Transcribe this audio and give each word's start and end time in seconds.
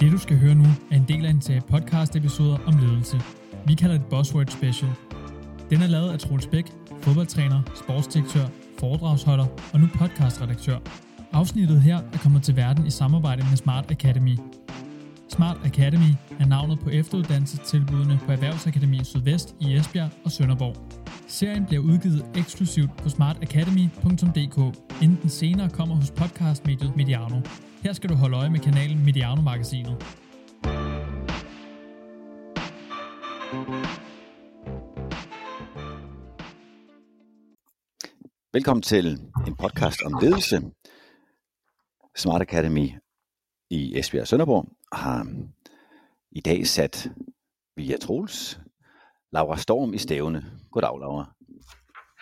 Det 0.00 0.12
du 0.12 0.18
skal 0.18 0.38
høre 0.38 0.54
nu 0.54 0.64
er 0.90 0.96
en 0.96 1.04
del 1.08 1.26
af 1.26 1.30
en 1.30 1.42
serie 1.42 1.60
podcast 1.60 2.16
episoder 2.16 2.58
om 2.66 2.78
ledelse. 2.78 3.20
Vi 3.66 3.74
kalder 3.74 3.98
det 3.98 4.06
Buzzword 4.06 4.46
Special. 4.46 4.90
Den 5.70 5.82
er 5.82 5.86
lavet 5.86 6.12
af 6.12 6.18
Troels 6.18 6.46
Bæk, 6.46 6.64
fodboldtræner, 7.02 7.62
sportsdirektør, 7.74 8.46
foredragsholder 8.78 9.46
og 9.72 9.80
nu 9.80 9.88
podcastredaktør. 9.94 10.78
Afsnittet 11.32 11.82
her 11.82 11.96
er 11.96 12.18
kommet 12.22 12.42
til 12.42 12.56
verden 12.56 12.86
i 12.86 12.90
samarbejde 12.90 13.46
med 13.50 13.56
Smart 13.56 13.90
Academy. 13.90 14.38
Smart 15.28 15.56
Academy 15.64 16.12
er 16.40 16.46
navnet 16.46 16.80
på 16.80 16.90
efteruddannelsestilbudene 16.90 18.20
på 18.26 18.32
Erhvervsakademi 18.32 19.04
Sydvest 19.04 19.54
i 19.60 19.74
Esbjerg 19.74 20.10
og 20.24 20.30
Sønderborg. 20.30 20.99
Serien 21.30 21.66
bliver 21.66 21.82
udgivet 21.82 22.30
eksklusivt 22.36 22.90
på 22.96 23.08
smartacademy.dk, 23.08 24.58
inden 25.02 25.18
den 25.22 25.30
senere 25.30 25.70
kommer 25.70 25.94
hos 25.94 26.10
podcastmediet 26.10 26.96
Mediano. 26.96 27.40
Her 27.82 27.92
skal 27.92 28.10
du 28.10 28.14
holde 28.14 28.36
øje 28.36 28.50
med 28.50 28.60
kanalen 28.60 29.04
Mediano-magasinet. 29.04 29.96
Velkommen 38.52 38.82
til 38.82 39.06
en 39.46 39.56
podcast 39.56 40.02
om 40.02 40.18
ledelse. 40.22 40.62
Smart 42.16 42.42
Academy 42.42 42.88
i 43.70 43.98
Esbjerg 43.98 44.22
og 44.22 44.28
Sønderborg 44.28 44.68
har 44.92 45.26
i 46.30 46.40
dag 46.40 46.66
sat 46.66 47.10
via 47.76 47.96
Troels 47.96 48.60
Laura 49.32 49.56
Storm 49.56 49.94
i 49.94 49.98
stævne. 49.98 50.44
Goddag, 50.70 50.98
Laura. 51.00 51.34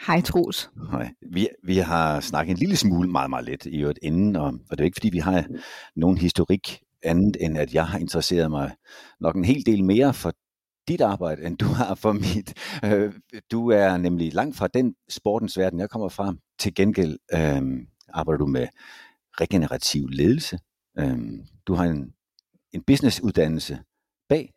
Hej 0.07 0.21
Troels. 0.21 0.71
Hej. 0.91 1.15
Vi, 1.33 1.49
vi 1.65 1.77
har 1.77 2.21
snakket 2.21 2.53
en 2.53 2.59
lille 2.59 2.77
smule, 2.77 3.11
meget, 3.11 3.31
meget 3.31 3.45
lidt 3.45 3.67
i 3.67 3.81
øvrigt 3.81 3.99
inden, 4.03 4.37
og, 4.37 4.47
og 4.47 4.79
det 4.79 4.81
er 4.81 4.85
ikke 4.85 4.97
fordi, 4.97 5.11
vi 5.11 5.19
har 5.19 5.45
nogen 5.97 6.19
historik 6.19 6.83
andet, 7.03 7.37
end 7.41 7.59
at 7.59 7.75
jeg 7.75 7.87
har 7.87 7.99
interesseret 7.99 8.51
mig 8.51 8.75
nok 9.21 9.37
en 9.37 9.45
hel 9.45 9.67
del 9.67 9.85
mere 9.85 10.15
for 10.15 10.33
dit 10.89 11.01
arbejde, 11.01 11.43
end 11.43 11.59
du 11.59 11.67
har 11.67 11.95
for 11.95 12.13
mit. 12.13 12.55
Øh, 12.85 13.15
du 13.51 13.71
er 13.71 13.97
nemlig 13.97 14.35
langt 14.35 14.57
fra 14.57 14.69
den 14.69 14.95
sportens 15.09 15.59
verden, 15.59 15.81
jeg 15.81 15.91
kommer 15.91 16.09
fra. 16.09 16.35
Til 16.59 16.75
gengæld 16.75 17.19
øh, 17.35 17.87
arbejder 18.09 18.39
du 18.39 18.47
med 18.47 18.67
regenerativ 19.41 20.09
ledelse. 20.09 20.59
Øh, 20.99 21.19
du 21.67 21.75
har 21.75 21.85
en, 21.85 22.13
en 22.73 22.83
businessuddannelse 22.83 23.79
bag. 24.29 24.53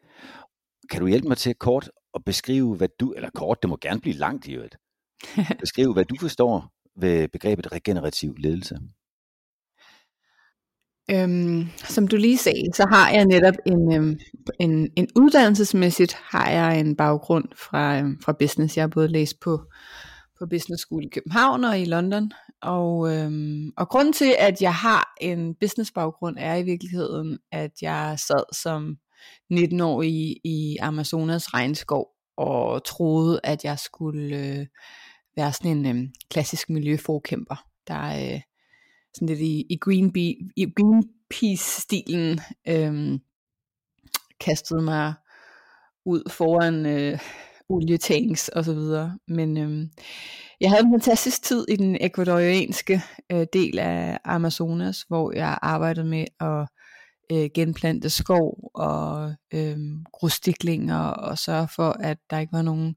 Kan 0.89 1.01
du 1.01 1.07
hjælpe 1.07 1.27
mig 1.27 1.37
til 1.37 1.55
kort 1.55 1.89
at 2.15 2.21
beskrive, 2.25 2.75
hvad 2.75 2.89
du, 2.99 3.11
eller 3.11 3.29
kort, 3.35 3.57
det 3.61 3.69
må 3.69 3.77
gerne 3.81 4.01
blive 4.01 4.15
langt 4.15 4.47
i 4.47 4.53
øvrigt, 4.53 4.77
beskrive, 5.59 5.93
hvad 5.93 6.05
du 6.05 6.15
forstår 6.19 6.71
ved 6.95 7.27
begrebet 7.27 7.71
regenerativ 7.71 8.35
ledelse? 8.37 8.79
Øhm, 11.11 11.67
som 11.77 12.07
du 12.07 12.15
lige 12.15 12.37
sagde, 12.37 12.73
så 12.73 12.85
har 12.89 13.09
jeg 13.09 13.25
netop 13.25 13.53
en, 13.65 13.93
øhm, 13.93 14.19
en, 14.59 14.89
en 14.95 15.07
uddannelsesmæssigt 15.15 16.13
har 16.13 16.49
jeg 16.49 16.79
en 16.79 16.95
baggrund 16.95 17.45
fra, 17.55 17.99
øhm, 17.99 18.19
fra 18.21 18.35
business. 18.39 18.77
Jeg 18.77 18.83
har 18.83 18.87
både 18.87 19.07
læst 19.07 19.39
på, 19.39 19.63
på 20.39 20.45
Business 20.49 20.81
School 20.81 21.05
i 21.05 21.09
København 21.13 21.63
og 21.63 21.79
i 21.79 21.85
London. 21.85 22.31
Og, 22.61 23.15
øhm, 23.15 23.71
og 23.77 23.89
grunden 23.89 24.13
til, 24.13 24.35
at 24.39 24.61
jeg 24.61 24.73
har 24.73 25.13
en 25.21 25.55
business 25.55 25.91
baggrund, 25.91 26.35
er 26.39 26.55
i 26.55 26.63
virkeligheden, 26.63 27.39
at 27.51 27.71
jeg 27.81 28.15
sad 28.27 28.43
som 28.53 28.95
19 29.51 29.81
år 29.81 30.01
i, 30.01 30.39
i 30.43 30.77
Amazonas 30.81 31.53
regnskov 31.53 32.07
og 32.37 32.85
troede, 32.85 33.39
at 33.43 33.63
jeg 33.63 33.79
skulle 33.79 34.37
øh, 34.37 34.65
være 35.35 35.53
sådan 35.53 35.85
en 35.85 35.97
øh, 35.97 36.09
klassisk 36.29 36.69
miljøforkæmper, 36.69 37.65
der 37.87 38.33
øh, 38.33 38.41
sådan 39.13 39.27
lidt 39.27 39.39
i, 39.39 39.65
i, 39.69 39.77
Green 39.77 40.15
i 40.55 40.73
Greenpeace-stilen 40.75 42.39
øh, 42.67 43.19
kastede 44.39 44.81
mig 44.81 45.13
ud 46.05 46.29
foran 46.29 46.85
øh, 46.85 47.19
olietanks 47.69 48.47
og 48.49 48.65
så 48.65 48.73
videre. 48.73 49.17
Men 49.27 49.57
øh, 49.57 49.87
jeg 50.61 50.69
havde 50.69 50.83
en 50.83 50.93
fantastisk 50.93 51.43
tid 51.43 51.65
i 51.69 51.75
den 51.75 51.97
ekvadorianske 52.01 53.01
øh, 53.31 53.45
del 53.53 53.79
af 53.79 54.19
Amazonas, 54.25 55.01
hvor 55.07 55.31
jeg 55.35 55.57
arbejdede 55.61 56.05
med 56.05 56.25
at 56.39 56.67
øh, 57.31 57.49
genplante 57.53 58.09
skov 58.09 58.71
og 58.73 59.33
øh, 59.53 59.77
grustiklinger 60.11 60.99
og 60.99 61.37
sørge 61.37 61.67
for, 61.75 61.89
at 61.99 62.17
der 62.29 62.39
ikke 62.39 62.53
var 62.53 62.61
nogen 62.61 62.95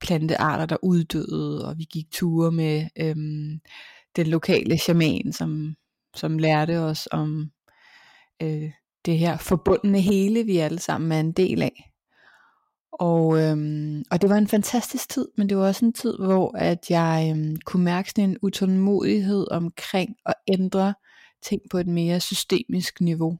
plantearter, 0.00 0.66
der 0.66 0.76
uddøde, 0.82 1.68
og 1.68 1.78
vi 1.78 1.84
gik 1.84 2.10
ture 2.10 2.52
med 2.52 2.86
øh, 2.96 3.16
den 4.16 4.26
lokale 4.26 4.78
shaman, 4.78 5.32
som, 5.32 5.74
som 6.16 6.38
lærte 6.38 6.78
os 6.78 7.08
om 7.10 7.50
øh, 8.42 8.70
det 9.04 9.18
her 9.18 9.36
forbundne 9.36 10.00
hele, 10.00 10.44
vi 10.44 10.56
alle 10.56 10.78
sammen 10.78 11.12
er 11.12 11.20
en 11.20 11.32
del 11.32 11.62
af. 11.62 11.90
Og, 12.92 13.42
øhm, 13.42 14.04
og 14.10 14.22
det 14.22 14.30
var 14.30 14.36
en 14.36 14.48
fantastisk 14.48 15.08
tid, 15.08 15.28
men 15.36 15.48
det 15.48 15.56
var 15.56 15.66
også 15.66 15.84
en 15.84 15.92
tid, 15.92 16.16
hvor 16.18 16.56
at 16.56 16.90
jeg 16.90 17.34
øhm, 17.36 17.56
kunne 17.64 17.84
mærke 17.84 18.10
sådan 18.10 18.30
en 18.30 18.38
utålmodighed 18.42 19.46
omkring 19.50 20.16
at 20.26 20.34
ændre 20.48 20.94
ting 21.42 21.62
på 21.70 21.78
et 21.78 21.86
mere 21.86 22.20
systemisk 22.20 23.00
niveau 23.00 23.38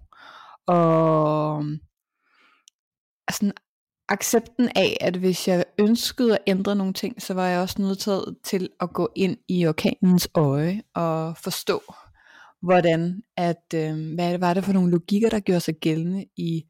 og 0.66 1.64
øh, 1.64 1.78
sådan 3.30 3.52
accepten 4.08 4.68
af, 4.76 4.96
at 5.00 5.16
hvis 5.16 5.48
jeg 5.48 5.64
ønskede 5.78 6.34
at 6.34 6.42
ændre 6.46 6.76
nogle 6.76 6.92
ting, 6.92 7.22
så 7.22 7.34
var 7.34 7.46
jeg 7.46 7.60
også 7.60 7.82
nødt 7.82 8.38
til 8.44 8.68
at 8.80 8.92
gå 8.92 9.12
ind 9.16 9.36
i 9.48 9.66
orkanens 9.66 10.28
øje 10.34 10.82
og 10.94 11.36
forstå, 11.36 11.82
hvordan 12.62 13.22
at, 13.36 13.64
øh, 13.74 14.14
hvad 14.14 14.38
var 14.38 14.54
det 14.54 14.64
for 14.64 14.72
nogle 14.72 14.90
logikker, 14.90 15.30
der 15.30 15.40
gjorde 15.40 15.60
sig 15.60 15.74
gældende 15.74 16.24
i 16.36 16.64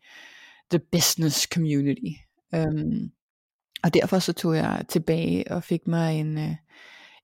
the 0.71 0.81
business 0.93 1.43
community. 1.55 2.13
Um, 2.57 3.11
og 3.85 3.95
derfor 3.95 4.19
så 4.19 4.33
tog 4.33 4.57
jeg 4.57 4.85
tilbage 4.89 5.53
og 5.53 5.63
fik 5.63 5.87
mig 5.87 6.21
en, 6.21 6.39
øh, 6.39 6.57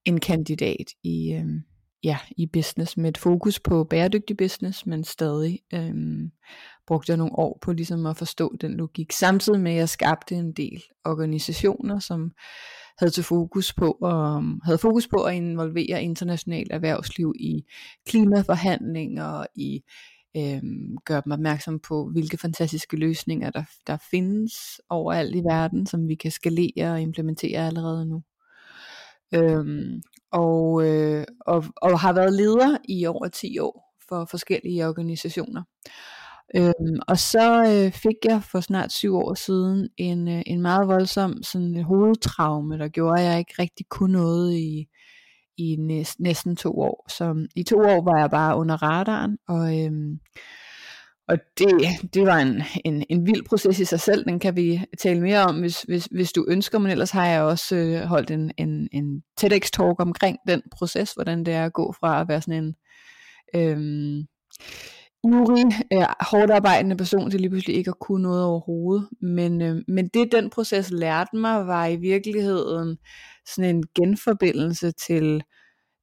en 0.04 0.20
kandidat 0.20 0.86
i, 1.04 1.32
øh, 1.32 1.46
ja, 2.04 2.18
i 2.36 2.46
business 2.46 2.96
med 2.96 3.08
et 3.08 3.18
fokus 3.18 3.60
på 3.60 3.84
bæredygtig 3.84 4.36
business, 4.36 4.86
men 4.86 5.04
stadig 5.04 5.60
øhm, 5.74 6.30
brugte 6.86 7.10
jeg 7.10 7.16
nogle 7.16 7.38
år 7.38 7.58
på 7.62 7.72
ligesom 7.72 8.06
at 8.06 8.16
forstå 8.16 8.56
den 8.60 8.74
logik. 8.74 9.12
Samtidig 9.12 9.60
med 9.60 9.72
at 9.72 9.78
jeg 9.78 9.88
skabte 9.88 10.34
en 10.34 10.52
del 10.52 10.82
organisationer, 11.04 11.98
som 11.98 12.32
havde 12.98 13.12
til 13.12 13.24
fokus 13.24 13.72
på 13.72 13.90
at, 13.90 14.36
øhm, 14.36 14.60
havde 14.64 14.78
fokus 14.78 15.08
på 15.08 15.16
at 15.22 15.34
involvere 15.34 16.02
international 16.02 16.66
erhvervsliv 16.70 17.34
i 17.40 17.64
klimaforhandlinger 18.08 19.46
i 19.54 19.80
øhm, 20.36 20.96
gøre 21.04 21.22
dem 21.24 21.32
opmærksom 21.32 21.78
på, 21.78 22.10
hvilke 22.12 22.38
fantastiske 22.38 22.96
løsninger 22.96 23.50
der, 23.50 23.64
der 23.86 23.96
findes 24.10 24.80
overalt 24.88 25.36
i 25.36 25.38
verden, 25.38 25.86
som 25.86 26.08
vi 26.08 26.14
kan 26.14 26.30
skalere 26.30 26.92
og 26.92 27.00
implementere 27.00 27.66
allerede 27.66 28.06
nu. 28.06 28.22
Øhm, 29.34 30.02
og, 30.32 30.86
øh, 30.86 31.24
og, 31.46 31.64
og 31.76 32.00
har 32.00 32.12
været 32.12 32.32
leder 32.32 32.78
i 32.88 33.06
over 33.06 33.28
10 33.28 33.58
år 33.58 33.94
for 34.08 34.24
forskellige 34.24 34.88
organisationer. 34.88 35.62
Øhm, 36.56 37.00
og 37.08 37.18
så 37.18 37.64
øh, 37.72 37.92
fik 37.92 38.16
jeg 38.24 38.42
for 38.42 38.60
snart 38.60 38.92
syv 38.92 39.16
år 39.16 39.34
siden 39.34 39.88
en, 39.96 40.28
øh, 40.28 40.42
en 40.46 40.62
meget 40.62 40.88
voldsom 40.88 41.42
sådan 41.42 41.82
hovedtraume, 41.82 42.78
der 42.78 42.88
gjorde, 42.88 43.20
at 43.20 43.26
jeg 43.26 43.38
ikke 43.38 43.54
rigtig 43.58 43.86
kunne 43.88 44.12
noget 44.12 44.54
i, 44.54 44.86
i 45.58 45.76
næsten, 46.18 46.56
to 46.56 46.80
år. 46.80 47.06
Så 47.08 47.46
i 47.56 47.62
to 47.62 47.76
år 47.76 48.04
var 48.04 48.20
jeg 48.20 48.30
bare 48.30 48.56
under 48.56 48.82
radaren, 48.82 49.38
og, 49.48 49.84
øhm, 49.84 50.18
og 51.30 51.38
det, 51.58 51.68
det 52.14 52.26
var 52.26 52.38
en, 52.38 52.62
en, 52.84 53.04
en 53.08 53.26
vild 53.26 53.44
proces 53.44 53.80
i 53.80 53.84
sig 53.84 54.00
selv, 54.00 54.24
den 54.24 54.38
kan 54.38 54.56
vi 54.56 54.80
tale 54.98 55.20
mere 55.20 55.44
om, 55.44 55.60
hvis, 55.60 55.82
hvis, 55.82 56.08
hvis 56.10 56.32
du 56.32 56.46
ønsker, 56.48 56.78
men 56.78 56.90
ellers 56.90 57.10
har 57.10 57.26
jeg 57.26 57.42
også 57.42 57.76
øh, 57.76 58.00
holdt 58.00 58.30
en, 58.30 58.52
en, 58.58 58.88
en 58.92 59.22
TEDx-talk 59.40 59.94
omkring 59.98 60.38
den 60.48 60.62
proces, 60.72 61.12
hvordan 61.12 61.44
det 61.44 61.54
er 61.54 61.64
at 61.64 61.72
gå 61.72 61.94
fra 62.00 62.20
at 62.20 62.28
være 62.28 62.42
sådan 62.42 62.64
en 62.64 62.74
øhm, 63.54 64.26
ivrig, 65.24 65.64
øh, 65.92 66.06
hårdt 66.20 66.50
arbejdende 66.50 66.96
person 66.96 67.30
til 67.30 67.40
lige 67.40 67.50
pludselig 67.50 67.76
ikke 67.76 67.90
at 67.90 67.98
kunne 68.00 68.22
noget 68.22 68.44
overhovedet. 68.44 69.08
Men, 69.22 69.62
øh, 69.62 69.82
men 69.88 70.08
det 70.08 70.32
den 70.32 70.50
proces 70.50 70.90
lærte 70.90 71.36
mig, 71.36 71.66
var 71.66 71.86
i 71.86 71.96
virkeligheden 71.96 72.98
sådan 73.46 73.76
en 73.76 73.84
genforbindelse 73.94 74.92
til 74.92 75.42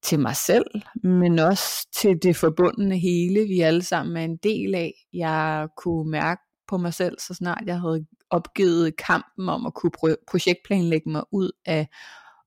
til 0.04 0.20
mig 0.20 0.36
selv, 0.36 0.66
men 1.04 1.40
også 1.40 1.88
til 1.96 2.18
det 2.24 2.36
forbundne 2.36 2.98
hele, 2.98 3.48
vi 3.48 3.60
alle 3.60 3.84
sammen 3.84 4.18
er 4.18 4.22
en 4.22 4.38
del 4.38 4.76
af. 4.76 4.94
Jeg 5.14 5.68
kunne 5.78 6.12
mærke 6.12 6.42
på 6.68 6.78
mig 6.78 6.94
selv, 6.94 7.20
så 7.20 7.34
snart 7.34 7.64
jeg 7.66 7.80
havde 7.80 8.06
opgivet 8.30 8.98
kampen 8.98 9.50
om 9.50 9.66
at 9.66 9.74
kunne 9.74 10.18
projektplanlægge 10.28 11.10
mig 11.10 11.24
ud 11.32 11.52
af 11.66 11.88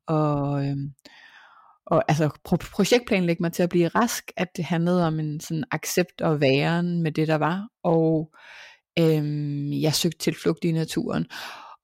og, 0.07 0.67
øhm, 0.67 0.91
og 1.87 2.05
altså 2.09 2.31
pro- 2.49 2.71
projektplanlægge 2.73 3.43
mig 3.43 3.53
til 3.53 3.63
at 3.63 3.69
blive 3.69 3.89
rask, 3.89 4.33
at 4.37 4.49
det 4.57 4.65
handlede 4.65 5.07
om 5.07 5.21
en 5.21 5.41
sådan 5.41 5.65
accept 5.71 6.21
og 6.21 6.41
væren 6.41 7.03
med 7.03 7.13
det 7.13 7.29
der 7.29 7.35
var, 7.35 7.69
og 7.83 8.31
øhm, 8.99 9.73
jeg 9.73 9.95
søgte 9.95 10.19
tilflugt 10.19 10.65
i 10.65 10.73
naturen 10.73 11.27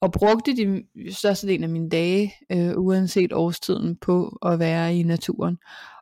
og 0.01 0.13
brugte 0.13 0.57
de 0.57 0.85
største 1.13 1.47
del 1.47 1.63
af 1.63 1.69
mine 1.69 1.89
dage, 1.89 2.35
øh, 2.53 2.73
uanset 2.77 3.33
årstiden, 3.33 3.97
på 3.97 4.39
at 4.47 4.59
være 4.59 4.97
i 4.97 5.03
naturen. 5.03 5.59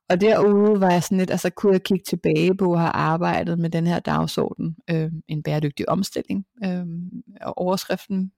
Og 0.08 0.20
derude 0.20 0.80
var 0.80 0.90
jeg 0.90 1.02
sådan 1.02 1.18
lidt, 1.18 1.30
altså 1.30 1.50
kunne 1.50 1.72
jeg 1.72 1.82
kigge 1.82 2.04
tilbage 2.08 2.56
på 2.56 2.72
at 2.72 2.80
have 2.80 2.92
arbejdet 2.92 3.58
med 3.58 3.70
den 3.70 3.86
her 3.86 3.98
dagsorden, 3.98 4.76
øh, 4.90 5.10
en 5.28 5.42
bæredygtig 5.42 5.88
omstilling, 5.88 6.46
øh, 6.64 6.86
og 7.40 7.58
overskriften 7.58 8.32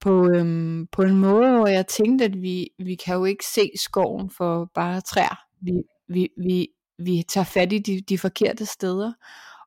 på, 0.00 0.30
øh, 0.34 0.86
på 0.92 1.02
en 1.02 1.16
måde, 1.16 1.56
hvor 1.56 1.66
jeg 1.66 1.86
tænkte, 1.86 2.24
at 2.24 2.42
vi, 2.42 2.68
vi 2.78 2.94
kan 2.94 3.16
jo 3.16 3.24
ikke 3.24 3.44
se 3.54 3.70
skoven 3.76 4.30
for 4.30 4.70
bare 4.74 5.00
træer. 5.00 5.38
Vi, 5.60 5.72
vi, 6.08 6.28
vi, 6.38 6.68
vi 6.98 7.22
tager 7.28 7.44
fat 7.44 7.72
i 7.72 7.78
de, 7.78 8.00
de 8.00 8.18
forkerte 8.18 8.66
steder, 8.66 9.12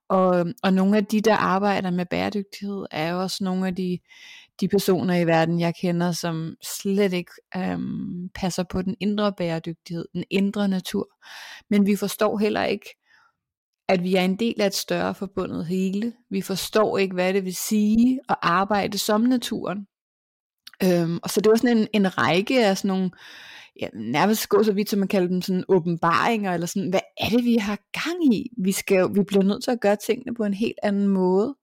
og, 0.09 0.45
og 0.63 0.73
nogle 0.73 0.97
af 0.97 1.05
de, 1.05 1.21
der 1.21 1.35
arbejder 1.35 1.91
med 1.91 2.05
bæredygtighed, 2.05 2.85
er 2.91 3.11
jo 3.11 3.21
også 3.21 3.43
nogle 3.43 3.67
af 3.67 3.75
de, 3.75 3.99
de 4.61 4.67
personer 4.67 5.15
i 5.15 5.27
verden, 5.27 5.59
jeg 5.59 5.73
kender, 5.81 6.11
som 6.11 6.55
slet 6.63 7.13
ikke 7.13 7.31
øhm, 7.57 8.29
passer 8.35 8.63
på 8.63 8.81
den 8.81 8.95
indre 8.99 9.33
bæredygtighed, 9.37 10.05
den 10.13 10.23
indre 10.29 10.67
natur. 10.67 11.07
Men 11.69 11.85
vi 11.85 11.95
forstår 11.95 12.37
heller 12.37 12.63
ikke, 12.63 12.85
at 13.89 14.03
vi 14.03 14.15
er 14.15 14.21
en 14.21 14.35
del 14.35 14.61
af 14.61 14.67
et 14.67 14.75
større 14.75 15.15
forbundet 15.15 15.65
hele. 15.65 16.13
Vi 16.29 16.41
forstår 16.41 16.97
ikke, 16.97 17.13
hvad 17.13 17.33
det 17.33 17.45
vil 17.45 17.55
sige 17.55 18.19
at 18.29 18.35
arbejde 18.41 18.97
som 18.97 19.21
naturen. 19.21 19.87
Øhm, 20.83 21.19
og 21.23 21.29
så 21.29 21.41
det 21.41 21.49
var 21.49 21.55
sådan 21.55 21.77
en, 21.77 21.87
en 21.93 22.17
række 22.17 22.65
af 22.65 22.77
sådan 22.77 22.87
nogle 22.87 23.11
ja, 23.81 23.87
nærmest 23.93 24.49
gå 24.49 24.63
så 24.63 24.73
vidt, 24.73 24.89
som 24.89 24.99
man 24.99 25.07
kalder 25.07 25.27
dem 25.27 25.41
sådan 25.41 25.63
åbenbaringer, 25.69 26.53
eller 26.53 26.67
sådan, 26.67 26.89
hvad 26.89 26.99
er 27.17 27.29
det, 27.29 27.45
vi 27.45 27.55
har 27.55 27.79
gang 27.93 28.35
i? 28.35 28.49
Vi, 28.57 28.71
skal, 28.71 29.15
vi 29.15 29.23
bliver 29.27 29.43
nødt 29.43 29.63
til 29.63 29.71
at 29.71 29.81
gøre 29.81 29.97
tingene 30.05 30.35
på 30.35 30.43
en 30.43 30.53
helt 30.53 30.79
anden 30.83 31.07
måde. 31.07 31.55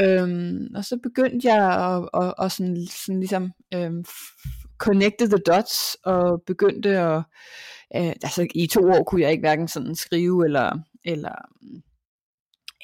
Øhm, 0.00 0.66
og 0.74 0.84
så 0.84 0.98
begyndte 1.02 1.48
jeg 1.48 1.64
at, 1.64 2.22
at, 2.22 2.34
at 2.44 2.52
sådan, 2.52 2.86
sådan 2.86 3.20
ligesom 3.20 3.52
øhm, 3.74 4.04
connecte 4.78 5.26
the 5.28 5.38
dots, 5.46 5.96
og 6.04 6.42
begyndte 6.46 6.98
at, 6.98 7.22
øh, 7.96 8.08
altså 8.08 8.46
i 8.54 8.66
to 8.66 8.80
år 8.80 9.04
kunne 9.04 9.22
jeg 9.22 9.30
ikke 9.30 9.42
hverken 9.42 9.68
sådan 9.68 9.94
skrive, 9.94 10.44
eller, 10.44 10.78
eller 11.04 11.34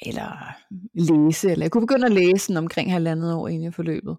eller 0.05 0.55
læse, 0.93 1.51
eller 1.51 1.63
jeg 1.63 1.71
kunne 1.71 1.87
begynde 1.87 2.05
at 2.05 2.11
læse 2.11 2.57
omkring 2.57 2.91
halvandet 2.91 3.33
år 3.33 3.47
inde 3.47 3.67
i 3.67 3.71
forløbet. 3.71 4.17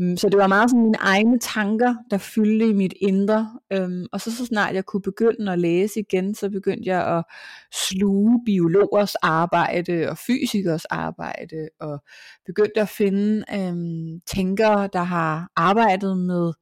Mm, 0.00 0.16
så 0.16 0.28
det 0.28 0.38
var 0.38 0.46
meget 0.46 0.70
sådan 0.70 0.82
mine 0.82 0.98
egne 1.00 1.38
tanker, 1.38 1.94
der 2.10 2.18
fyldte 2.18 2.68
i 2.68 2.72
mit 2.72 2.94
indre. 3.00 3.58
Øhm, 3.72 4.06
og 4.12 4.20
så 4.20 4.36
så 4.36 4.46
snart 4.46 4.74
jeg 4.74 4.84
kunne 4.84 5.02
begynde 5.02 5.52
at 5.52 5.58
læse 5.58 6.00
igen, 6.00 6.34
så 6.34 6.50
begyndte 6.50 6.90
jeg 6.90 7.18
at 7.18 7.24
sluge 7.72 8.40
biologers 8.46 9.14
arbejde 9.14 10.08
og 10.10 10.18
fysikers 10.18 10.84
arbejde, 10.84 11.68
og 11.80 12.04
begyndte 12.46 12.80
at 12.80 12.88
finde 12.88 13.44
øhm, 13.54 14.20
tænkere, 14.26 14.88
der 14.92 15.02
har 15.02 15.50
arbejdet 15.56 16.18
med 16.18 16.52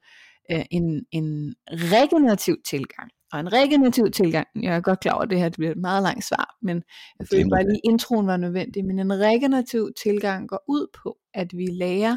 øh, 0.52 0.64
en, 0.70 1.04
en 1.12 1.54
regenerativ 1.68 2.56
tilgang. 2.66 3.10
Og 3.32 3.40
en 3.40 3.52
regenerativ 3.52 4.10
tilgang, 4.10 4.46
jeg 4.62 4.76
er 4.76 4.80
godt 4.80 5.00
klar 5.00 5.12
over, 5.12 5.22
at 5.22 5.30
det 5.30 5.38
her 5.38 5.48
det 5.48 5.58
bliver 5.58 5.72
et 5.72 5.78
meget 5.78 6.02
langt 6.02 6.24
svar, 6.24 6.56
men 6.62 6.82
jeg 7.18 7.28
følte 7.28 7.48
bare 7.50 7.68
lige, 7.68 7.80
introen 7.84 8.26
var 8.26 8.36
nødvendig, 8.36 8.84
men 8.84 8.98
en 8.98 9.12
regenerativ 9.12 9.90
tilgang 10.02 10.48
går 10.48 10.64
ud 10.68 10.86
på, 11.02 11.16
at 11.34 11.56
vi 11.56 11.66
lærer 11.66 12.16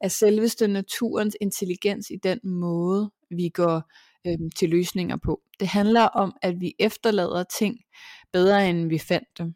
af 0.00 0.10
selveste 0.10 0.68
naturens 0.68 1.36
intelligens 1.40 2.10
i 2.10 2.16
den 2.16 2.40
måde, 2.44 3.10
vi 3.30 3.48
går 3.48 3.82
øhm, 4.26 4.50
til 4.50 4.70
løsninger 4.70 5.16
på. 5.16 5.40
Det 5.60 5.68
handler 5.68 6.02
om, 6.02 6.36
at 6.42 6.60
vi 6.60 6.74
efterlader 6.78 7.44
ting 7.58 7.76
bedre, 8.32 8.70
end 8.70 8.88
vi 8.88 8.98
fandt 8.98 9.28
dem. 9.38 9.54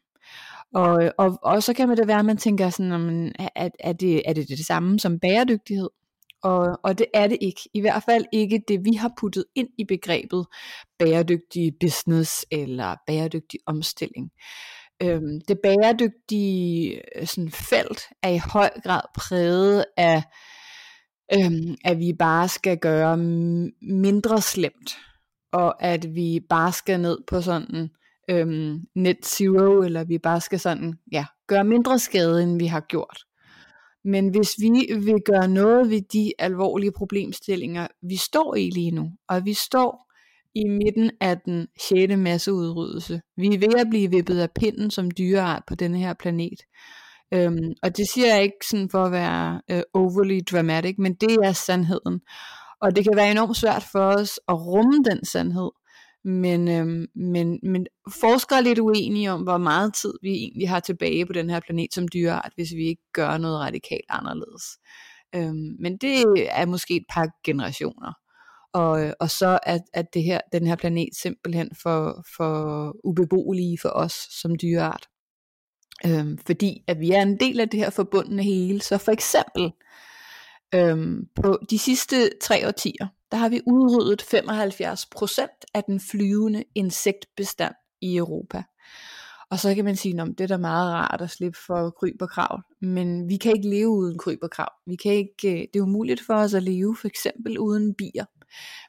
Og, 0.74 1.12
og, 1.18 1.38
og 1.42 1.62
så 1.62 1.74
kan 1.74 1.88
det 1.88 2.08
være, 2.08 2.18
at 2.18 2.24
man 2.24 2.36
tænker 2.36 2.70
sådan, 2.70 3.32
at, 3.54 3.72
er, 3.80 3.92
det, 3.92 4.22
er 4.24 4.32
det 4.32 4.48
det 4.48 4.66
samme 4.66 4.98
som 5.00 5.20
bæredygtighed? 5.20 5.88
Og, 6.42 6.80
og 6.82 6.98
det 6.98 7.06
er 7.14 7.26
det 7.26 7.38
ikke. 7.40 7.60
I 7.74 7.80
hvert 7.80 8.02
fald 8.02 8.24
ikke 8.32 8.62
det, 8.68 8.84
vi 8.84 8.92
har 8.92 9.12
puttet 9.20 9.44
ind 9.54 9.68
i 9.78 9.84
begrebet 9.84 10.46
bæredygtig 10.98 11.72
business 11.80 12.46
eller 12.50 12.96
bæredygtig 13.06 13.60
omstilling. 13.66 14.30
Øhm, 15.02 15.40
det 15.48 15.58
bæredygtige 15.62 17.00
øh, 17.18 17.26
sådan, 17.26 17.50
felt 17.50 18.02
er 18.22 18.30
i 18.30 18.40
høj 18.52 18.70
grad 18.84 19.00
præget 19.16 19.84
af, 19.96 20.22
øhm, 21.34 21.76
at 21.84 21.98
vi 21.98 22.12
bare 22.18 22.48
skal 22.48 22.78
gøre 22.78 23.16
mindre 23.82 24.40
slemt, 24.40 24.98
og 25.52 25.82
at 25.82 26.14
vi 26.14 26.40
bare 26.48 26.72
skal 26.72 27.00
ned 27.00 27.18
på 27.26 27.40
sådan 27.40 27.90
øhm, 28.30 28.80
net 28.94 29.26
zero, 29.26 29.82
eller 29.82 30.04
vi 30.04 30.18
bare 30.18 30.40
skal 30.40 30.60
sådan, 30.60 30.94
ja, 31.12 31.26
gøre 31.46 31.64
mindre 31.64 31.98
skade, 31.98 32.42
end 32.42 32.58
vi 32.58 32.66
har 32.66 32.80
gjort. 32.80 33.24
Men 34.04 34.28
hvis 34.28 34.54
vi 34.58 34.94
vil 34.94 35.22
gøre 35.24 35.48
noget 35.48 35.90
ved 35.90 36.00
de 36.12 36.32
alvorlige 36.38 36.92
problemstillinger, 36.92 37.86
vi 38.02 38.16
står 38.16 38.54
i 38.54 38.70
lige 38.70 38.90
nu, 38.90 39.10
og 39.28 39.44
vi 39.44 39.54
står 39.54 40.07
i 40.58 40.68
midten 40.68 41.10
af 41.20 41.38
den 41.38 41.66
6. 41.80 42.16
masseudryddelse. 42.16 43.20
Vi 43.36 43.46
er 43.46 43.58
ved 43.58 43.74
at 43.78 43.86
blive 43.90 44.10
vippet 44.10 44.38
af 44.38 44.50
pinden 44.50 44.90
som 44.90 45.10
dyreart 45.10 45.62
på 45.66 45.74
denne 45.74 45.98
her 45.98 46.14
planet. 46.14 46.60
Øhm, 47.34 47.72
og 47.82 47.96
det 47.96 48.08
siger 48.08 48.34
jeg 48.34 48.42
ikke 48.42 48.66
sådan 48.70 48.90
for 48.90 49.04
at 49.04 49.12
være 49.12 49.62
øh, 49.70 49.82
overly 49.94 50.40
dramatic, 50.52 50.94
men 50.98 51.14
det 51.14 51.38
er 51.44 51.52
sandheden. 51.52 52.20
Og 52.80 52.96
det 52.96 53.04
kan 53.04 53.16
være 53.16 53.30
enormt 53.30 53.56
svært 53.56 53.84
for 53.92 54.00
os 54.00 54.40
at 54.48 54.54
rumme 54.66 55.04
den 55.10 55.24
sandhed. 55.24 55.70
Men, 56.24 56.68
øhm, 56.68 57.06
men, 57.14 57.58
men 57.62 57.86
forskere 58.20 58.58
er 58.58 58.62
lidt 58.62 58.78
uenige 58.78 59.32
om, 59.32 59.42
hvor 59.42 59.58
meget 59.58 59.94
tid 59.94 60.12
vi 60.22 60.30
egentlig 60.30 60.68
har 60.68 60.80
tilbage 60.80 61.26
på 61.26 61.32
den 61.32 61.50
her 61.50 61.60
planet 61.60 61.94
som 61.94 62.08
dyreart, 62.08 62.52
hvis 62.54 62.74
vi 62.76 62.86
ikke 62.86 63.02
gør 63.12 63.38
noget 63.38 63.60
radikalt 63.60 64.06
anderledes. 64.08 64.64
Øhm, 65.34 65.76
men 65.80 65.96
det 65.96 66.24
er 66.50 66.66
måske 66.66 66.96
et 66.96 67.04
par 67.14 67.28
generationer 67.44 68.12
og, 68.72 69.04
øh, 69.04 69.12
og 69.20 69.30
så 69.30 69.58
at, 69.62 69.80
at 69.94 70.14
det 70.14 70.22
her, 70.22 70.40
den 70.52 70.66
her 70.66 70.76
planet 70.76 71.08
simpelthen 71.22 71.70
for, 71.82 72.24
for 72.36 72.94
ubeboelige 73.04 73.78
for 73.82 73.88
os 73.88 74.12
som 74.12 74.56
dyreart. 74.62 75.08
Øhm, 76.06 76.38
fordi 76.46 76.84
at 76.86 77.00
vi 77.00 77.10
er 77.10 77.22
en 77.22 77.40
del 77.40 77.60
af 77.60 77.68
det 77.68 77.80
her 77.80 77.90
forbundne 77.90 78.42
hele. 78.42 78.80
Så 78.80 78.98
for 78.98 79.12
eksempel 79.12 79.72
øhm, 80.74 81.28
på 81.34 81.58
de 81.70 81.78
sidste 81.78 82.30
tre 82.40 82.66
årtier, 82.66 83.06
der 83.32 83.36
har 83.36 83.48
vi 83.48 83.60
udryddet 83.66 84.22
75% 84.22 85.60
af 85.74 85.84
den 85.84 86.00
flyvende 86.00 86.64
insektbestand 86.74 87.74
i 88.00 88.16
Europa. 88.16 88.62
Og 89.50 89.58
så 89.58 89.74
kan 89.74 89.84
man 89.84 89.96
sige, 89.96 90.20
at 90.20 90.28
det 90.38 90.40
er 90.40 90.48
da 90.48 90.56
meget 90.56 90.92
rart 90.92 91.20
at 91.20 91.30
slippe 91.30 91.58
for 91.66 91.90
kryb 91.90 92.22
og 92.22 92.30
krav. 92.30 92.60
Men 92.80 93.28
vi 93.28 93.36
kan 93.36 93.52
ikke 93.52 93.68
leve 93.68 93.88
uden 93.88 94.18
kryb 94.18 94.38
og 94.42 94.50
krav. 94.50 94.72
Vi 94.86 94.96
kan 94.96 95.12
ikke, 95.12 95.48
øh, 95.52 95.66
det 95.72 95.78
er 95.78 95.82
umuligt 95.82 96.20
for 96.26 96.34
os 96.34 96.54
at 96.54 96.62
leve 96.62 96.96
for 96.96 97.08
eksempel 97.08 97.58
uden 97.58 97.94
bier. 97.94 98.24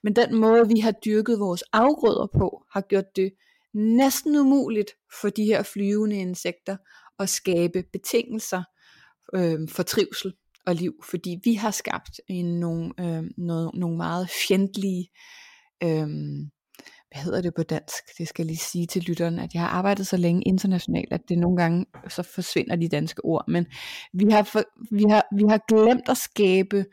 Men 0.03 0.15
den 0.15 0.35
måde, 0.35 0.67
vi 0.67 0.79
har 0.79 0.91
dyrket 0.91 1.39
vores 1.39 1.63
afgrøder 1.73 2.27
på, 2.37 2.63
har 2.71 2.81
gjort 2.81 3.15
det 3.15 3.31
næsten 3.73 4.35
umuligt 4.35 4.91
for 5.21 5.29
de 5.29 5.43
her 5.43 5.63
flyvende 5.63 6.17
insekter 6.17 6.77
at 7.19 7.29
skabe 7.29 7.83
betingelser 7.93 8.63
øh, 9.35 9.69
for 9.69 9.83
trivsel 9.83 10.33
og 10.65 10.75
liv, 10.75 10.93
fordi 11.09 11.39
vi 11.43 11.53
har 11.53 11.71
skabt 11.71 12.21
en, 12.27 12.59
nogle, 12.59 12.93
øh, 12.99 13.23
noget, 13.37 13.71
nogle 13.73 13.97
meget 13.97 14.29
fjendtlige, 14.47 15.09
øh, 15.83 16.07
hvad 17.11 17.23
hedder 17.23 17.41
det 17.41 17.53
på 17.53 17.63
dansk, 17.63 18.03
det 18.17 18.27
skal 18.27 18.43
jeg 18.43 18.47
lige 18.47 18.57
sige 18.57 18.87
til 18.87 19.01
lytteren, 19.01 19.39
at 19.39 19.53
jeg 19.53 19.61
har 19.61 19.69
arbejdet 19.69 20.07
så 20.07 20.17
længe 20.17 20.43
internationalt, 20.45 21.13
at 21.13 21.21
det 21.29 21.37
nogle 21.37 21.57
gange 21.57 21.85
så 22.07 22.23
forsvinder 22.23 22.75
de 22.75 22.89
danske 22.89 23.25
ord, 23.25 23.43
men 23.47 23.65
vi 24.13 24.31
har, 24.31 24.43
for, 24.43 24.63
vi 24.95 25.03
har, 25.09 25.25
vi 25.35 25.43
har 25.49 25.61
glemt 25.67 26.09
at 26.09 26.17
skabe 26.17 26.85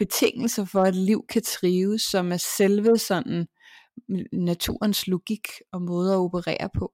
betingelser 0.00 0.64
for, 0.64 0.82
at 0.82 0.94
liv 0.94 1.24
kan 1.28 1.42
trives, 1.42 2.02
som 2.02 2.32
er 2.32 2.42
selve 2.58 2.98
sådan 2.98 3.46
naturens 4.32 5.06
logik 5.06 5.46
og 5.72 5.82
måde 5.82 6.12
at 6.12 6.16
operere 6.16 6.68
på. 6.78 6.92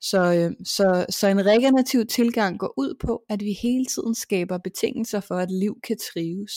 Så, 0.00 0.34
øh, 0.34 0.66
så, 0.66 1.06
så 1.10 1.28
en 1.28 1.46
regenerativ 1.46 2.06
tilgang 2.06 2.58
går 2.58 2.74
ud 2.76 2.94
på, 3.00 3.22
at 3.28 3.40
vi 3.40 3.52
hele 3.62 3.86
tiden 3.86 4.14
skaber 4.14 4.58
betingelser 4.58 5.20
for, 5.20 5.34
at 5.34 5.50
liv 5.50 5.74
kan 5.86 5.96
trives. 6.12 6.52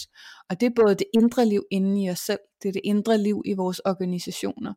Og 0.50 0.60
det 0.60 0.66
er 0.66 0.74
både 0.76 0.96
det 0.96 1.08
indre 1.14 1.46
liv 1.46 1.64
inde 1.72 2.04
i 2.04 2.10
os 2.10 2.20
selv, 2.20 2.40
det 2.64 2.70
er 2.70 2.74
det 2.74 2.82
indre 2.84 3.18
liv 3.18 3.42
i 3.46 3.54
vores 3.54 3.80
organisationer, 3.80 4.74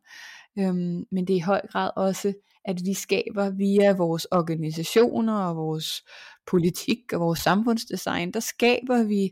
øhm, 0.59 1.03
men 1.11 1.27
det 1.27 1.33
er 1.33 1.37
i 1.37 1.49
høj 1.51 1.61
grad 1.71 1.91
også, 1.95 2.33
at 2.65 2.77
vi 2.85 2.93
skaber 2.93 3.49
via 3.49 3.93
vores 3.93 4.25
organisationer 4.31 5.33
og 5.33 5.55
vores 5.55 6.03
politik 6.47 7.13
og 7.13 7.19
vores 7.19 7.39
samfundsdesign, 7.39 8.31
der 8.31 8.39
skaber 8.39 9.03
vi 9.03 9.29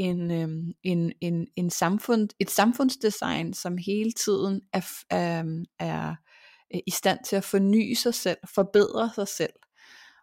en, 0.00 0.30
øhm, 0.30 0.72
en, 0.82 1.12
en, 1.20 1.46
en 1.56 1.70
samfund, 1.70 2.28
et 2.38 2.50
samfundsdesign, 2.50 3.54
som 3.54 3.78
hele 3.78 4.12
tiden 4.12 4.60
er, 4.72 4.80
øhm, 5.12 5.64
er, 5.78 6.14
er 6.70 6.80
i 6.86 6.90
stand 6.90 7.18
til 7.24 7.36
at 7.36 7.44
forny 7.44 7.94
sig 7.94 8.14
selv, 8.14 8.38
forbedre 8.54 9.10
sig 9.14 9.28
selv. 9.28 9.52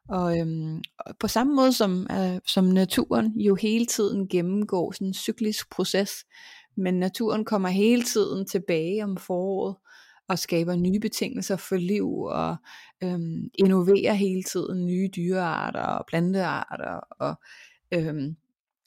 Og 0.10 0.40
øhm, 0.40 0.82
på 1.20 1.28
samme 1.28 1.56
måde 1.56 1.74
som, 1.74 2.08
øh, 2.12 2.40
som 2.46 2.66
naturen 2.66 3.40
jo 3.40 3.56
hele 3.56 3.86
tiden 3.86 4.28
gennemgår 4.28 4.92
sådan 4.92 5.08
en 5.08 5.14
cyklisk 5.14 5.70
proces, 5.70 6.12
men 6.78 7.00
naturen 7.00 7.46
kommer 7.46 7.70
hele 7.70 8.04
tiden 8.04 8.48
tilbage 8.48 9.04
om 9.04 9.18
foråret 9.18 9.76
og 10.30 10.40
skaber 10.40 10.76
nye 10.76 11.00
betingelser 11.00 11.56
for 11.56 11.76
liv 11.76 12.22
og 12.22 12.56
øhm, 13.04 13.50
innoverer 13.54 14.14
hele 14.14 14.44
tiden 14.44 14.86
nye 14.86 15.10
dyrearter 15.16 15.82
og 15.82 16.06
plantearter 16.08 17.00
og 17.20 17.36
øhm, 17.94 18.36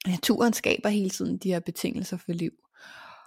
naturen 0.06 0.52
skaber 0.52 0.88
hele 0.88 1.10
tiden 1.10 1.38
de 1.38 1.48
her 1.48 1.60
betingelser 1.60 2.16
for 2.16 2.32
liv. 2.32 2.52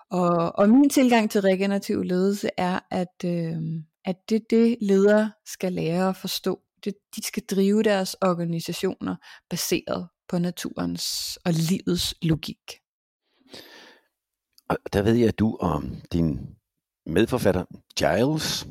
Og, 0.09 0.55
og 0.55 0.69
min 0.69 0.89
tilgang 0.89 1.31
til 1.31 1.41
regenerativ 1.41 2.03
ledelse 2.03 2.49
er, 2.57 2.79
at, 2.91 3.23
øh, 3.25 3.57
at 4.05 4.15
det 4.29 4.49
det, 4.49 4.77
ledere 4.81 5.31
skal 5.45 5.73
lære 5.73 6.09
at 6.09 6.15
forstå. 6.15 6.59
Det, 6.83 6.93
de 7.15 7.23
skal 7.23 7.43
drive 7.51 7.83
deres 7.83 8.15
organisationer 8.21 9.15
baseret 9.49 10.07
på 10.27 10.37
naturens 10.37 11.37
og 11.45 11.53
livets 11.53 12.15
logik. 12.21 12.79
Og 14.69 14.77
der 14.93 15.01
ved 15.01 15.13
jeg, 15.13 15.27
at 15.27 15.39
du 15.39 15.57
og 15.59 15.83
din 16.13 16.39
medforfatter 17.05 17.65
Giles, 17.97 18.67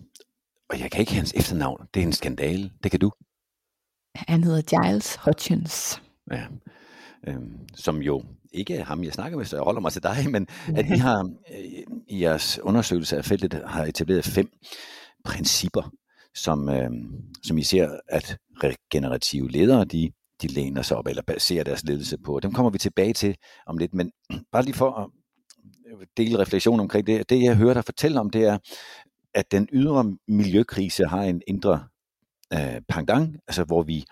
og 0.68 0.80
jeg 0.80 0.90
kan 0.90 1.00
ikke 1.00 1.14
hans 1.14 1.32
efternavn, 1.36 1.88
det 1.94 2.02
er 2.02 2.06
en 2.06 2.12
skandale, 2.12 2.72
det 2.82 2.90
kan 2.90 3.00
du. 3.00 3.10
Han 4.14 4.44
hedder 4.44 4.62
Giles 4.62 5.16
Hutchins. 5.16 6.02
Ja, 6.30 6.46
øhm, 7.28 7.68
som 7.74 8.02
jo 8.02 8.24
ikke 8.52 8.76
er 8.76 8.84
ham, 8.84 9.04
jeg 9.04 9.12
snakker 9.12 9.38
med, 9.38 9.44
så 9.44 9.56
jeg 9.56 9.62
holder 9.62 9.80
mig 9.80 9.92
til 9.92 10.02
dig, 10.02 10.16
men 10.34 10.46
at 10.76 10.86
I 10.86 10.98
har 10.98 11.34
øh, 11.54 11.64
i 12.08 12.22
jeres 12.22 12.58
undersøgelse 12.62 13.16
af 13.16 13.24
feltet 13.24 13.62
har 13.66 13.84
etableret 13.84 14.24
fem 14.24 14.50
principper, 15.24 15.92
som, 16.34 16.68
øh, 16.68 16.90
som 17.42 17.58
I 17.58 17.62
ser, 17.62 17.98
at 18.08 18.38
regenerative 18.62 19.50
ledere, 19.50 19.84
de, 19.84 20.12
de 20.42 20.46
læner 20.46 20.82
sig 20.82 20.96
op, 20.96 21.06
eller 21.06 21.22
baserer 21.22 21.64
deres 21.64 21.84
ledelse 21.84 22.18
på. 22.24 22.40
Dem 22.40 22.52
kommer 22.52 22.70
vi 22.70 22.78
tilbage 22.78 23.12
til 23.12 23.36
om 23.66 23.78
lidt, 23.78 23.94
men 23.94 24.12
bare 24.52 24.64
lige 24.64 24.74
for 24.74 24.90
at 24.90 25.10
øh, 25.92 26.06
dele 26.16 26.38
refleksion 26.38 26.80
omkring 26.80 27.06
det. 27.06 27.30
Det, 27.30 27.42
jeg 27.42 27.56
hører 27.56 27.74
dig 27.74 27.84
fortælle 27.84 28.20
om, 28.20 28.30
det 28.30 28.44
er, 28.44 28.58
at 29.34 29.52
den 29.52 29.68
ydre 29.72 30.16
miljøkrise 30.28 31.06
har 31.06 31.22
en 31.22 31.42
indre 31.46 31.84
øh, 32.52 32.80
pangdang, 32.88 33.36
altså 33.48 33.64
hvor 33.64 33.82
vi 33.82 34.04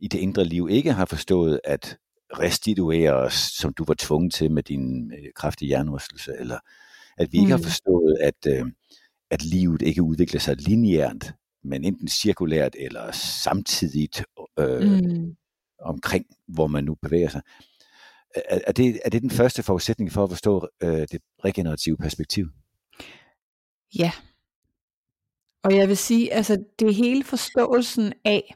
i 0.00 0.08
det 0.08 0.18
indre 0.18 0.44
liv 0.44 0.68
ikke 0.70 0.92
har 0.92 1.04
forstået 1.04 1.60
at 1.64 1.98
restituere 2.32 3.12
os, 3.12 3.34
som 3.34 3.72
du 3.72 3.84
var 3.84 3.94
tvunget 3.98 4.32
til 4.32 4.50
med 4.50 4.62
din 4.62 5.12
øh, 5.12 5.32
kraftige 5.34 5.66
hjernerystelse, 5.66 6.32
eller 6.38 6.58
at 7.18 7.32
vi 7.32 7.38
ikke 7.38 7.46
mm. 7.46 7.60
har 7.60 7.68
forstået, 7.68 8.16
at, 8.20 8.46
øh, 8.46 8.66
at 9.30 9.44
livet 9.44 9.82
ikke 9.82 10.02
udvikler 10.02 10.40
sig 10.40 10.56
lineært, 10.56 11.32
men 11.64 11.84
enten 11.84 12.08
cirkulært 12.08 12.76
eller 12.78 13.12
samtidigt 13.42 14.24
øh, 14.58 14.82
mm. 14.82 15.36
omkring, 15.80 16.26
hvor 16.48 16.66
man 16.66 16.84
nu 16.84 16.94
bevæger 16.94 17.28
sig. 17.28 17.42
Er, 18.34 18.58
er, 18.66 18.72
det, 18.72 19.00
er 19.04 19.10
det 19.10 19.22
den 19.22 19.30
første 19.30 19.62
forudsætning 19.62 20.12
for 20.12 20.24
at 20.24 20.30
forstå 20.30 20.68
øh, 20.82 21.06
det 21.12 21.20
regenerative 21.44 21.96
perspektiv? 21.96 22.48
Ja. 23.98 24.12
Og 25.62 25.76
jeg 25.76 25.88
vil 25.88 25.96
sige, 25.96 26.32
altså 26.32 26.64
det 26.78 26.94
hele 26.94 27.24
forståelsen 27.24 28.12
af, 28.24 28.54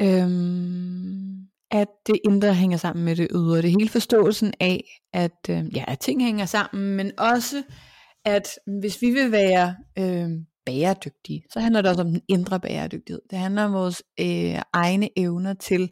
øhm, 0.00 1.48
at 1.72 1.88
det 2.06 2.18
indre 2.24 2.54
hænger 2.54 2.78
sammen 2.78 3.04
med 3.04 3.16
det 3.16 3.28
ydre. 3.34 3.62
Det 3.62 3.70
hele 3.70 3.88
forståelsen 3.88 4.54
af, 4.60 5.00
at, 5.12 5.48
øh, 5.50 5.76
ja, 5.76 5.84
at 5.88 5.98
ting 5.98 6.24
hænger 6.24 6.46
sammen, 6.46 6.96
men 6.96 7.12
også, 7.18 7.62
at 8.24 8.48
hvis 8.80 9.02
vi 9.02 9.10
vil 9.10 9.32
være 9.32 9.76
øh, 9.98 10.30
bæredygtige, 10.66 11.44
så 11.50 11.60
handler 11.60 11.82
det 11.82 11.90
også 11.90 12.02
om 12.02 12.08
den 12.08 12.22
indre 12.28 12.60
bæredygtighed. 12.60 13.22
Det 13.30 13.38
handler 13.38 13.64
om 13.64 13.72
vores 13.72 14.02
øh, 14.20 14.60
egne 14.72 15.08
evner 15.18 15.54
til 15.54 15.90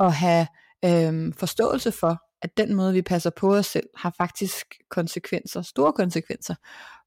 at 0.00 0.12
have 0.12 0.46
øh, 0.84 1.34
forståelse 1.34 1.92
for, 1.92 2.22
at 2.42 2.56
den 2.56 2.74
måde, 2.74 2.92
vi 2.92 3.02
passer 3.02 3.30
på 3.30 3.56
os 3.56 3.66
selv, 3.66 3.86
har 3.96 4.14
faktisk 4.16 4.66
konsekvenser, 4.90 5.62
store 5.62 5.92
konsekvenser, 5.92 6.54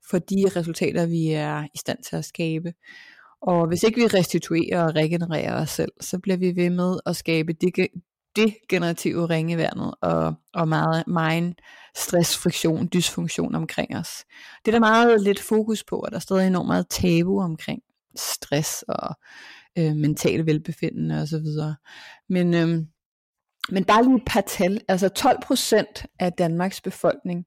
for 0.10 0.20
de 0.20 0.46
resultater, 0.56 1.06
vi 1.06 1.32
er 1.32 1.64
i 1.64 1.78
stand 1.78 2.04
til 2.04 2.16
at 2.16 2.26
skabe. 2.26 2.74
Og 3.48 3.68
hvis 3.68 3.84
ikke 3.84 4.02
vi 4.02 4.08
restituerer 4.08 4.84
og 4.84 4.96
regenererer 4.96 5.62
os 5.62 5.70
selv, 5.70 5.92
så 6.02 6.20
bliver 6.20 6.38
vi 6.38 6.56
ved 6.56 6.70
med 6.70 7.00
at 7.06 7.16
skabe 7.16 7.54
degenerative 8.36 9.26
ringe 9.26 9.70
og, 10.02 10.34
og 10.54 10.68
meget, 10.68 11.08
meget 11.08 11.54
stress, 11.96 12.38
friktion, 12.38 12.90
dysfunktion 12.94 13.56
omkring 13.56 13.98
os. 13.98 14.26
Det 14.66 14.68
er 14.68 14.72
der 14.72 14.80
meget 14.80 15.22
lidt 15.22 15.40
fokus 15.40 15.84
på, 15.84 15.96
og 15.96 16.12
der 16.12 16.16
er 16.16 16.22
stadig 16.22 16.48
enormt 16.48 16.68
meget 16.68 16.88
tabu 16.90 17.42
omkring 17.42 17.82
stress 18.16 18.84
og 18.88 19.16
øh, 19.78 19.96
mental 19.96 20.46
velbefindende 20.46 21.22
osv. 21.22 21.46
Men, 22.30 22.54
øh, 22.54 22.86
men 23.70 23.86
bare 23.86 24.04
lige 24.04 24.16
et 24.16 24.24
par 24.26 24.42
tal. 24.42 24.82
Altså 24.88 25.10
12% 26.00 26.06
af 26.20 26.34
Danmarks 26.34 26.82
befolkning 26.82 27.46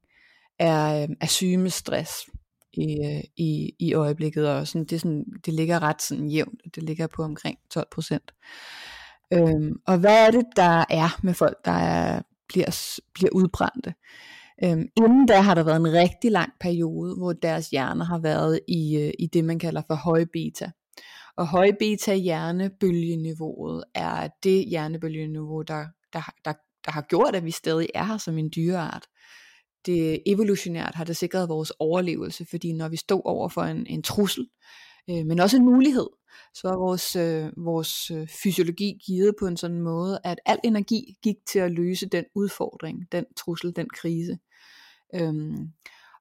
er, 0.58 1.02
øh, 1.02 1.08
er 1.20 1.26
syge 1.26 1.56
med 1.56 1.70
stress 1.70 2.26
i, 2.76 3.06
øh, 3.06 3.25
i, 3.37 3.75
i 3.78 3.95
øjeblikket, 3.95 4.49
og 4.49 4.68
sådan, 4.68 4.85
det, 4.85 5.00
sådan, 5.00 5.25
det 5.47 5.54
ligger 5.54 5.83
ret 5.83 6.02
sådan 6.02 6.28
jævnt, 6.28 6.61
det 6.75 6.83
ligger 6.83 7.06
på 7.06 7.23
omkring 7.23 7.59
12 7.71 7.87
procent. 7.92 8.35
Øhm, 9.33 9.73
og 9.87 9.99
hvad 9.99 10.26
er 10.26 10.30
det, 10.30 10.45
der 10.56 10.85
er 10.90 11.21
med 11.23 11.35
folk, 11.35 11.64
der 11.64 11.71
er, 11.71 12.23
bliver, 12.49 12.99
bliver 13.14 13.30
udbrændte? 13.33 13.95
Øhm, 14.64 14.88
inden 14.97 15.26
da 15.26 15.40
har 15.40 15.54
der 15.54 15.62
været 15.62 15.76
en 15.76 15.92
rigtig 15.92 16.30
lang 16.30 16.52
periode, 16.61 17.14
hvor 17.14 17.33
deres 17.33 17.71
hjerner 17.71 18.04
har 18.04 18.18
været 18.18 18.61
i, 18.68 18.97
øh, 18.97 19.12
i 19.18 19.26
det, 19.26 19.45
man 19.45 19.59
kalder 19.59 19.83
for 19.87 19.95
høj 19.95 20.25
beta. 20.33 20.71
Og 21.37 21.49
høj 21.49 21.73
beta 21.78 22.14
hjernebølgeniveauet 22.14 23.85
er 23.95 24.28
det 24.42 24.64
hjernebølgeniveau, 24.68 25.62
der, 25.62 25.87
der, 26.12 26.21
der, 26.45 26.52
der 26.85 26.90
har 26.90 27.02
gjort, 27.02 27.35
at 27.35 27.45
vi 27.45 27.50
stadig 27.50 27.88
er 27.95 28.04
her 28.04 28.18
som 28.18 28.38
en 28.38 28.50
dyreart 28.56 29.06
det 29.87 30.23
evolutionært 30.26 30.95
har 30.95 31.05
det 31.05 31.16
sikret 31.16 31.49
vores 31.49 31.73
overlevelse, 31.78 32.47
fordi 32.50 32.73
når 32.73 32.88
vi 32.88 32.97
stod 32.97 33.23
over 33.25 33.49
for 33.49 33.62
en, 33.62 33.87
en 33.87 34.02
trussel, 34.02 34.47
øh, 35.11 35.26
men 35.26 35.40
også 35.40 35.57
en 35.57 35.64
mulighed, 35.64 36.07
så 36.55 36.69
er 36.69 36.76
vores, 36.76 37.16
øh, 37.16 37.49
vores 37.57 38.11
øh, 38.11 38.28
fysiologi 38.28 38.99
givet 39.07 39.35
på 39.38 39.47
en 39.47 39.57
sådan 39.57 39.81
måde, 39.81 40.21
at 40.25 40.40
al 40.47 40.59
energi 40.64 41.16
gik 41.23 41.37
til 41.47 41.59
at 41.59 41.71
løse 41.71 42.07
den 42.07 42.25
udfordring, 42.35 43.12
den 43.12 43.25
trussel, 43.37 43.76
den 43.76 43.88
krise. 43.88 44.38
Øhm, 45.14 45.69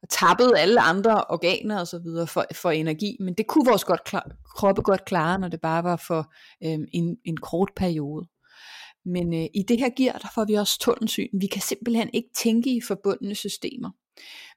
og 0.02 0.10
tappede 0.10 0.60
alle 0.60 0.82
andre 0.82 1.24
organer 1.24 1.80
og 1.80 1.88
så 1.88 2.00
videre 2.00 2.28
for, 2.28 2.46
for 2.54 2.72
energi, 2.72 3.18
men 3.20 3.34
det 3.34 3.48
kunne 3.48 3.66
vores 3.66 3.84
godt 3.84 4.04
klar, 4.04 4.32
kroppe 4.56 4.82
godt 4.82 5.06
klare, 5.06 5.40
når 5.40 5.48
det 5.48 5.62
bare 5.62 5.84
var 5.84 5.96
for 6.08 6.34
øhm, 6.64 6.86
en, 6.94 7.18
en 7.26 7.38
kort 7.38 7.70
periode. 7.76 8.28
Men 9.06 9.34
øh, 9.34 9.46
i 9.54 9.64
det 9.68 9.80
her 9.80 9.90
gear, 9.98 10.18
der 10.18 10.28
får 10.36 10.46
vi 10.46 10.54
også 10.54 10.80
tunnelsyn. 10.80 11.30
Vi 11.34 11.48
kan 11.48 11.62
simpelthen 11.62 12.10
ikke 12.14 12.30
tænke 12.44 12.76
i 12.76 12.82
forbundne 12.82 13.36
systemer. 13.36 13.90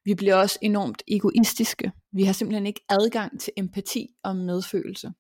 Vi 0.04 0.14
bliver 0.14 0.34
også 0.34 0.58
enormt 0.62 1.02
egoistiske. 1.08 1.92
Vi 2.12 2.24
har 2.24 2.32
simpelthen 2.32 2.66
ikke 2.66 2.84
adgang 2.88 3.40
til 3.40 3.52
empati 3.56 4.06
og 4.24 4.36
medfølelse. 4.36 5.12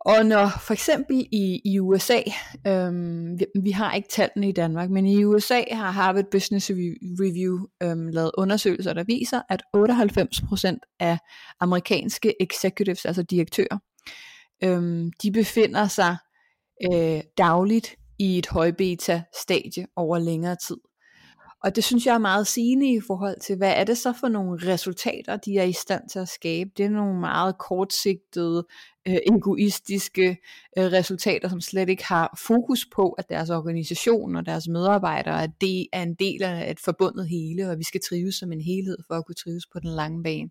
Og 0.00 0.26
når 0.26 0.48
for 0.60 0.72
eksempel 0.72 1.26
i, 1.32 1.60
i 1.64 1.80
USA, 1.80 2.20
øhm, 2.66 3.38
vi, 3.38 3.46
vi 3.62 3.70
har 3.70 3.94
ikke 3.94 4.08
tallene 4.08 4.48
i 4.48 4.52
Danmark, 4.52 4.90
men 4.90 5.06
i 5.06 5.24
USA 5.24 5.62
har 5.72 5.90
Harvard 5.90 6.30
Business 6.30 6.70
Review 6.70 7.66
øhm, 7.82 8.08
lavet 8.08 8.30
undersøgelser, 8.38 8.92
der 8.92 9.04
viser, 9.04 9.42
at 9.48 9.62
98% 9.76 10.96
af 11.00 11.18
amerikanske 11.60 12.42
executives, 12.42 13.06
altså 13.06 13.22
direktører, 13.22 13.78
øhm, 14.64 15.12
de 15.22 15.32
befinder 15.32 15.88
sig 15.88 16.16
øh, 16.92 17.20
dagligt 17.38 17.96
i 18.18 18.38
et 18.38 18.46
højbeta-stadie 18.46 19.86
over 19.96 20.18
længere 20.18 20.56
tid. 20.66 20.76
Og 21.64 21.76
det 21.76 21.84
synes 21.84 22.06
jeg 22.06 22.14
er 22.14 22.18
meget 22.18 22.46
sigende 22.46 22.92
i 22.92 23.00
forhold 23.06 23.40
til, 23.40 23.56
hvad 23.56 23.72
er 23.76 23.84
det 23.84 23.98
så 23.98 24.12
for 24.20 24.28
nogle 24.28 24.72
resultater, 24.72 25.36
de 25.36 25.58
er 25.58 25.62
i 25.62 25.72
stand 25.72 26.08
til 26.08 26.18
at 26.18 26.28
skabe. 26.28 26.70
Det 26.76 26.84
er 26.84 26.90
nogle 26.90 27.20
meget 27.20 27.58
kortsigtede, 27.58 28.66
øh, 29.08 29.16
egoistiske 29.26 30.28
øh, 30.78 30.84
resultater, 30.84 31.48
som 31.48 31.60
slet 31.60 31.88
ikke 31.88 32.04
har 32.04 32.38
fokus 32.46 32.86
på, 32.94 33.10
at 33.10 33.28
deres 33.28 33.50
organisation 33.50 34.36
og 34.36 34.46
deres 34.46 34.68
medarbejdere 34.68 35.42
at 35.42 35.50
det 35.60 35.86
er 35.92 36.02
en 36.02 36.14
del 36.14 36.42
af 36.42 36.70
et 36.70 36.80
forbundet 36.80 37.28
hele, 37.28 37.70
og 37.70 37.78
vi 37.78 37.84
skal 37.84 38.00
trives 38.08 38.34
som 38.34 38.52
en 38.52 38.60
helhed 38.60 38.98
for 39.06 39.14
at 39.14 39.26
kunne 39.26 39.34
trives 39.34 39.66
på 39.72 39.80
den 39.80 39.90
lange 39.90 40.22
bane. 40.22 40.50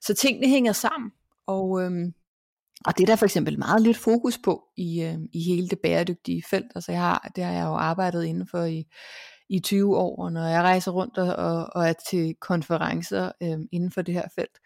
Så 0.00 0.14
tingene 0.14 0.48
hænger 0.48 0.72
sammen, 0.72 1.10
og 1.46 1.82
øhm, 1.82 2.14
og 2.86 2.98
det 2.98 3.02
er 3.02 3.06
der 3.06 3.16
for 3.16 3.26
eksempel 3.26 3.58
meget 3.58 3.82
lidt 3.82 3.96
fokus 3.96 4.38
på 4.38 4.64
i, 4.76 5.02
øh, 5.02 5.18
i 5.32 5.42
hele 5.42 5.68
det 5.68 5.78
bæredygtige 5.82 6.42
felt. 6.50 6.72
Altså 6.74 6.92
jeg 6.92 7.00
har, 7.00 7.30
det 7.36 7.44
har 7.44 7.52
jeg 7.52 7.64
jo 7.64 7.74
arbejdet 7.74 8.24
inden 8.24 8.48
for 8.50 8.64
i, 8.64 8.84
i 9.50 9.60
20 9.60 9.96
år, 9.96 10.24
og 10.24 10.32
når 10.32 10.46
jeg 10.46 10.62
rejser 10.62 10.90
rundt 10.90 11.18
og, 11.18 11.36
og, 11.36 11.68
og 11.74 11.88
er 11.88 11.94
til 12.10 12.34
konferencer 12.40 13.32
øh, 13.42 13.58
inden 13.72 13.90
for 13.92 14.02
det 14.02 14.14
her 14.14 14.28
felt, 14.34 14.58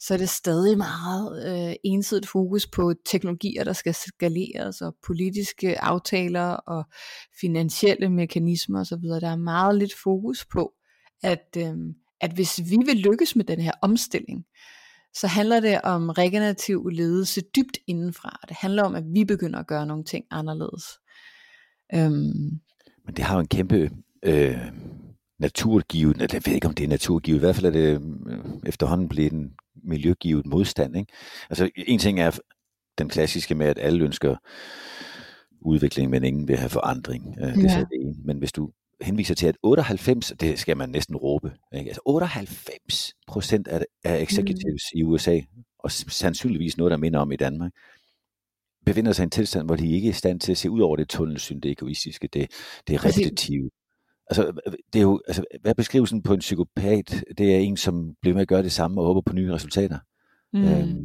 så 0.00 0.14
er 0.14 0.18
det 0.18 0.28
stadig 0.28 0.78
meget 0.78 1.68
øh, 1.68 1.74
ensidigt 1.84 2.28
fokus 2.28 2.66
på 2.66 2.94
teknologier, 3.06 3.64
der 3.64 3.72
skal 3.72 3.94
skaleres, 3.94 4.80
og 4.80 4.96
politiske 5.06 5.80
aftaler 5.80 6.48
og 6.48 6.84
finansielle 7.40 8.08
mekanismer 8.08 8.80
osv. 8.80 9.02
Der 9.20 9.30
er 9.30 9.36
meget 9.36 9.78
lidt 9.78 9.94
fokus 10.02 10.46
på, 10.52 10.72
at, 11.22 11.56
øh, 11.56 11.76
at 12.20 12.32
hvis 12.32 12.60
vi 12.70 12.76
vil 12.86 12.96
lykkes 12.96 13.36
med 13.36 13.44
den 13.44 13.60
her 13.60 13.72
omstilling, 13.82 14.44
så 15.14 15.26
handler 15.26 15.60
det 15.60 15.80
om 15.82 16.08
regenerativ 16.08 16.88
ledelse 16.88 17.42
dybt 17.56 17.78
indenfra. 17.86 18.40
Det 18.48 18.56
handler 18.60 18.82
om, 18.82 18.94
at 18.94 19.04
vi 19.14 19.24
begynder 19.24 19.58
at 19.58 19.66
gøre 19.66 19.86
nogle 19.86 20.04
ting 20.04 20.24
anderledes. 20.30 20.84
Øhm. 21.94 22.60
Men 23.04 23.14
det 23.16 23.24
har 23.24 23.34
jo 23.34 23.40
en 23.40 23.48
kæmpe 23.48 23.90
øh, 24.22 24.58
naturgivet, 25.38 26.32
jeg 26.32 26.42
ved 26.46 26.54
ikke 26.54 26.66
om 26.66 26.74
det 26.74 26.84
er 26.84 26.88
naturgivet, 26.88 27.36
i 27.36 27.40
hvert 27.40 27.56
fald 27.56 27.66
er 27.66 27.70
det 27.70 28.02
øh, 28.26 28.38
efterhånden 28.66 29.08
blevet 29.08 29.32
en 29.32 29.50
miljøgivet 29.84 30.46
modstand. 30.46 30.96
Ikke? 30.96 31.12
Altså 31.50 31.70
en 31.76 31.98
ting 31.98 32.20
er 32.20 32.38
den 32.98 33.08
klassiske 33.08 33.54
med, 33.54 33.66
at 33.66 33.78
alle 33.78 34.04
ønsker 34.04 34.36
udvikling, 35.60 36.10
men 36.10 36.24
ingen 36.24 36.48
vil 36.48 36.56
have 36.56 36.68
forandring. 36.68 37.36
Øh, 37.40 37.54
det 37.54 37.64
ja. 37.64 37.80
er 37.80 37.84
det 37.84 38.00
ene. 38.00 38.14
Men 38.24 38.38
hvis 38.38 38.52
du 38.52 38.70
henviser 39.00 39.34
til, 39.34 39.46
at 39.46 39.56
98, 39.62 40.32
det 40.40 40.58
skal 40.58 40.76
man 40.76 40.88
næsten 40.88 41.16
råbe, 41.16 41.52
ikke? 41.74 41.88
Altså 41.88 42.00
98 42.04 43.14
procent 43.26 43.68
af, 43.68 43.84
af 44.04 44.22
executives 44.22 44.82
mm. 44.94 44.98
i 44.98 45.02
USA, 45.02 45.40
og 45.78 45.90
sandsynligvis 45.92 46.76
noget, 46.76 46.90
der 46.90 46.96
minder 46.96 47.20
om 47.20 47.32
i 47.32 47.36
Danmark, 47.36 47.72
befinder 48.86 49.12
sig 49.12 49.22
i 49.22 49.24
en 49.24 49.30
tilstand, 49.30 49.66
hvor 49.66 49.76
de 49.76 49.92
ikke 49.92 50.06
er 50.06 50.10
i 50.10 50.14
stand 50.14 50.40
til 50.40 50.52
at 50.52 50.58
se 50.58 50.70
ud 50.70 50.80
over 50.80 50.96
det 50.96 51.08
tunnelsyn, 51.08 51.60
det 51.60 51.70
egoistiske, 51.70 52.28
det, 52.32 52.50
det 52.88 53.04
repetitive. 53.04 53.70
Altså, 54.30 54.60
det 54.92 54.98
er 54.98 55.02
jo, 55.02 55.20
altså, 55.26 55.44
hvad 55.60 55.70
er 55.70 55.74
beskrivelsen 55.74 56.22
på 56.22 56.34
en 56.34 56.40
psykopat? 56.40 57.24
Det 57.38 57.54
er 57.54 57.58
en, 57.58 57.76
som 57.76 58.14
bliver 58.20 58.34
med 58.34 58.42
at 58.42 58.48
gøre 58.48 58.62
det 58.62 58.72
samme 58.72 59.00
og 59.00 59.06
håber 59.06 59.20
på 59.20 59.32
nye 59.32 59.52
resultater. 59.52 59.98
Mm. 60.52 60.64
Øhm, 60.64 61.04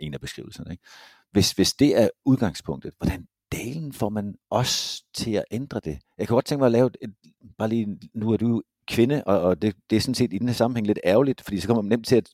en 0.00 0.14
af 0.14 0.20
beskrivelserne. 0.20 0.70
Ikke? 0.70 0.84
Hvis, 1.32 1.52
hvis 1.52 1.72
det 1.72 2.02
er 2.02 2.08
udgangspunktet, 2.24 2.94
hvordan 2.98 3.26
delen 3.52 3.92
får 3.92 4.08
man 4.08 4.34
os 4.50 5.02
til 5.14 5.30
at 5.32 5.44
ændre 5.50 5.80
det? 5.84 5.98
Jeg 6.18 6.26
kan 6.26 6.34
godt 6.34 6.44
tænke 6.44 6.60
mig 6.60 6.66
at 6.66 6.72
lave 6.72 6.86
et, 6.86 6.96
et 7.02 7.14
bare 7.58 7.68
lige, 7.68 7.98
nu 8.14 8.32
er 8.32 8.36
du 8.36 8.62
kvinde, 8.88 9.24
og, 9.24 9.40
og 9.40 9.62
det, 9.62 9.76
det 9.90 9.96
er 9.96 10.00
sådan 10.00 10.14
set 10.14 10.32
i 10.32 10.38
den 10.38 10.48
her 10.48 10.54
sammenhæng 10.54 10.86
lidt 10.86 10.98
ærgerligt, 11.04 11.40
fordi 11.40 11.60
så 11.60 11.66
kommer 11.66 11.82
man 11.82 11.88
nemt 11.88 12.06
til 12.06 12.16
at 12.16 12.30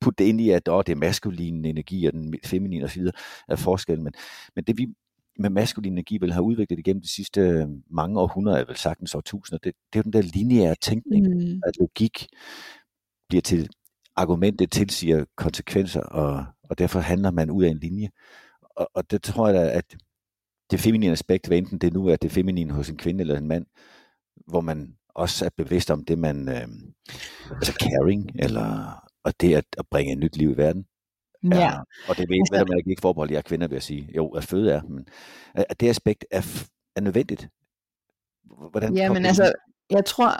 putte 0.00 0.24
det 0.24 0.28
ind 0.28 0.40
i, 0.40 0.50
at 0.50 0.68
åh, 0.68 0.82
det 0.86 0.92
er 0.92 0.96
maskulin 0.96 1.64
energi 1.64 2.06
og 2.06 2.12
den 2.12 2.34
feminine 2.44 2.84
osv. 2.84 3.02
er 3.48 3.56
forskellen. 3.56 4.04
Men, 4.04 4.12
men 4.54 4.64
det 4.64 4.78
vi 4.78 4.86
med 5.38 5.50
maskulin 5.50 5.92
energi 5.92 6.18
vil 6.18 6.32
have 6.32 6.42
udviklet 6.42 6.78
igennem 6.78 7.02
de 7.02 7.14
sidste 7.14 7.40
øh, 7.40 7.66
mange 7.90 8.20
århundreder, 8.20 8.64
vel 8.64 8.76
sagtens 8.76 9.14
årtusinder, 9.14 9.58
det, 9.58 9.74
det 9.92 9.98
er 9.98 10.00
jo 10.00 10.02
den 10.02 10.12
der 10.12 10.22
lineære 10.22 10.74
tænkning, 10.74 11.28
mm. 11.28 11.60
at 11.66 11.76
logik 11.80 12.26
bliver 13.28 13.42
til 13.42 13.68
argumentet 14.16 14.70
tilsiger 14.70 15.24
konsekvenser, 15.36 16.00
og, 16.00 16.44
og 16.62 16.78
derfor 16.78 17.00
handler 17.00 17.30
man 17.30 17.50
ud 17.50 17.64
af 17.64 17.68
en 17.68 17.78
linje. 17.78 18.08
Og, 18.76 18.90
og 18.94 19.10
det 19.10 19.22
tror 19.22 19.48
jeg 19.48 19.54
da, 19.54 19.70
at 19.70 19.96
det 20.70 20.80
feminine 20.80 21.12
aspekt, 21.12 21.46
hvad 21.46 21.58
enten 21.58 21.78
det 21.78 21.92
nu 21.92 22.06
er 22.06 22.16
det 22.16 22.32
feminine 22.32 22.72
hos 22.72 22.88
en 22.88 22.96
kvinde 22.96 23.20
eller 23.20 23.38
en 23.38 23.48
mand, 23.48 23.66
hvor 24.46 24.60
man 24.60 24.96
også 25.14 25.44
er 25.44 25.50
bevidst 25.56 25.90
om 25.90 26.04
det, 26.04 26.18
man, 26.18 26.48
øh, 26.48 26.68
altså 27.50 27.72
caring, 27.72 28.30
eller, 28.38 29.00
og 29.24 29.40
det 29.40 29.54
at, 29.54 29.64
at 29.78 29.86
bringe 29.90 30.12
et 30.12 30.18
nyt 30.18 30.36
liv 30.36 30.50
i 30.50 30.56
verden. 30.56 30.86
Ja. 31.44 31.58
ja 31.58 31.72
og 32.08 32.16
det 32.16 32.28
ved 32.28 32.36
altså, 32.52 32.64
man 32.68 32.82
ikke 32.90 33.00
forbeholdt 33.00 33.32
jer 33.32 33.40
kvinder, 33.40 33.68
vil 33.68 33.76
jeg 33.76 33.82
sige. 33.82 34.08
Jo, 34.16 34.28
at 34.28 34.44
føde 34.44 34.72
er, 34.72 34.82
men 34.82 35.08
at 35.54 35.80
det 35.80 35.88
aspekt 35.88 36.24
er, 36.30 36.66
er 36.96 37.00
nødvendigt. 37.00 37.48
Hvordan 38.70 38.96
ja, 38.96 39.12
men 39.12 39.26
altså, 39.26 39.52
jeg 39.90 40.04
tror, 40.04 40.36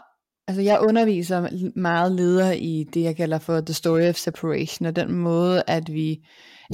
altså 0.49 0.62
jeg 0.62 0.80
underviser 0.80 1.49
meget 1.76 2.12
ledere 2.12 2.59
i 2.59 2.85
det, 2.85 3.02
jeg 3.02 3.16
kalder 3.16 3.38
for 3.38 3.61
the 3.61 3.75
story 3.75 4.09
of 4.09 4.14
separation, 4.14 4.87
og 4.87 4.97
den 4.97 5.12
måde, 5.12 5.62
at 5.66 5.92
vi, 5.92 6.26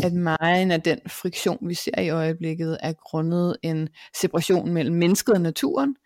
at 0.04 0.12
meget 0.12 0.72
af 0.72 0.82
den 0.82 0.98
friktion, 1.06 1.68
vi 1.68 1.74
ser 1.74 2.00
i 2.00 2.10
øjeblikket, 2.10 2.78
er 2.80 2.92
grundet 2.92 3.56
en 3.62 3.88
separation 4.20 4.72
mellem 4.72 4.96
mennesket 4.96 5.34
og 5.34 5.40
naturen, 5.40 5.96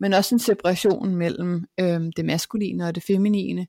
men 0.00 0.12
også 0.12 0.34
en 0.34 0.38
separation 0.38 1.14
mellem 1.14 1.64
øh, 1.80 2.00
det 2.16 2.24
maskuline 2.24 2.86
og 2.86 2.94
det 2.94 3.02
feminine, 3.02 3.66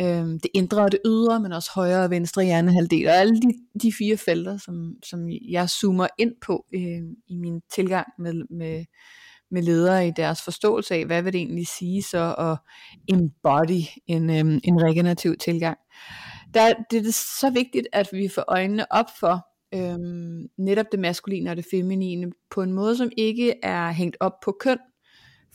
øh, 0.00 0.26
det 0.26 0.48
indre 0.54 0.82
og 0.82 0.92
det 0.92 1.00
ydre, 1.06 1.40
men 1.40 1.52
også 1.52 1.70
højre 1.74 2.04
og 2.04 2.10
venstre 2.10 2.44
hjernehalvdel, 2.44 3.08
og 3.08 3.14
alle 3.14 3.40
de, 3.40 3.52
de 3.82 3.92
fire 3.98 4.16
felter, 4.16 4.58
som, 4.58 4.94
som 5.04 5.28
jeg 5.50 5.68
zoomer 5.68 6.06
ind 6.18 6.32
på 6.46 6.66
øh, 6.74 7.02
i 7.28 7.36
min 7.36 7.60
tilgang 7.74 8.06
med, 8.18 8.32
med, 8.50 8.84
med 9.50 9.62
ledere 9.62 10.08
i 10.08 10.12
deres 10.16 10.42
forståelse 10.42 10.94
af, 10.94 11.06
hvad 11.06 11.22
vil 11.22 11.32
det 11.32 11.38
egentlig 11.38 11.66
sige 11.66 12.02
så 12.02 12.34
at 12.38 12.58
embody 13.14 13.82
en, 14.06 14.30
øh, 14.30 14.60
en 14.64 14.82
regenerativ 14.82 15.36
tilgang. 15.36 15.78
Der, 16.54 16.74
det 16.90 17.06
er 17.06 17.12
så 17.12 17.50
vigtigt, 17.50 17.86
at 17.92 18.08
vi 18.12 18.28
får 18.28 18.44
øjnene 18.48 18.92
op 18.92 19.06
for 19.20 19.46
øhm, 19.74 20.48
netop 20.58 20.86
det 20.92 21.00
maskuline 21.00 21.50
og 21.50 21.56
det 21.56 21.66
feminine 21.70 22.32
på 22.50 22.62
en 22.62 22.72
måde, 22.72 22.96
som 22.96 23.10
ikke 23.16 23.54
er 23.62 23.90
hængt 23.90 24.16
op 24.20 24.40
på 24.44 24.56
køn, 24.60 24.78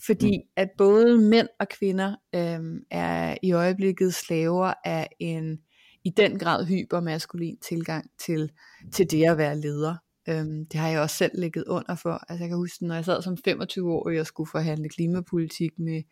fordi 0.05 0.37
mm. 0.37 0.43
at 0.55 0.69
både 0.77 1.17
mænd 1.17 1.47
og 1.59 1.69
kvinder 1.69 2.15
øhm, 2.35 2.79
er 2.91 3.37
i 3.41 3.51
øjeblikket 3.51 4.13
slaver 4.13 4.73
af 4.85 5.07
en 5.19 5.59
i 6.03 6.09
den 6.09 6.39
grad 6.39 6.65
hypermaskulin 6.65 7.57
tilgang 7.57 8.09
til, 8.19 8.51
til 8.93 9.11
det 9.11 9.25
at 9.25 9.37
være 9.37 9.59
leder. 9.61 9.95
Øhm, 10.29 10.65
det 10.65 10.79
har 10.79 10.89
jeg 10.89 11.01
også 11.01 11.15
selv 11.15 11.31
ligget 11.39 11.63
under 11.67 11.95
for. 11.95 12.23
Altså 12.29 12.43
jeg 12.43 12.49
kan 12.49 12.57
huske, 12.57 12.85
når 12.85 12.95
jeg 12.95 13.05
sad 13.05 13.21
som 13.21 13.37
25 13.37 13.93
år, 13.93 14.03
og 14.03 14.15
jeg 14.15 14.25
skulle 14.25 14.49
forhandle 14.51 14.89
klimapolitik 14.89 15.71
med, 15.79 16.03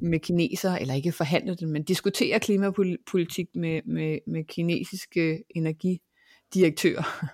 med 0.00 0.18
kineser, 0.18 0.74
eller 0.74 0.94
ikke 0.94 1.12
forhandle 1.12 1.54
den, 1.54 1.72
men 1.72 1.82
diskutere 1.82 2.40
klimapolitik 2.40 3.46
med, 3.54 3.80
med, 3.86 4.18
med 4.26 4.44
kinesiske 4.44 5.44
energidirektører. 5.54 7.04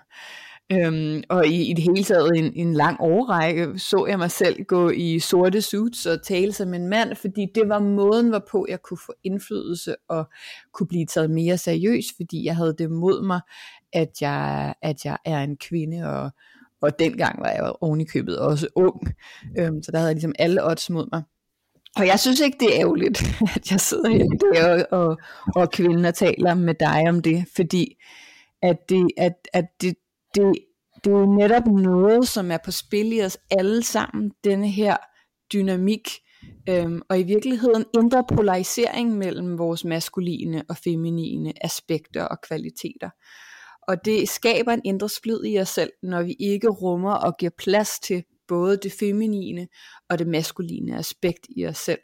Øhm, 0.71 1.23
og 1.29 1.47
i, 1.47 1.69
i 1.69 1.73
det 1.73 1.83
hele 1.83 2.03
taget 2.03 2.31
en, 2.35 2.53
en 2.55 2.73
lang 2.73 2.97
årrække 2.99 3.79
så 3.79 4.05
jeg 4.09 4.17
mig 4.17 4.31
selv 4.31 4.63
gå 4.63 4.89
i 4.89 5.19
sorte 5.19 5.61
suits 5.61 6.05
og 6.05 6.23
tale 6.23 6.53
som 6.53 6.73
en 6.73 6.87
mand, 6.87 7.15
fordi 7.15 7.47
det 7.55 7.69
var 7.69 7.79
måden, 7.79 8.29
hvorpå 8.29 8.65
jeg 8.69 8.81
kunne 8.81 8.97
få 9.05 9.13
indflydelse 9.23 9.95
og 10.09 10.25
kunne 10.73 10.87
blive 10.87 11.05
taget 11.05 11.31
mere 11.31 11.57
seriøst, 11.57 12.07
fordi 12.15 12.45
jeg 12.45 12.55
havde 12.55 12.75
det 12.77 12.91
mod 12.91 13.25
mig, 13.25 13.41
at 13.95 14.21
jeg, 14.21 14.73
at 14.81 15.05
jeg 15.05 15.17
er 15.25 15.39
en 15.39 15.57
kvinde, 15.57 16.03
og, 16.03 16.31
og 16.81 16.99
dengang 16.99 17.41
var 17.41 17.49
jeg 17.49 17.73
oven 17.81 18.01
i 18.01 18.05
købet 18.05 18.39
også 18.39 18.67
ung, 18.75 19.13
øhm, 19.59 19.83
så 19.83 19.91
der 19.91 19.97
havde 19.97 20.07
jeg 20.07 20.15
ligesom 20.15 20.35
alle 20.39 20.65
odds 20.65 20.89
mod 20.89 21.09
mig. 21.11 21.23
Og 21.95 22.07
jeg 22.07 22.19
synes 22.19 22.39
ikke, 22.39 22.57
det 22.59 22.75
er 22.75 22.81
ærgerligt, 22.81 23.23
at 23.55 23.71
jeg 23.71 23.79
sidder 23.79 24.09
her 24.09 24.23
i 24.23 24.87
og, 24.91 24.99
og, 24.99 25.17
og 25.55 25.71
kvinden 25.71 26.05
og 26.05 26.15
taler 26.15 26.53
med 26.53 26.73
dig 26.73 27.03
om 27.09 27.21
det, 27.21 27.45
fordi 27.55 27.95
at 28.61 28.77
det, 28.89 29.07
at, 29.17 29.33
at 29.53 29.65
det, 29.81 29.95
det, 30.35 30.53
det 31.03 31.13
er 31.13 31.17
jo 31.17 31.35
netop 31.35 31.65
noget, 31.65 32.27
som 32.27 32.51
er 32.51 32.57
på 32.65 32.71
spil 32.71 33.13
i 33.13 33.21
os 33.21 33.37
alle 33.51 33.83
sammen, 33.83 34.31
denne 34.43 34.69
her 34.69 34.97
dynamik, 35.53 36.09
øhm, 36.69 37.01
og 37.09 37.19
i 37.19 37.23
virkeligheden 37.23 37.85
indre 37.97 38.23
polarisering 38.35 39.17
mellem 39.17 39.57
vores 39.57 39.85
maskuline 39.85 40.63
og 40.69 40.77
feminine 40.77 41.53
aspekter 41.65 42.23
og 42.23 42.37
kvaliteter. 42.47 43.09
Og 43.87 44.05
det 44.05 44.29
skaber 44.29 44.73
en 44.73 44.81
indre 44.85 45.09
splid 45.09 45.45
i 45.45 45.59
os 45.59 45.69
selv, 45.69 45.91
når 46.03 46.23
vi 46.23 46.35
ikke 46.39 46.69
rummer 46.69 47.13
og 47.13 47.37
giver 47.37 47.51
plads 47.57 47.99
til 47.99 48.23
både 48.47 48.77
det 48.77 48.91
feminine 48.91 49.67
og 50.09 50.19
det 50.19 50.27
maskuline 50.27 50.97
aspekt 50.97 51.47
i 51.49 51.65
os 51.65 51.77
selv. 51.77 51.99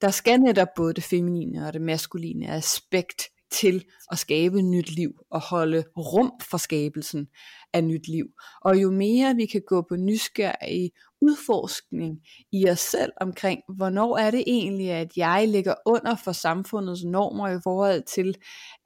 Der 0.00 0.10
skal 0.10 0.40
netop 0.40 0.68
både 0.76 0.94
det 0.94 1.04
feminine 1.04 1.66
og 1.66 1.72
det 1.72 1.82
maskuline 1.82 2.48
aspekt 2.48 3.22
til 3.52 3.84
at 4.10 4.18
skabe 4.18 4.62
nyt 4.62 4.90
liv 4.90 5.12
og 5.30 5.40
holde 5.40 5.84
rum 5.96 6.32
for 6.50 6.58
skabelsen 6.58 7.28
af 7.72 7.84
nyt 7.84 8.08
liv. 8.08 8.26
Og 8.62 8.82
jo 8.82 8.90
mere 8.90 9.34
vi 9.34 9.46
kan 9.46 9.62
gå 9.66 9.82
på 9.88 9.96
nysgerrig 9.96 10.90
udforskning 11.22 12.18
i 12.52 12.68
os 12.70 12.80
selv 12.80 13.12
omkring, 13.20 13.60
hvornår 13.76 14.18
er 14.18 14.30
det 14.30 14.44
egentlig, 14.46 14.90
at 14.90 15.16
jeg 15.16 15.48
ligger 15.48 15.74
under 15.86 16.14
for 16.14 16.32
samfundets 16.32 17.04
normer 17.04 17.48
i 17.48 17.60
forhold 17.62 18.02
til 18.02 18.34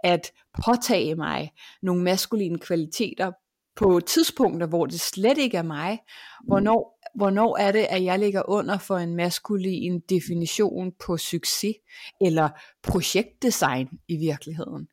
at 0.05 0.33
påtage 0.65 1.15
mig 1.15 1.51
nogle 1.83 2.03
maskuline 2.03 2.59
kvaliteter 2.59 3.33
på 3.77 4.01
tidspunkter, 4.01 4.67
hvor 4.67 4.87
det 4.87 5.01
slet 5.01 5.39
ikke 5.39 5.57
er 5.57 5.63
mig. 5.63 5.99
Hvornår 6.47 6.97
hvornår 7.17 7.57
er 7.57 7.73
det, 7.73 7.87
at 7.91 8.05
jeg 8.05 8.19
ligger 8.19 8.43
under 8.49 8.79
for 8.79 8.97
en 8.97 9.17
maskulin 9.17 10.01
definition 10.01 10.93
på 11.07 11.17
succes, 11.17 11.75
eller 12.21 12.49
projektdesign 12.83 13.89
i 14.09 14.17
virkeligheden. 14.17 14.89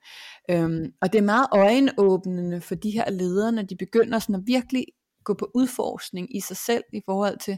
Øhm, 0.50 0.86
og 1.02 1.14
det 1.14 1.20
er 1.20 1.24
meget 1.24 1.48
øjenåbnende 1.52 2.62
for 2.62 2.76
de 2.76 2.92
her 2.92 3.10
ledere, 3.10 3.52
når 3.52 3.62
de 3.62 3.76
begynder 3.76 4.20
sådan 4.20 4.36
at 4.36 4.42
virkelig 4.46 4.86
gå 5.24 5.34
på 5.34 5.52
udforskning 5.56 6.36
i 6.36 6.40
sig 6.40 6.58
selv, 6.58 6.84
i 6.94 7.02
forhold 7.06 7.40
til, 7.40 7.58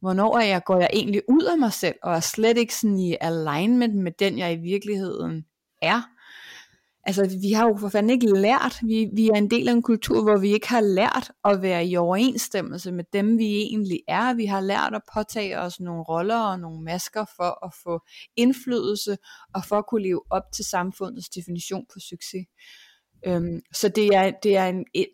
hvornår 0.00 0.38
er 0.38 0.44
jeg, 0.44 0.64
går 0.64 0.80
jeg 0.80 0.90
egentlig 0.92 1.22
ud 1.28 1.42
af 1.42 1.58
mig 1.58 1.72
selv, 1.72 1.94
og 2.02 2.14
er 2.14 2.20
slet 2.20 2.58
ikke 2.58 2.74
sådan 2.74 2.98
i 2.98 3.16
alignment 3.20 3.94
med 3.96 4.12
den, 4.18 4.38
jeg 4.38 4.52
i 4.52 4.56
virkeligheden 4.56 5.44
er 5.82 6.02
altså 7.04 7.38
vi 7.42 7.52
har 7.52 7.68
jo 7.68 7.76
for 7.76 7.88
fanden 7.88 8.10
ikke 8.10 8.40
lært, 8.40 8.78
vi, 8.82 9.08
vi 9.12 9.28
er 9.28 9.34
en 9.34 9.50
del 9.50 9.68
af 9.68 9.72
en 9.72 9.82
kultur, 9.82 10.22
hvor 10.22 10.38
vi 10.38 10.52
ikke 10.52 10.68
har 10.68 10.80
lært 10.80 11.32
at 11.44 11.62
være 11.62 11.86
i 11.86 11.96
overensstemmelse 11.96 12.92
med 12.92 13.04
dem, 13.12 13.38
vi 13.38 13.44
egentlig 13.44 14.00
er. 14.08 14.34
Vi 14.34 14.44
har 14.44 14.60
lært 14.60 14.94
at 14.94 15.02
påtage 15.14 15.58
os 15.58 15.80
nogle 15.80 16.02
roller 16.02 16.38
og 16.38 16.60
nogle 16.60 16.82
masker 16.82 17.24
for 17.36 17.66
at 17.66 17.74
få 17.82 18.00
indflydelse 18.36 19.18
og 19.54 19.64
for 19.64 19.76
at 19.76 19.86
kunne 19.88 20.02
leve 20.02 20.22
op 20.30 20.42
til 20.54 20.64
samfundets 20.64 21.28
definition 21.28 21.86
på 21.92 22.00
succes. 22.00 22.46
Øhm, 23.26 23.60
så 23.72 23.88
det 23.88 24.06
er, 24.06 24.32
det 24.42 24.56
er 24.56 24.66
en, 24.66 24.84
et 24.94 25.08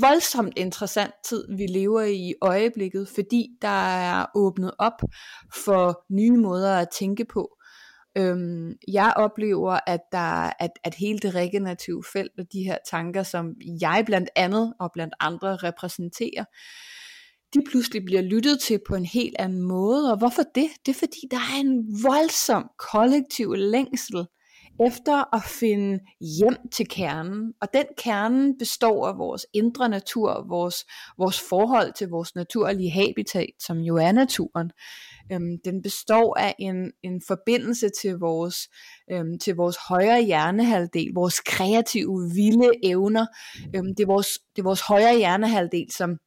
voldsomt 0.00 0.52
interessant 0.56 1.14
tid, 1.28 1.44
vi 1.56 1.66
lever 1.66 2.02
i 2.02 2.16
i 2.16 2.34
øjeblikket, 2.42 3.08
fordi 3.14 3.48
der 3.62 3.88
er 3.88 4.26
åbnet 4.34 4.70
op 4.78 5.02
for 5.64 6.04
nye 6.10 6.36
måder 6.36 6.76
at 6.76 6.88
tænke 6.98 7.24
på, 7.24 7.56
Øhm, 8.18 8.72
jeg 8.88 9.12
oplever, 9.16 9.78
at, 9.86 10.00
der, 10.12 10.52
at, 10.60 10.70
at 10.84 10.94
hele 10.94 11.18
det 11.18 11.34
regenerative 11.34 12.04
felt 12.12 12.32
og 12.38 12.44
de 12.52 12.62
her 12.62 12.78
tanker, 12.90 13.22
som 13.22 13.54
jeg 13.80 14.02
blandt 14.06 14.30
andet 14.36 14.74
og 14.80 14.90
blandt 14.92 15.14
andre 15.20 15.56
repræsenterer, 15.56 16.44
de 17.54 17.60
pludselig 17.70 18.04
bliver 18.04 18.22
lyttet 18.22 18.60
til 18.60 18.80
på 18.88 18.94
en 18.94 19.04
helt 19.04 19.36
anden 19.38 19.62
måde. 19.62 20.12
Og 20.12 20.18
hvorfor 20.18 20.42
det? 20.54 20.68
Det 20.86 20.92
er 20.92 20.98
fordi, 20.98 21.20
der 21.30 21.36
er 21.36 21.60
en 21.60 22.02
voldsom 22.02 22.70
kollektiv 22.78 23.54
længsel 23.54 24.26
efter 24.80 25.34
at 25.34 25.42
finde 25.42 26.00
hjem 26.20 26.56
til 26.72 26.88
kernen. 26.88 27.54
Og 27.60 27.68
den 27.74 27.84
kerne 27.98 28.54
består 28.58 29.08
af 29.08 29.18
vores 29.18 29.46
indre 29.54 29.88
natur, 29.88 30.46
vores, 30.48 30.76
vores 31.18 31.40
forhold 31.48 31.92
til 31.92 32.08
vores 32.08 32.34
naturlige 32.34 32.90
habitat, 32.90 33.50
som 33.60 33.78
jo 33.78 33.96
er 33.96 34.12
naturen. 34.12 34.70
Øhm, 35.32 35.58
den 35.64 35.82
består 35.82 36.38
af 36.38 36.54
en, 36.58 36.92
en 37.02 37.22
forbindelse 37.26 37.88
til 38.00 38.14
vores, 38.14 38.56
øhm, 39.10 39.38
til 39.38 39.56
vores 39.56 39.76
højre 39.88 40.22
hjernehalvdel, 40.22 41.12
vores 41.14 41.40
kreative, 41.40 42.30
vilde 42.34 42.70
evner. 42.82 43.26
Øhm, 43.74 43.94
det, 43.94 44.02
er 44.02 44.06
vores, 44.06 44.28
det 44.56 44.62
er 44.62 44.66
vores 44.66 44.80
højre 44.80 45.16
hjernehalvdel, 45.16 45.86
som 45.92 46.18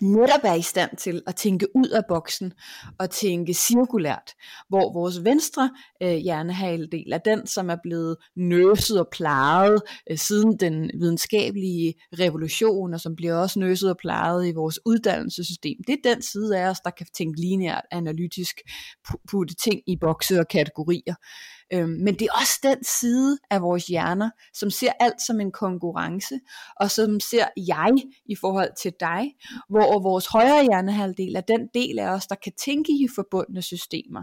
netop 0.00 0.40
er 0.44 0.54
i 0.54 0.62
stand 0.62 0.96
til 0.96 1.22
at 1.26 1.36
tænke 1.36 1.66
ud 1.74 1.88
af 1.88 2.02
boksen 2.08 2.52
og 2.98 3.10
tænke 3.10 3.54
cirkulært, 3.54 4.34
hvor 4.68 4.92
vores 4.92 5.24
venstre 5.24 5.70
øh, 6.02 6.14
hjernehalvdel 6.14 7.12
er 7.12 7.18
den, 7.18 7.46
som 7.46 7.70
er 7.70 7.76
blevet 7.82 8.16
nøset 8.36 9.00
og 9.00 9.08
plejet 9.12 9.82
øh, 10.10 10.18
siden 10.18 10.56
den 10.56 10.90
videnskabelige 10.94 11.94
revolution, 12.18 12.94
og 12.94 13.00
som 13.00 13.16
bliver 13.16 13.34
også 13.34 13.58
nøset 13.58 13.90
og 13.90 13.96
plejet 13.96 14.48
i 14.48 14.52
vores 14.52 14.80
uddannelsessystem. 14.86 15.76
Det 15.86 15.92
er 15.92 16.14
den 16.14 16.22
side 16.22 16.58
af 16.58 16.68
os, 16.68 16.80
der 16.80 16.90
kan 16.90 17.06
tænke 17.14 17.40
lineært, 17.40 17.84
analytisk, 17.90 18.60
putte 19.30 19.54
ting 19.54 19.80
i 19.86 19.96
bokse 19.96 20.40
og 20.40 20.48
kategorier. 20.48 21.14
Øhm, 21.72 21.90
men 21.90 22.14
det 22.14 22.22
er 22.22 22.40
også 22.40 22.58
den 22.62 22.84
side 22.84 23.38
af 23.50 23.62
vores 23.62 23.86
hjerner, 23.86 24.30
som 24.54 24.70
ser 24.70 24.92
alt 25.00 25.22
som 25.26 25.40
en 25.40 25.52
konkurrence, 25.52 26.40
og 26.80 26.90
som 26.90 27.20
ser 27.20 27.46
jeg 27.56 27.92
i 28.26 28.36
forhold 28.40 28.70
til 28.82 28.92
dig, 29.00 29.34
hvor 29.68 30.02
vores 30.02 30.26
højre 30.26 30.64
hjernehalvdel 30.64 31.36
er 31.36 31.40
den 31.40 31.68
del 31.74 31.98
af 31.98 32.08
os, 32.08 32.26
der 32.26 32.36
kan 32.44 32.52
tænke 32.64 32.92
i 32.92 33.08
forbundne 33.14 33.62
systemer, 33.62 34.22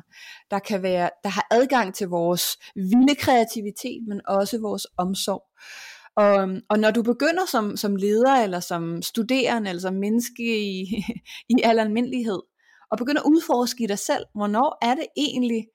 der 0.51 0.59
kan 0.59 0.83
være, 0.83 1.09
der 1.23 1.29
har 1.29 1.47
adgang 1.51 1.95
til 1.95 2.07
vores 2.07 2.43
vilde 2.75 3.15
kreativitet, 3.15 4.01
men 4.07 4.21
også 4.27 4.59
vores 4.61 4.87
omsorg. 4.97 5.43
Og, 6.15 6.49
og 6.69 6.79
når 6.79 6.91
du 6.91 7.03
begynder 7.03 7.45
som, 7.45 7.77
som 7.77 7.95
leder, 7.95 8.35
eller 8.35 8.59
som 8.59 9.01
studerende, 9.01 9.69
eller 9.69 9.81
som 9.81 9.93
menneske 9.93 10.59
i, 10.59 10.81
i 11.53 11.55
al 11.63 11.79
almindelighed, 11.79 12.41
og 12.91 12.97
begynder 12.97 13.21
at 13.21 13.29
udforske 13.29 13.83
i 13.83 13.87
dig 13.87 13.99
selv, 13.99 14.25
hvornår 14.35 14.77
er 14.81 14.95
det 14.95 15.05
egentlig, 15.17 15.65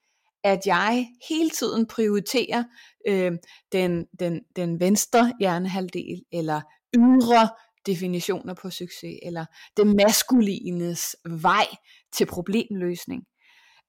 at 0.44 0.66
jeg 0.66 1.08
hele 1.28 1.50
tiden 1.50 1.86
prioriterer 1.86 2.64
øh, 3.08 3.32
den, 3.72 4.06
den, 4.20 4.40
den 4.56 4.80
venstre 4.80 5.32
hjernehalvdel, 5.40 6.22
eller 6.32 6.60
ydre 6.96 7.48
definitioner 7.86 8.54
på 8.54 8.70
succes, 8.70 9.18
eller 9.22 9.46
det 9.76 9.86
maskulines 9.86 11.16
vej 11.42 11.66
til 12.12 12.26
problemløsning. 12.26 13.22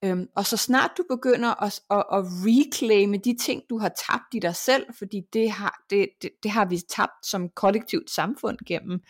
Øhm, 0.04 0.28
og 0.36 0.46
så 0.46 0.56
snart 0.56 0.90
du 0.98 1.04
begynder 1.10 1.62
at, 1.62 1.80
at, 1.90 2.04
at 2.12 2.24
reclaime 2.46 3.16
de 3.16 3.36
ting, 3.40 3.62
du 3.70 3.78
har 3.78 3.88
tabt 3.88 4.34
i 4.34 4.38
dig 4.38 4.56
selv, 4.56 4.86
fordi 4.98 5.20
det 5.32 5.50
har, 5.50 5.84
det, 5.90 6.08
det, 6.22 6.30
det 6.42 6.50
har 6.50 6.64
vi 6.64 6.78
tabt 6.88 7.26
som 7.26 7.48
kollektivt 7.48 8.10
samfund 8.10 8.58
gennem 8.66 9.00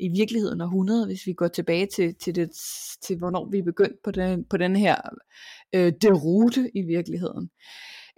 i 0.00 0.08
virkeligheden 0.08 0.60
århundrede, 0.60 1.06
hvis 1.06 1.26
vi 1.26 1.32
går 1.32 1.48
tilbage 1.48 1.86
til, 1.86 2.14
til, 2.14 2.34
det, 2.34 2.50
til 3.02 3.18
hvornår 3.18 3.50
vi 3.50 3.58
er 3.58 3.62
begyndt 3.62 4.02
på 4.04 4.10
den, 4.10 4.44
på 4.44 4.56
den 4.56 4.76
her 4.76 4.96
øh, 5.74 5.92
derute 6.02 6.70
i 6.74 6.82
virkeligheden. 6.82 7.50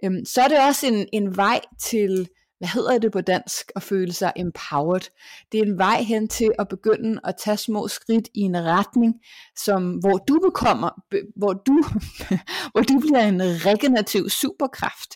Øhm, 0.03 0.25
så 0.25 0.41
er 0.41 0.47
det 0.47 0.57
også 0.67 0.87
en, 0.87 1.07
en 1.13 1.37
vej 1.37 1.61
til 1.81 2.29
hvad 2.59 2.69
hedder 2.69 2.97
det 2.97 3.11
på 3.11 3.21
dansk, 3.21 3.71
at 3.75 3.83
føle 3.83 4.13
sig 4.13 4.33
empowered. 4.35 5.11
Det 5.51 5.59
er 5.59 5.63
en 5.63 5.77
vej 5.77 6.01
hen 6.01 6.27
til 6.27 6.51
at 6.59 6.67
begynde 6.67 7.19
at 7.23 7.35
tage 7.37 7.57
små 7.57 7.87
skridt 7.87 8.27
i 8.33 8.39
en 8.39 8.63
retning, 8.63 9.15
som, 9.55 9.91
hvor 9.91 10.17
du 10.17 10.39
bekommer, 10.39 10.89
hvor 11.35 11.53
du, 11.53 11.83
hvor 12.71 12.81
du 12.81 12.99
bliver 12.99 13.27
en 13.27 13.41
regenerativ 13.41 14.29
superkraft. 14.29 15.09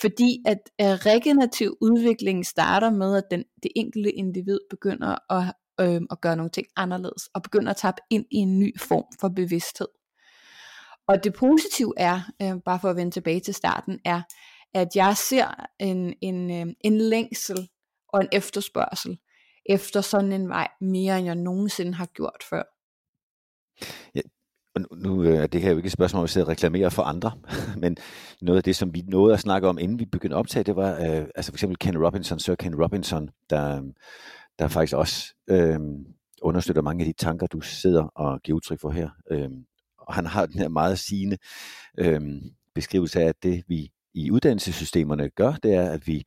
Fordi 0.00 0.42
at, 0.46 0.58
at 0.78 1.06
regenerativ 1.06 1.76
udvikling 1.80 2.46
starter 2.46 2.90
med, 2.90 3.16
at 3.16 3.24
den, 3.30 3.44
det 3.62 3.70
enkelte 3.76 4.10
individ 4.10 4.58
begynder 4.70 5.32
at, 5.32 5.54
øh, 5.80 6.00
at 6.10 6.20
gøre 6.20 6.36
nogle 6.36 6.50
ting 6.50 6.66
anderledes, 6.76 7.28
og 7.34 7.42
begynder 7.42 7.70
at 7.70 7.76
tappe 7.76 8.02
ind 8.10 8.24
i 8.30 8.36
en 8.36 8.58
ny 8.58 8.80
form 8.80 9.04
for 9.20 9.28
bevidsthed. 9.28 9.88
Og 11.08 11.24
det 11.24 11.34
positive 11.34 11.94
er, 11.96 12.20
øh, 12.42 12.54
bare 12.64 12.80
for 12.80 12.90
at 12.90 12.96
vende 12.96 13.10
tilbage 13.10 13.40
til 13.40 13.54
starten, 13.54 13.98
er, 14.04 14.22
at 14.76 14.96
jeg 14.96 15.16
ser 15.16 15.66
en, 15.78 16.14
en, 16.20 16.50
øh, 16.50 16.74
en 16.80 16.98
længsel 16.98 17.68
og 18.08 18.20
en 18.20 18.28
efterspørgsel 18.32 19.18
efter 19.68 20.00
sådan 20.00 20.32
en 20.32 20.48
vej, 20.48 20.68
mere 20.80 21.18
end 21.18 21.26
jeg 21.26 21.34
nogensinde 21.34 21.94
har 21.94 22.06
gjort 22.06 22.44
før. 22.50 22.62
Ja, 24.14 24.20
og 24.74 24.98
nu, 24.98 25.22
øh, 25.22 25.36
er 25.36 25.46
det 25.46 25.62
her 25.62 25.70
jo 25.70 25.76
ikke 25.76 25.86
et 25.86 25.92
spørgsmål, 25.92 26.18
om 26.20 26.22
vi 26.24 26.28
sidder 26.28 26.46
og 26.46 26.50
reklamerer 26.50 26.88
for 26.88 27.02
andre, 27.02 27.32
men 27.82 27.96
noget 28.40 28.56
af 28.56 28.64
det, 28.64 28.76
som 28.76 28.94
vi 28.94 29.04
nåede 29.08 29.34
at 29.34 29.40
snakke 29.40 29.68
om, 29.68 29.78
inden 29.78 29.98
vi 29.98 30.04
begyndte 30.04 30.36
at 30.36 30.38
optage, 30.38 30.64
det 30.64 30.76
var 30.76 30.92
øh, 30.92 31.26
altså 31.34 31.52
for 31.52 31.56
eksempel 31.56 31.78
Ken 31.78 32.04
Robinson, 32.06 32.38
Sir 32.38 32.54
Ken 32.54 32.82
Robinson, 32.82 33.30
der, 33.50 33.82
der 34.58 34.68
faktisk 34.68 34.96
også 34.96 35.34
øh, 35.50 35.80
understøtter 36.42 36.82
mange 36.82 37.04
af 37.04 37.06
de 37.06 37.24
tanker, 37.24 37.46
du 37.46 37.60
sidder 37.60 38.02
og 38.04 38.40
giver 38.42 38.56
udtryk 38.56 38.80
for 38.80 38.90
her. 38.90 39.10
Øh, 39.30 39.50
og 39.98 40.14
han 40.14 40.26
har 40.26 40.46
den 40.46 40.58
her 40.58 40.68
meget 40.68 40.98
sigende 40.98 41.36
øh, 41.98 42.20
beskrivelse 42.74 43.20
af, 43.20 43.28
at 43.28 43.42
det 43.42 43.64
vi 43.68 43.90
i 44.16 44.30
uddannelsessystemerne 44.30 45.30
gør, 45.30 45.52
det 45.62 45.74
er, 45.74 45.90
at 45.90 46.06
vi 46.06 46.14
i 46.14 46.22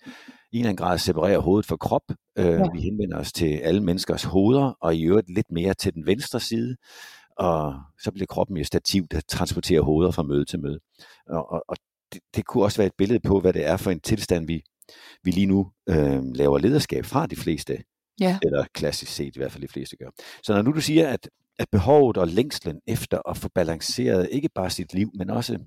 en 0.58 0.60
eller 0.60 0.70
anden 0.70 0.86
grad 0.86 0.98
separerer 0.98 1.40
hovedet 1.40 1.66
fra 1.66 1.78
krop. 1.78 2.02
Øh, 2.38 2.46
ja. 2.46 2.66
Vi 2.74 2.82
henvender 2.82 3.18
os 3.18 3.34
til 3.34 3.58
alle 3.58 3.84
menneskers 3.84 4.24
hoveder, 4.24 4.74
og 4.82 4.96
i 4.96 5.04
øvrigt 5.04 5.30
lidt 5.30 5.52
mere 5.52 5.74
til 5.74 5.94
den 5.94 6.06
venstre 6.06 6.40
side, 6.40 6.76
og 7.38 7.74
så 8.04 8.12
bliver 8.12 8.26
kroppen 8.26 8.54
mere 8.54 8.64
stativ, 8.64 9.08
der 9.08 9.22
transporterer 9.28 9.82
hoveder 9.82 10.12
fra 10.12 10.24
møde 10.24 10.46
til 10.46 10.60
møde. 10.60 10.80
Og, 11.28 11.52
og, 11.52 11.64
og 11.68 11.78
det, 12.14 12.22
det 12.36 12.46
kunne 12.46 12.64
også 12.64 12.78
være 12.78 12.88
et 12.88 12.98
billede 12.98 13.20
på, 13.20 13.40
hvad 13.40 13.54
det 13.54 13.66
er 13.66 13.78
for 13.78 13.92
en 13.92 14.00
tilstand, 14.00 14.48
vi, 14.48 14.64
vi 15.24 15.32
lige 15.32 15.46
nu 15.46 15.72
øh, 15.90 16.24
laver 16.36 16.58
lederskab 16.58 17.06
fra 17.06 17.28
de 17.28 17.36
fleste, 17.36 17.78
ja. 18.20 18.40
eller 18.44 18.66
klassisk 18.74 19.12
set 19.12 19.36
i 19.36 19.40
hvert 19.40 19.52
fald 19.52 19.64
de 19.64 19.68
fleste 19.68 19.98
gør. 19.98 20.10
Så 20.44 20.54
når 20.54 20.62
nu 20.62 20.72
du 20.72 20.82
siger, 20.82 21.08
at, 21.08 21.30
at 21.60 21.68
behovet 21.72 22.18
og 22.18 22.28
længslen 22.28 22.80
efter 22.88 23.30
at 23.30 23.38
få 23.38 23.50
balanceret 23.56 24.30
ikke 24.32 24.50
bare 24.56 24.70
sit 24.70 24.94
liv, 24.94 25.12
men 25.18 25.30
også 25.30 25.60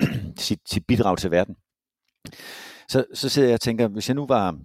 sit, 0.38 0.60
sit 0.66 0.86
bidrag 0.86 1.18
til 1.18 1.30
verden, 1.30 1.56
så, 2.88 3.04
så 3.14 3.28
sidder 3.28 3.48
jeg 3.48 3.54
og 3.54 3.60
tænker, 3.60 3.88
hvis 3.88 4.08
jeg 4.08 4.14
nu 4.14 4.26
var, 4.26 4.58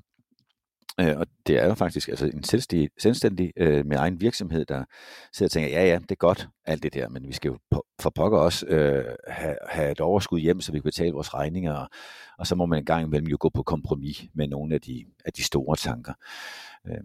øh, 1.00 1.18
og 1.18 1.28
det 1.48 1.60
er 1.60 1.68
jo 1.68 1.74
faktisk 1.74 2.10
altså 2.10 2.26
en 2.26 2.44
selvstændig, 2.44 2.90
selvstændig 3.00 3.52
øh, 3.58 3.86
med 3.86 3.98
egen 3.98 4.22
virksomhed, 4.22 4.66
der 4.66 4.84
sidder 5.34 5.48
og 5.48 5.52
tænker, 5.52 5.70
ja 5.70 5.86
ja, 5.86 5.96
det 5.96 6.12
er 6.12 6.16
godt 6.16 6.48
alt 6.66 6.84
det 6.84 6.94
der, 6.94 7.10
men 7.10 7.28
vi 7.28 7.34
skal 7.34 7.50
jo 7.50 7.58
på, 7.72 7.86
for 8.02 8.10
pokker 8.10 8.40
også 8.40 8.66
øh, 8.66 9.16
have, 9.28 9.56
have 9.70 9.92
et 9.92 10.00
overskud 10.00 10.40
hjem, 10.40 10.62
så 10.62 10.72
vi 10.72 10.78
kan 10.78 10.84
betale 10.84 11.14
vores 11.14 11.34
regninger, 11.34 11.74
og, 11.74 11.90
og 12.40 12.48
så 12.48 12.56
må 12.56 12.66
man 12.66 12.80
en 12.80 12.86
gang 12.86 13.06
imellem 13.06 13.28
jo 13.28 13.38
gå 13.40 13.50
på 13.50 13.64
kompromis 13.64 14.26
med 14.34 14.48
nogle 14.48 14.76
af 14.76 14.82
de, 14.82 15.06
af 15.26 15.34
de 15.34 15.44
store 15.44 15.76
tanker. 15.76 16.14
Øh, 16.88 17.04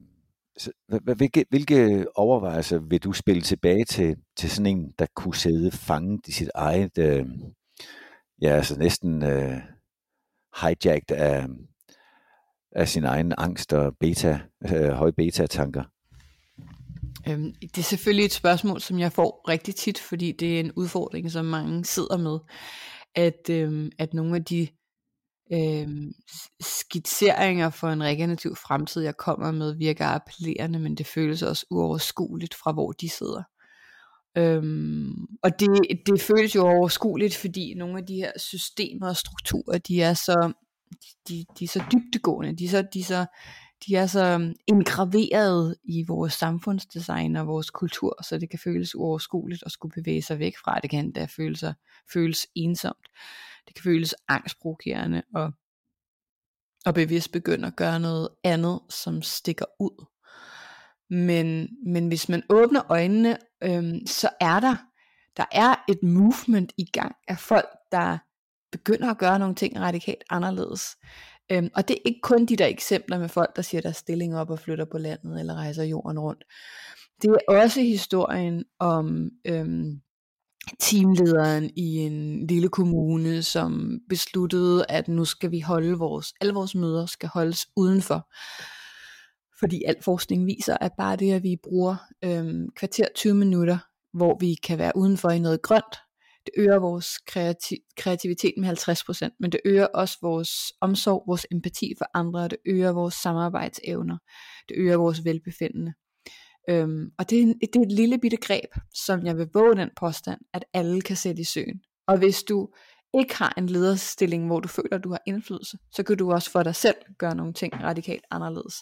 så, 0.58 0.70
hvilke, 1.16 1.44
hvilke 1.50 2.06
overvejelser 2.14 2.78
vil 2.78 3.02
du 3.02 3.12
spille 3.12 3.42
tilbage 3.42 3.84
til, 3.84 4.16
til 4.36 4.50
sådan 4.50 4.66
en, 4.66 4.92
der 4.98 5.06
kunne 5.14 5.34
sidde 5.34 5.70
fanget 5.70 6.28
i 6.28 6.32
sit 6.32 6.50
eget, 6.54 6.98
øh, 6.98 7.26
ja 8.42 8.48
altså 8.48 8.78
næsten... 8.78 9.22
Øh, 9.22 9.60
hijacked 10.60 11.16
af, 11.16 11.46
af 12.72 12.88
sin 12.88 13.04
egen 13.04 13.32
angst 13.38 13.72
og 13.72 13.96
beta, 14.00 14.40
øh, 14.74 14.88
høje 14.88 15.12
beta-tanker? 15.12 15.82
Øhm, 17.28 17.54
det 17.60 17.78
er 17.78 17.82
selvfølgelig 17.82 18.24
et 18.24 18.32
spørgsmål, 18.32 18.80
som 18.80 18.98
jeg 18.98 19.12
får 19.12 19.44
rigtig 19.48 19.74
tit, 19.74 19.98
fordi 19.98 20.32
det 20.32 20.56
er 20.56 20.60
en 20.60 20.72
udfordring, 20.72 21.30
som 21.30 21.44
mange 21.44 21.84
sidder 21.84 22.16
med, 22.16 22.38
at, 23.14 23.50
øhm, 23.50 23.90
at 23.98 24.14
nogle 24.14 24.36
af 24.36 24.44
de 24.44 24.68
øhm, 25.52 26.12
skitseringer 26.60 27.70
for 27.70 27.88
en 27.88 28.02
regenerativ 28.02 28.56
fremtid, 28.56 29.02
jeg 29.02 29.16
kommer 29.16 29.50
med, 29.50 29.76
virker 29.76 30.06
appellerende, 30.06 30.78
men 30.78 30.94
det 30.94 31.06
føles 31.06 31.42
også 31.42 31.66
uoverskueligt 31.70 32.54
fra, 32.54 32.72
hvor 32.72 32.92
de 32.92 33.08
sidder. 33.08 33.42
Øhm, 34.36 35.26
og 35.42 35.60
det, 35.60 35.68
det 36.06 36.20
føles 36.20 36.54
jo 36.54 36.66
overskueligt, 36.66 37.36
fordi 37.36 37.74
nogle 37.74 37.98
af 37.98 38.06
de 38.06 38.14
her 38.14 38.32
systemer 38.36 39.08
og 39.08 39.16
strukturer, 39.16 39.78
de 39.78 40.02
er 40.02 40.14
så, 40.14 40.52
de, 41.28 41.44
de 41.58 41.64
er 41.64 41.68
så 41.68 41.84
dybtegående, 41.92 42.56
de 42.56 42.64
er 42.64 42.68
så, 42.68 42.82
de 42.94 43.00
er 43.00 43.04
så, 43.04 43.26
de 43.86 43.96
er 43.96 44.06
så 44.06 44.24
øhm, 44.24 44.54
indgraveret 44.66 45.76
i 45.84 46.04
vores 46.08 46.32
samfundsdesign 46.32 47.36
og 47.36 47.46
vores 47.46 47.70
kultur, 47.70 48.22
så 48.22 48.38
det 48.38 48.50
kan 48.50 48.58
føles 48.58 48.94
uoverskueligt 48.94 49.62
at 49.66 49.72
skulle 49.72 50.02
bevæge 50.02 50.22
sig 50.22 50.38
væk 50.38 50.54
fra. 50.64 50.80
Det 50.80 50.90
kan 50.90 51.12
da 51.12 51.26
føles, 51.36 51.64
føles 52.12 52.46
ensomt. 52.54 53.08
Det 53.66 53.74
kan 53.74 53.82
føles 53.82 54.14
angstprovokerende 54.28 55.22
og, 55.34 55.52
og 56.86 56.94
bevidst 56.94 57.32
begynde 57.32 57.66
at 57.66 57.76
gøre 57.76 58.00
noget 58.00 58.28
andet, 58.44 58.80
som 58.90 59.22
stikker 59.22 59.64
ud. 59.80 60.06
Men, 61.10 61.68
men 61.86 62.08
hvis 62.08 62.28
man 62.28 62.42
åbner 62.50 62.90
øjnene, 62.90 63.38
øhm, 63.64 64.06
så 64.06 64.28
er 64.40 64.60
der, 64.60 64.76
der 65.36 65.44
er 65.52 65.74
et 65.88 66.02
movement 66.02 66.72
i 66.76 66.84
gang 66.84 67.14
af 67.28 67.38
folk, 67.38 67.68
der 67.92 68.18
begynder 68.72 69.10
at 69.10 69.18
gøre 69.18 69.38
nogle 69.38 69.54
ting 69.54 69.80
radikalt 69.80 70.24
anderledes. 70.30 70.96
Øhm, 71.52 71.70
og 71.74 71.88
det 71.88 71.94
er 71.94 72.02
ikke 72.06 72.20
kun 72.22 72.46
de 72.46 72.56
der 72.56 72.66
eksempler 72.66 73.18
med 73.18 73.28
folk, 73.28 73.56
der 73.56 73.62
siger 73.62 73.80
deres 73.80 73.96
stilling 73.96 74.36
op 74.36 74.50
og 74.50 74.58
flytter 74.58 74.84
på 74.84 74.98
landet 74.98 75.40
eller 75.40 75.54
rejser 75.54 75.84
jorden 75.84 76.18
rundt. 76.18 76.44
Det 77.22 77.30
er 77.30 77.52
også 77.62 77.80
historien 77.80 78.64
om 78.78 79.30
øhm, 79.44 80.00
teamlederen 80.80 81.70
i 81.76 81.96
en 81.96 82.46
lille 82.46 82.68
kommune, 82.68 83.42
som 83.42 84.00
besluttede, 84.08 84.86
at 84.88 85.08
nu 85.08 85.24
skal 85.24 85.50
vi 85.50 85.60
holde 85.60 85.98
vores, 85.98 86.34
alle 86.40 86.54
vores 86.54 86.74
møder 86.74 87.06
skal 87.06 87.28
holdes 87.28 87.66
udenfor. 87.76 88.28
Fordi 89.60 89.82
al 89.86 89.96
forskning 90.02 90.46
viser, 90.46 90.76
at 90.80 90.92
bare 90.98 91.16
det, 91.16 91.32
at 91.32 91.42
vi 91.42 91.56
bruger 91.62 91.96
øhm, 92.24 92.68
kvarter 92.76 93.06
20 93.14 93.34
minutter, 93.34 93.78
hvor 94.12 94.36
vi 94.40 94.54
kan 94.54 94.78
være 94.78 94.92
udenfor 94.96 95.30
i 95.30 95.38
noget 95.38 95.62
grønt, 95.62 95.96
det 96.46 96.52
øger 96.56 96.78
vores 96.78 97.06
kreati- 97.06 97.92
kreativitet 97.96 98.54
med 98.56 98.68
50%, 98.68 99.36
men 99.40 99.52
det 99.52 99.60
øger 99.64 99.86
også 99.86 100.18
vores 100.22 100.50
omsorg, 100.80 101.24
vores 101.26 101.46
empati 101.50 101.94
for 101.98 102.06
andre, 102.14 102.40
og 102.40 102.50
det 102.50 102.58
øger 102.66 102.92
vores 102.92 103.14
samarbejdsevner, 103.14 104.18
det 104.68 104.74
øger 104.76 104.96
vores 104.96 105.24
velbefindende. 105.24 105.92
Øhm, 106.70 107.10
og 107.18 107.30
det 107.30 107.38
er, 107.38 107.42
en, 107.42 107.58
det 107.60 107.76
er 107.76 107.80
et 107.80 107.92
lille 107.92 108.18
bitte 108.18 108.36
greb, 108.36 108.70
som 108.94 109.26
jeg 109.26 109.36
vil 109.36 109.48
våge 109.54 109.76
den 109.76 109.90
påstand, 109.96 110.40
at 110.54 110.64
alle 110.72 111.02
kan 111.02 111.16
sætte 111.16 111.40
i 111.40 111.44
søen. 111.44 111.80
Og 112.06 112.18
hvis 112.18 112.42
du 112.42 112.68
ikke 113.18 113.34
har 113.34 113.54
en 113.58 113.66
lederstilling, 113.66 114.46
hvor 114.46 114.60
du 114.60 114.68
føler, 114.68 114.96
at 114.96 115.04
du 115.04 115.10
har 115.10 115.22
indflydelse, 115.26 115.78
så 115.92 116.02
kan 116.02 116.16
du 116.16 116.32
også 116.32 116.50
for 116.50 116.62
dig 116.62 116.74
selv 116.74 116.96
gøre 117.18 117.34
nogle 117.34 117.52
ting 117.52 117.72
radikalt 117.82 118.24
anderledes. 118.30 118.74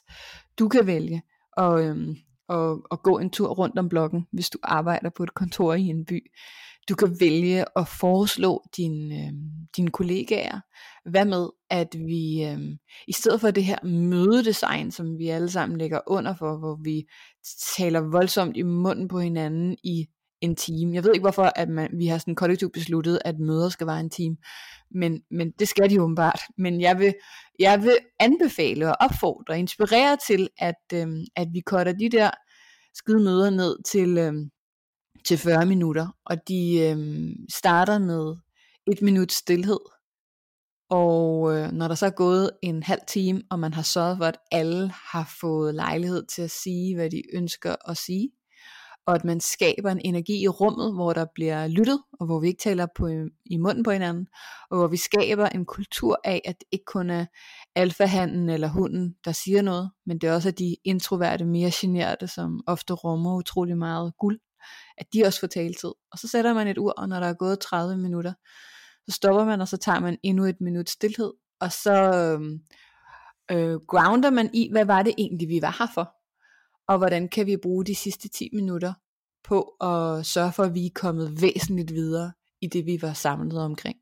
Du 0.58 0.68
kan 0.68 0.86
vælge 0.86 1.22
at, 1.56 1.80
øhm, 1.80 2.16
at, 2.48 2.78
at 2.92 3.02
gå 3.02 3.18
en 3.18 3.30
tur 3.30 3.48
rundt 3.48 3.78
om 3.78 3.88
blokken, 3.88 4.26
hvis 4.32 4.50
du 4.50 4.58
arbejder 4.62 5.10
på 5.16 5.22
et 5.22 5.34
kontor 5.34 5.74
i 5.74 5.86
en 5.86 6.04
by. 6.04 6.30
Du 6.88 6.94
kan 6.94 7.16
vælge 7.20 7.64
at 7.76 7.88
foreslå 7.88 8.62
din, 8.76 9.12
øh, 9.12 9.32
dine 9.76 9.90
kollegaer. 9.90 10.60
Hvad 11.10 11.24
med, 11.24 11.48
at 11.70 11.88
vi 11.98 12.44
øh, 12.44 12.60
i 13.08 13.12
stedet 13.12 13.40
for 13.40 13.50
det 13.50 13.64
her 13.64 13.84
mødedesign, 13.84 14.90
som 14.90 15.18
vi 15.18 15.28
alle 15.28 15.50
sammen 15.50 15.78
lægger 15.78 16.00
under 16.06 16.34
for, 16.34 16.58
hvor 16.58 16.78
vi 16.84 17.04
taler 17.76 18.00
voldsomt 18.00 18.56
i 18.56 18.62
munden 18.62 19.08
på 19.08 19.20
hinanden 19.20 19.76
i 19.84 20.06
en 20.42 20.56
time. 20.56 20.94
Jeg 20.94 21.04
ved 21.04 21.10
ikke 21.14 21.24
hvorfor, 21.24 21.52
at 21.56 21.68
man, 21.68 21.90
vi 21.98 22.06
har 22.06 22.18
sådan 22.18 22.34
kollektivt 22.34 22.72
besluttet, 22.72 23.18
at 23.24 23.38
møder 23.38 23.68
skal 23.68 23.86
være 23.86 24.00
en 24.00 24.10
time. 24.10 24.36
Men, 24.90 25.22
men 25.30 25.50
det 25.58 25.68
skal 25.68 25.90
de 25.90 26.02
åbenbart. 26.02 26.40
Men 26.58 26.80
jeg 26.80 26.98
vil, 26.98 27.14
jeg 27.58 27.82
vil 27.82 27.98
anbefale 28.20 28.88
og 28.88 28.96
opfordre 29.00 29.54
og 29.54 29.58
inspirere 29.58 30.16
til, 30.26 30.48
at, 30.58 30.82
øhm, 30.94 31.24
at 31.36 31.48
vi 31.52 31.62
cutter 31.66 31.92
de 31.92 32.08
der 32.08 32.30
skide 32.94 33.24
møder 33.24 33.50
ned 33.50 33.76
til, 33.82 34.18
øhm, 34.18 34.50
til 35.24 35.38
40 35.38 35.66
minutter, 35.66 36.16
og 36.26 36.48
de 36.48 36.80
øhm, 36.80 37.34
starter 37.54 37.98
med 37.98 38.36
et 38.86 39.02
minut 39.02 39.32
stillhed. 39.32 39.80
Og 40.90 41.56
øh, 41.56 41.72
når 41.72 41.88
der 41.88 41.94
så 41.94 42.06
er 42.06 42.10
gået 42.10 42.50
en 42.62 42.82
halv 42.82 43.00
time, 43.08 43.42
og 43.50 43.58
man 43.58 43.74
har 43.74 43.82
sørget 43.82 44.16
for, 44.18 44.24
at 44.24 44.38
alle 44.50 44.92
har 45.12 45.34
fået 45.40 45.74
lejlighed 45.74 46.26
til 46.26 46.42
at 46.42 46.50
sige, 46.50 46.94
hvad 46.94 47.10
de 47.10 47.22
ønsker 47.32 47.90
at 47.90 47.96
sige, 47.96 48.30
og 49.06 49.14
at 49.14 49.24
man 49.24 49.40
skaber 49.40 49.90
en 49.90 50.00
energi 50.04 50.42
i 50.42 50.48
rummet, 50.48 50.94
hvor 50.94 51.12
der 51.12 51.26
bliver 51.34 51.68
lyttet, 51.68 52.02
og 52.20 52.26
hvor 52.26 52.40
vi 52.40 52.48
ikke 52.48 52.62
taler 52.62 52.86
på, 52.96 53.08
øh, 53.08 53.26
i 53.46 53.56
munden 53.56 53.84
på 53.84 53.90
hinanden, 53.90 54.26
og 54.70 54.78
hvor 54.78 54.88
vi 54.88 54.96
skaber 54.96 55.46
en 55.46 55.66
kultur 55.66 56.20
af, 56.24 56.40
at 56.44 56.54
det 56.58 56.66
ikke 56.72 56.84
kun 56.84 57.10
er 57.10 57.26
alfahanden 57.74 58.48
eller 58.48 58.68
hunden, 58.68 59.14
der 59.24 59.32
siger 59.32 59.62
noget, 59.62 59.90
men 60.06 60.18
det 60.18 60.28
er 60.28 60.34
også 60.34 60.50
de 60.50 60.76
introverte, 60.84 61.44
mere 61.44 61.70
generte, 61.74 62.28
som 62.28 62.60
ofte 62.66 62.94
rummer 62.94 63.36
utrolig 63.36 63.78
meget 63.78 64.12
guld 64.18 64.38
at 64.98 65.06
de 65.12 65.24
også 65.24 65.40
får 65.40 65.46
taletid. 65.46 65.92
Og 66.12 66.18
så 66.18 66.28
sætter 66.28 66.54
man 66.54 66.68
et 66.68 66.78
ur, 66.78 66.90
og 66.90 67.08
når 67.08 67.20
der 67.20 67.26
er 67.26 67.34
gået 67.34 67.60
30 67.60 67.96
minutter, 67.96 68.32
så 69.08 69.16
stopper 69.16 69.44
man, 69.44 69.60
og 69.60 69.68
så 69.68 69.76
tager 69.76 70.00
man 70.00 70.18
endnu 70.22 70.44
et 70.44 70.60
minut 70.60 70.90
stillhed, 70.90 71.32
og 71.60 71.72
så 71.72 71.94
øhm, 71.94 72.60
øh, 73.50 73.80
grounder 73.88 74.30
man 74.30 74.50
i, 74.54 74.68
hvad 74.72 74.84
var 74.84 75.02
det 75.02 75.14
egentlig, 75.18 75.48
vi 75.48 75.62
var 75.62 75.76
her 75.78 75.86
for, 75.94 76.14
og 76.92 76.98
hvordan 76.98 77.28
kan 77.28 77.46
vi 77.46 77.56
bruge 77.56 77.84
de 77.84 77.94
sidste 77.94 78.28
10 78.28 78.48
minutter 78.52 78.92
på 79.44 79.62
at 79.62 80.26
sørge 80.26 80.52
for, 80.52 80.62
at 80.62 80.74
vi 80.74 80.86
er 80.86 80.90
kommet 80.94 81.42
væsentligt 81.42 81.92
videre 81.92 82.32
i 82.60 82.66
det, 82.66 82.86
vi 82.86 82.98
var 83.02 83.12
samlet 83.12 83.62
omkring. 83.62 83.96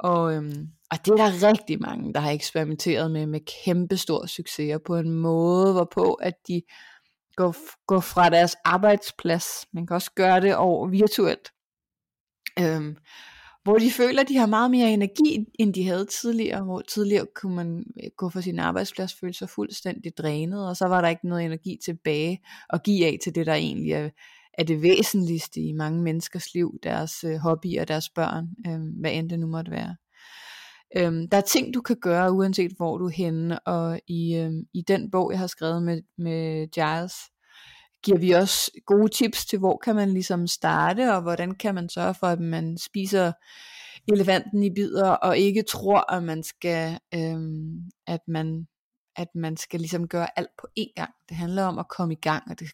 Og, 0.00 0.34
øhm, 0.34 0.68
og 0.90 0.98
det 1.04 1.12
er 1.12 1.16
der 1.16 1.48
rigtig 1.48 1.80
mange, 1.80 2.14
der 2.14 2.20
har 2.20 2.30
eksperimenteret 2.30 3.10
med, 3.10 3.26
med 3.26 3.40
kæmpe 3.64 3.96
stor 3.96 4.26
succes, 4.26 4.74
og 4.74 4.82
på 4.82 4.96
en 4.96 5.10
måde, 5.10 5.72
hvorpå 5.72 6.12
at 6.14 6.34
de 6.48 6.62
går, 7.36 7.56
går 7.86 8.00
fra 8.00 8.30
deres 8.30 8.56
arbejdsplads. 8.64 9.44
Man 9.72 9.86
kan 9.86 9.94
også 9.94 10.10
gøre 10.16 10.40
det 10.40 10.56
over 10.56 10.88
virtuelt. 10.88 11.48
Øhm, 12.58 12.96
hvor 13.68 13.78
de 13.78 13.90
føler, 13.90 14.20
at 14.20 14.28
de 14.28 14.36
har 14.36 14.46
meget 14.46 14.70
mere 14.70 14.92
energi, 14.92 15.46
end 15.58 15.74
de 15.74 15.86
havde 15.86 16.06
tidligere. 16.06 16.64
Hvor 16.64 16.80
tidligere 16.80 17.26
kunne 17.34 17.56
man 17.56 17.84
øh, 18.04 18.10
gå 18.16 18.30
fra 18.30 18.40
sin 18.40 18.58
arbejdsplads, 18.58 19.14
føle 19.14 19.34
sig 19.34 19.48
fuldstændig 19.48 20.12
drænet, 20.18 20.68
og 20.68 20.76
så 20.76 20.86
var 20.86 21.00
der 21.00 21.08
ikke 21.08 21.28
noget 21.28 21.44
energi 21.44 21.78
tilbage 21.84 22.40
at 22.70 22.82
give 22.82 23.06
af 23.06 23.18
til 23.22 23.34
det, 23.34 23.46
der 23.46 23.54
egentlig 23.54 23.92
er, 23.92 24.10
er 24.58 24.64
det 24.64 24.82
væsentligste 24.82 25.60
i 25.60 25.72
mange 25.72 26.02
menneskers 26.02 26.54
liv, 26.54 26.78
deres 26.82 27.24
øh, 27.24 27.36
hobbyer 27.36 27.84
deres 27.84 28.08
børn, 28.08 28.48
øh, 28.66 29.00
hvad 29.00 29.12
end 29.12 29.30
det 29.30 29.40
nu 29.40 29.46
måtte 29.46 29.70
være. 29.70 29.96
Øhm, 30.96 31.28
der 31.28 31.36
er 31.36 31.40
ting, 31.40 31.74
du 31.74 31.80
kan 31.80 31.96
gøre, 31.96 32.32
uanset 32.32 32.72
hvor 32.76 32.98
du 32.98 33.06
er 33.06 33.10
henne, 33.10 33.58
og 33.58 34.00
i, 34.06 34.36
øhm, 34.36 34.64
i 34.74 34.82
den 34.88 35.10
bog, 35.10 35.30
jeg 35.32 35.38
har 35.38 35.46
skrevet 35.46 35.82
med, 35.82 36.02
med 36.18 36.66
Giles, 36.70 37.14
giver 38.02 38.18
vi 38.18 38.30
også 38.30 38.70
gode 38.86 39.08
tips 39.08 39.46
til, 39.46 39.58
hvor 39.58 39.76
kan 39.84 39.94
man 39.94 40.12
ligesom 40.12 40.46
starte, 40.46 41.14
og 41.14 41.22
hvordan 41.22 41.54
kan 41.54 41.74
man 41.74 41.88
sørge 41.88 42.14
for, 42.14 42.26
at 42.26 42.40
man 42.40 42.78
spiser 42.78 43.32
elefanten 44.12 44.62
i 44.62 44.70
bidder, 44.70 45.10
og 45.10 45.38
ikke 45.38 45.62
tror, 45.62 46.12
at 46.12 46.22
man 46.22 46.42
skal, 46.42 46.98
øhm, 47.14 47.90
at 48.06 48.20
man 48.28 48.66
at 49.18 49.28
man 49.34 49.56
skal 49.56 49.80
ligesom 49.80 50.08
gøre 50.08 50.38
alt 50.38 50.50
på 50.58 50.66
én 50.80 50.92
gang. 50.96 51.10
Det 51.28 51.36
handler 51.36 51.64
om 51.64 51.78
at 51.78 51.88
komme 51.88 52.14
i 52.14 52.20
gang, 52.22 52.42
og 52.50 52.60
det, 52.60 52.68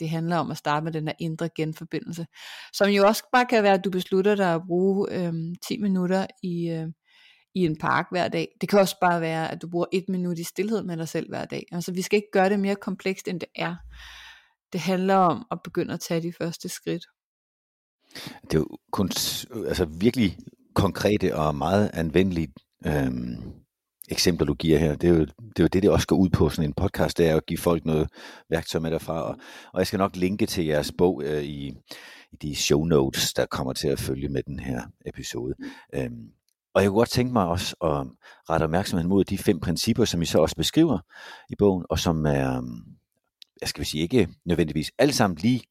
det 0.00 0.08
handler 0.08 0.36
om 0.36 0.50
at 0.50 0.56
starte 0.56 0.84
med 0.84 0.92
den 0.92 1.06
der 1.06 1.12
indre 1.18 1.48
genforbindelse, 1.56 2.26
som 2.72 2.88
jo 2.88 3.06
også 3.06 3.22
bare 3.32 3.46
kan 3.46 3.62
være, 3.62 3.74
at 3.74 3.84
du 3.84 3.90
beslutter 3.90 4.34
dig 4.34 4.54
at 4.54 4.62
bruge 4.66 5.06
øhm, 5.10 5.54
10 5.68 5.78
minutter 5.78 6.26
i, 6.42 6.68
øh, 6.68 6.86
i 7.54 7.64
en 7.64 7.78
park 7.78 8.06
hver 8.10 8.28
dag. 8.28 8.48
Det 8.60 8.68
kan 8.68 8.78
også 8.78 8.96
bare 9.00 9.20
være, 9.20 9.50
at 9.50 9.62
du 9.62 9.68
bruger 9.68 9.86
et 9.92 10.04
minut 10.08 10.38
i 10.38 10.44
stillhed 10.44 10.82
med 10.82 10.96
dig 10.96 11.08
selv 11.08 11.28
hver 11.28 11.44
dag. 11.44 11.66
Altså 11.72 11.92
vi 11.92 12.02
skal 12.02 12.16
ikke 12.16 12.32
gøre 12.32 12.48
det 12.48 12.60
mere 12.60 12.76
komplekst, 12.76 13.28
end 13.28 13.40
det 13.40 13.48
er. 13.54 13.76
Det 14.72 14.80
handler 14.80 15.14
om 15.14 15.46
at 15.50 15.58
begynde 15.64 15.94
at 15.94 16.00
tage 16.00 16.22
de 16.22 16.32
første 16.32 16.68
skridt. 16.68 17.04
Det 18.42 18.54
er 18.54 18.58
jo 18.58 18.78
kun 18.92 19.10
altså 19.68 19.84
virkelig 19.84 20.38
konkrete 20.74 21.36
og 21.36 21.54
meget 21.54 21.90
anvendelige 21.94 22.52
øhm, 22.86 23.52
eksempler, 24.08 24.46
du 24.46 24.54
giver 24.54 24.78
her. 24.78 24.94
Det 24.94 25.10
er, 25.10 25.14
jo, 25.14 25.20
det 25.20 25.58
er 25.58 25.62
jo 25.62 25.66
det, 25.66 25.82
det 25.82 25.90
også 25.90 26.06
går 26.06 26.16
ud 26.16 26.30
på 26.30 26.48
sådan 26.48 26.70
en 26.70 26.74
podcast, 26.74 27.18
det 27.18 27.28
er 27.28 27.36
at 27.36 27.46
give 27.46 27.58
folk 27.58 27.84
noget 27.84 28.08
værktøj 28.50 28.80
med 28.80 28.90
derfra. 28.90 29.22
Og, 29.22 29.36
og 29.72 29.78
jeg 29.78 29.86
skal 29.86 29.98
nok 29.98 30.16
linke 30.16 30.46
til 30.46 30.64
jeres 30.64 30.92
bog 30.98 31.22
øh, 31.24 31.42
i, 31.42 31.66
i 32.32 32.36
de 32.42 32.56
show 32.56 32.84
notes, 32.84 33.32
der 33.32 33.46
kommer 33.46 33.72
til 33.72 33.88
at 33.88 34.00
følge 34.00 34.28
med 34.28 34.42
den 34.42 34.58
her 34.58 34.82
episode. 35.06 35.54
Øhm, 35.94 36.28
og 36.74 36.82
jeg 36.82 36.90
kunne 36.90 36.98
godt 36.98 37.10
tænke 37.10 37.32
mig 37.32 37.46
også 37.46 37.76
at 37.82 38.06
rette 38.50 38.64
opmærksomheden 38.64 39.08
mod 39.08 39.24
de 39.24 39.38
fem 39.38 39.60
principper, 39.60 40.04
som 40.04 40.22
I 40.22 40.24
så 40.24 40.38
også 40.38 40.56
beskriver 40.56 40.98
i 41.50 41.54
bogen, 41.58 41.84
og 41.90 41.98
som 41.98 42.26
er, 42.26 42.56
øhm, 42.56 42.97
jeg 43.60 43.68
skal 43.68 43.86
sige 43.86 44.02
ikke 44.02 44.28
nødvendigvis 44.44 44.90
alle 44.98 45.14
sammen 45.14 45.38
lige 45.38 45.62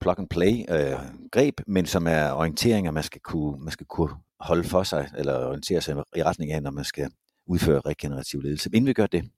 plug 0.00 0.18
and 0.18 0.28
play 0.28 0.64
øh, 0.68 0.98
greb, 1.32 1.60
men 1.66 1.86
som 1.86 2.06
er 2.06 2.32
orienteringer, 2.32 2.90
man 2.90 3.02
skal, 3.02 3.20
kunne, 3.20 3.64
man 3.64 3.72
skal 3.72 3.86
kunne 3.86 4.10
holde 4.40 4.64
for 4.64 4.82
sig, 4.82 5.10
eller 5.18 5.46
orientere 5.46 5.80
sig 5.80 5.96
i 6.16 6.22
retning 6.22 6.52
af, 6.52 6.62
når 6.62 6.70
man 6.70 6.84
skal 6.84 7.10
udføre 7.46 7.80
regenerativ 7.80 8.42
ledelse. 8.42 8.70
Men 8.70 8.76
inden 8.76 8.88
vi 8.88 8.92
gør 8.92 9.06
det, 9.06 9.30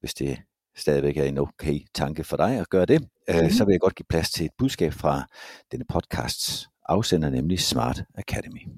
hvis 0.00 0.14
det 0.14 0.38
stadigvæk 0.76 1.16
er 1.16 1.24
en 1.24 1.38
okay 1.38 1.80
tanke 1.94 2.24
for 2.24 2.36
dig 2.36 2.58
at 2.58 2.68
gøre 2.68 2.86
det, 2.86 3.08
øh, 3.28 3.42
mm. 3.42 3.50
så 3.50 3.64
vil 3.64 3.72
jeg 3.72 3.80
godt 3.80 3.94
give 3.94 4.06
plads 4.08 4.30
til 4.30 4.46
et 4.46 4.52
budskab 4.58 4.92
fra 4.92 5.26
denne 5.72 5.84
podcasts 5.88 6.68
afsender, 6.88 7.30
nemlig 7.30 7.60
Smart 7.60 8.04
Academy. 8.14 8.68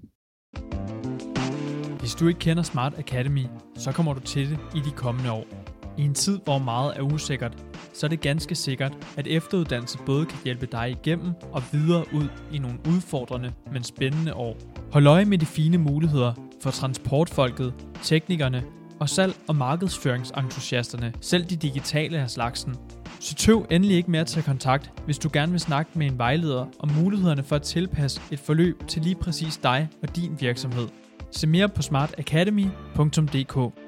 Hvis 1.98 2.14
du 2.14 2.28
ikke 2.28 2.40
kender 2.40 2.62
Smart 2.62 2.98
Academy, 2.98 3.46
så 3.76 3.92
kommer 3.92 4.14
du 4.14 4.20
til 4.20 4.50
det 4.50 4.58
i 4.74 4.80
de 4.80 4.90
kommende 4.90 5.32
år. 5.32 5.65
I 5.98 6.02
en 6.02 6.14
tid, 6.14 6.38
hvor 6.44 6.58
meget 6.58 6.92
er 6.96 7.02
usikkert, 7.02 7.56
så 7.94 8.06
er 8.06 8.08
det 8.08 8.20
ganske 8.20 8.54
sikkert, 8.54 8.92
at 9.16 9.26
efteruddannelse 9.26 9.98
både 10.06 10.26
kan 10.26 10.38
hjælpe 10.44 10.66
dig 10.66 10.90
igennem 10.90 11.32
og 11.52 11.62
videre 11.72 12.04
ud 12.14 12.28
i 12.52 12.58
nogle 12.58 12.78
udfordrende, 12.88 13.52
men 13.72 13.84
spændende 13.84 14.34
år. 14.34 14.56
Hold 14.92 15.06
øje 15.06 15.24
med 15.24 15.38
de 15.38 15.46
fine 15.46 15.78
muligheder 15.78 16.32
for 16.62 16.70
transportfolket, 16.70 17.74
teknikerne 18.02 18.64
og 19.00 19.08
salg- 19.08 19.36
og 19.48 19.56
markedsføringsentusiasterne, 19.56 21.12
selv 21.20 21.44
de 21.44 21.56
digitale 21.56 22.18
af 22.18 22.30
slagsen. 22.30 22.74
Så 23.20 23.34
tøv 23.34 23.66
endelig 23.70 23.96
ikke 23.96 24.10
med 24.10 24.20
at 24.20 24.26
tage 24.26 24.44
kontakt, 24.44 24.92
hvis 25.04 25.18
du 25.18 25.30
gerne 25.32 25.52
vil 25.52 25.60
snakke 25.60 25.90
med 25.94 26.06
en 26.06 26.18
vejleder 26.18 26.66
om 26.78 26.90
mulighederne 27.02 27.42
for 27.42 27.56
at 27.56 27.62
tilpasse 27.62 28.20
et 28.30 28.38
forløb 28.38 28.88
til 28.88 29.02
lige 29.02 29.14
præcis 29.14 29.56
dig 29.56 29.88
og 30.02 30.16
din 30.16 30.36
virksomhed. 30.40 30.88
Se 31.30 31.46
mere 31.46 31.68
på 31.68 31.82
smartacademy.dk 31.82 33.85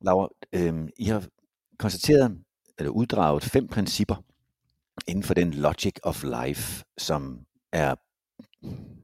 Laura, 0.00 0.28
øh, 0.52 0.88
I 0.96 1.04
har 1.04 1.26
konstateret, 1.78 2.38
eller 2.78 2.90
uddraget 2.90 3.44
fem 3.44 3.68
principper 3.68 4.16
inden 5.06 5.24
for 5.24 5.34
den 5.34 5.54
logic 5.54 5.92
of 6.02 6.24
life, 6.24 6.84
som 6.98 7.40
er 7.72 7.94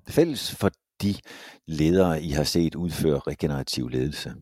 fælles 0.08 0.54
for 0.54 0.70
de 1.02 1.14
ledere, 1.66 2.22
I 2.22 2.30
har 2.30 2.44
set 2.44 2.74
udføre 2.74 3.18
regenerativ 3.18 3.88
ledelse. 3.88 4.34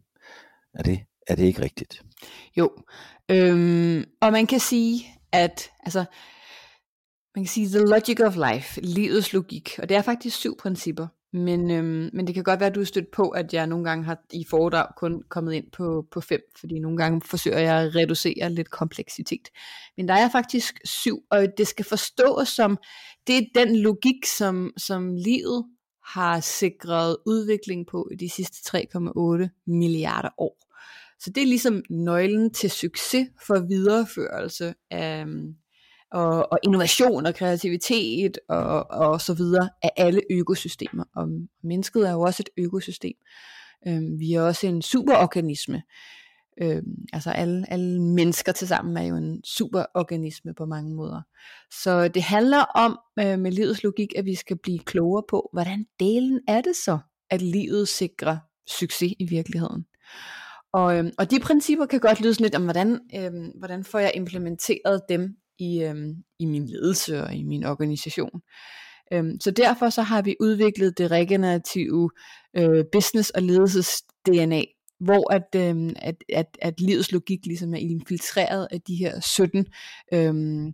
Er 0.74 0.82
det, 0.82 1.00
er 1.26 1.34
det 1.34 1.44
ikke 1.44 1.62
rigtigt? 1.62 2.02
Jo, 2.56 2.70
øhm, 3.28 4.04
og 4.20 4.32
man 4.32 4.46
kan 4.46 4.60
sige, 4.60 5.06
at 5.32 5.70
altså, 5.80 6.04
man 7.34 7.44
kan 7.44 7.48
sige, 7.48 7.68
the 7.68 7.86
logic 7.86 8.20
of 8.20 8.36
life, 8.52 8.80
livets 8.80 9.32
logik, 9.32 9.78
og 9.78 9.88
det 9.88 9.96
er 9.96 10.02
faktisk 10.02 10.36
syv 10.36 10.56
principper, 10.56 11.06
men, 11.32 11.70
øhm, 11.70 12.10
men 12.12 12.26
det 12.26 12.34
kan 12.34 12.44
godt 12.44 12.60
være, 12.60 12.68
at 12.68 12.74
du 12.74 12.80
er 12.80 12.84
stødt 12.84 13.10
på, 13.10 13.28
at 13.28 13.54
jeg 13.54 13.66
nogle 13.66 13.84
gange 13.84 14.04
har 14.04 14.18
i 14.32 14.44
foredrag 14.50 14.86
kun 14.96 15.22
kommet 15.28 15.52
ind 15.52 15.70
på, 15.72 16.06
på 16.10 16.20
fem, 16.20 16.40
fordi 16.60 16.78
nogle 16.78 16.96
gange 16.96 17.20
forsøger 17.24 17.58
jeg 17.58 17.80
at 17.80 17.94
reducere 17.94 18.50
lidt 18.50 18.70
kompleksitet. 18.70 19.48
Men 19.96 20.08
der 20.08 20.14
er 20.14 20.30
faktisk 20.30 20.80
syv, 20.84 21.22
og 21.30 21.46
det 21.58 21.66
skal 21.66 21.84
forstås 21.84 22.48
som, 22.48 22.78
det 23.26 23.36
er 23.36 23.42
den 23.54 23.76
logik, 23.76 24.26
som, 24.26 24.70
som 24.76 25.14
livet 25.14 25.64
har 26.06 26.40
sikret 26.40 27.16
udvikling 27.26 27.86
på 27.86 28.08
i 28.12 28.16
de 28.16 28.30
sidste 28.30 28.78
3,8 28.78 29.62
milliarder 29.66 30.30
år. 30.38 30.56
Så 31.20 31.30
det 31.30 31.42
er 31.42 31.46
ligesom 31.46 31.82
nøglen 31.90 32.54
til 32.54 32.70
succes 32.70 33.28
for 33.46 33.66
videreførelse 33.68 34.74
af, 34.90 35.20
øhm, 35.20 35.54
og, 36.12 36.52
og 36.52 36.58
innovation 36.62 37.26
og 37.26 37.34
kreativitet 37.34 38.38
og, 38.48 38.90
og 38.90 39.20
så 39.20 39.34
videre 39.34 39.68
af 39.82 39.90
alle 39.96 40.20
økosystemer. 40.30 41.04
Og 41.16 41.28
mennesket 41.64 42.08
er 42.08 42.12
jo 42.12 42.20
også 42.20 42.42
et 42.42 42.64
økosystem. 42.64 43.16
Øhm, 43.88 44.18
vi 44.18 44.32
er 44.32 44.42
også 44.42 44.66
en 44.66 44.82
superorganisme. 44.82 45.82
Øhm, 46.62 47.04
altså 47.12 47.30
alle, 47.30 47.72
alle 47.72 48.02
mennesker 48.02 48.52
til 48.52 48.68
sammen 48.68 48.96
er 48.96 49.02
jo 49.02 49.16
en 49.16 49.44
superorganisme 49.44 50.54
på 50.54 50.66
mange 50.66 50.94
måder. 50.94 51.22
Så 51.82 52.08
det 52.08 52.22
handler 52.22 52.58
om 52.58 52.98
øh, 53.18 53.38
med 53.38 53.52
livets 53.52 53.82
logik, 53.82 54.08
at 54.16 54.24
vi 54.24 54.34
skal 54.34 54.58
blive 54.62 54.78
klogere 54.78 55.22
på, 55.28 55.50
hvordan 55.52 55.86
delen 56.00 56.40
er 56.48 56.60
det 56.60 56.76
så, 56.76 56.98
at 57.30 57.42
livet 57.42 57.88
sikrer 57.88 58.38
succes 58.66 59.14
i 59.18 59.24
virkeligheden. 59.24 59.84
Og, 60.72 60.98
øhm, 60.98 61.10
og 61.18 61.30
de 61.30 61.40
principper 61.40 61.86
kan 61.86 62.00
godt 62.00 62.20
lyde 62.20 62.34
sådan 62.34 62.44
lidt 62.44 62.54
om, 62.54 62.62
hvordan, 62.62 63.00
øhm, 63.16 63.48
hvordan 63.58 63.84
får 63.84 63.98
jeg 63.98 64.12
implementeret 64.14 65.00
dem 65.08 65.36
i, 65.62 65.82
øhm, 65.82 66.14
i 66.38 66.44
min 66.46 66.66
ledelse 66.66 67.22
og 67.22 67.34
i 67.34 67.42
min 67.42 67.64
organisation. 67.64 68.40
Øhm, 69.12 69.40
så 69.40 69.50
derfor 69.50 69.90
så 69.90 70.02
har 70.02 70.22
vi 70.22 70.36
udviklet 70.40 70.98
det 70.98 71.10
regenerative 71.10 72.10
øh, 72.56 72.84
business 72.92 73.30
og 73.30 73.42
ledelses 73.42 73.88
DNA, 74.26 74.62
hvor 75.00 75.32
at, 75.32 75.48
øhm, 75.56 75.94
at, 75.96 76.14
at, 76.28 76.58
at 76.62 76.80
livets 76.80 77.12
logik 77.12 77.46
ligesom 77.46 77.74
er 77.74 77.78
infiltreret 77.78 78.68
af 78.70 78.80
de 78.80 78.96
her 78.96 79.20
17 79.20 79.66
øhm, 80.14 80.66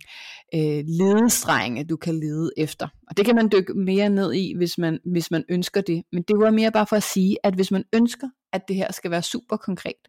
øh, 0.54 0.84
ledestrenge, 0.86 1.84
du 1.84 1.96
kan 1.96 2.20
lede 2.20 2.50
efter. 2.56 2.88
Og 3.08 3.16
det 3.16 3.26
kan 3.26 3.34
man 3.34 3.50
dykke 3.52 3.74
mere 3.74 4.10
ned 4.10 4.34
i, 4.34 4.54
hvis 4.56 4.78
man, 4.78 4.98
hvis 5.04 5.30
man 5.30 5.44
ønsker 5.48 5.80
det. 5.80 6.02
Men 6.12 6.22
det 6.22 6.36
var 6.38 6.50
mere 6.50 6.72
bare 6.72 6.86
for 6.86 6.96
at 6.96 7.02
sige, 7.02 7.36
at 7.44 7.54
hvis 7.54 7.70
man 7.70 7.84
ønsker, 7.92 8.28
at 8.52 8.62
det 8.68 8.76
her 8.76 8.92
skal 8.92 9.10
være 9.10 9.22
super 9.22 9.56
konkret, 9.56 10.08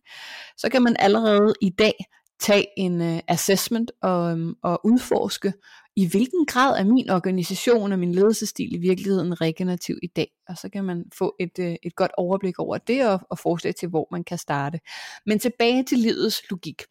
så 0.58 0.70
kan 0.70 0.84
man 0.84 0.96
allerede 1.00 1.54
i 1.62 1.70
dag 1.70 1.94
tage 2.40 2.66
en 2.78 3.02
uh, 3.02 3.20
assessment 3.28 3.92
og, 4.02 4.34
um, 4.34 4.56
og 4.64 4.80
udforske, 4.84 5.54
i 5.96 6.08
hvilken 6.08 6.46
grad 6.46 6.80
er 6.80 6.84
min 6.84 7.10
organisation 7.10 7.92
og 7.92 8.00
min 8.00 8.16
ledelsesstil 8.16 8.76
i 8.76 8.78
virkeligheden 8.78 9.42
regenerativ 9.42 9.98
i 10.04 10.08
dag. 10.08 10.28
Og 10.48 10.58
så 10.58 10.70
kan 10.70 10.84
man 10.84 11.06
få 11.18 11.36
et, 11.40 11.60
uh, 11.60 11.76
et 11.84 11.96
godt 11.96 12.12
overblik 12.18 12.60
over 12.60 12.78
det 12.78 13.08
og, 13.08 13.20
og 13.30 13.40
forslag 13.40 13.76
til, 13.76 13.90
hvor 13.90 14.08
man 14.12 14.24
kan 14.24 14.38
starte. 14.38 14.80
Men 15.26 15.40
tilbage 15.40 15.84
til 15.84 15.98
livets 15.98 16.42
logik. 16.50 16.82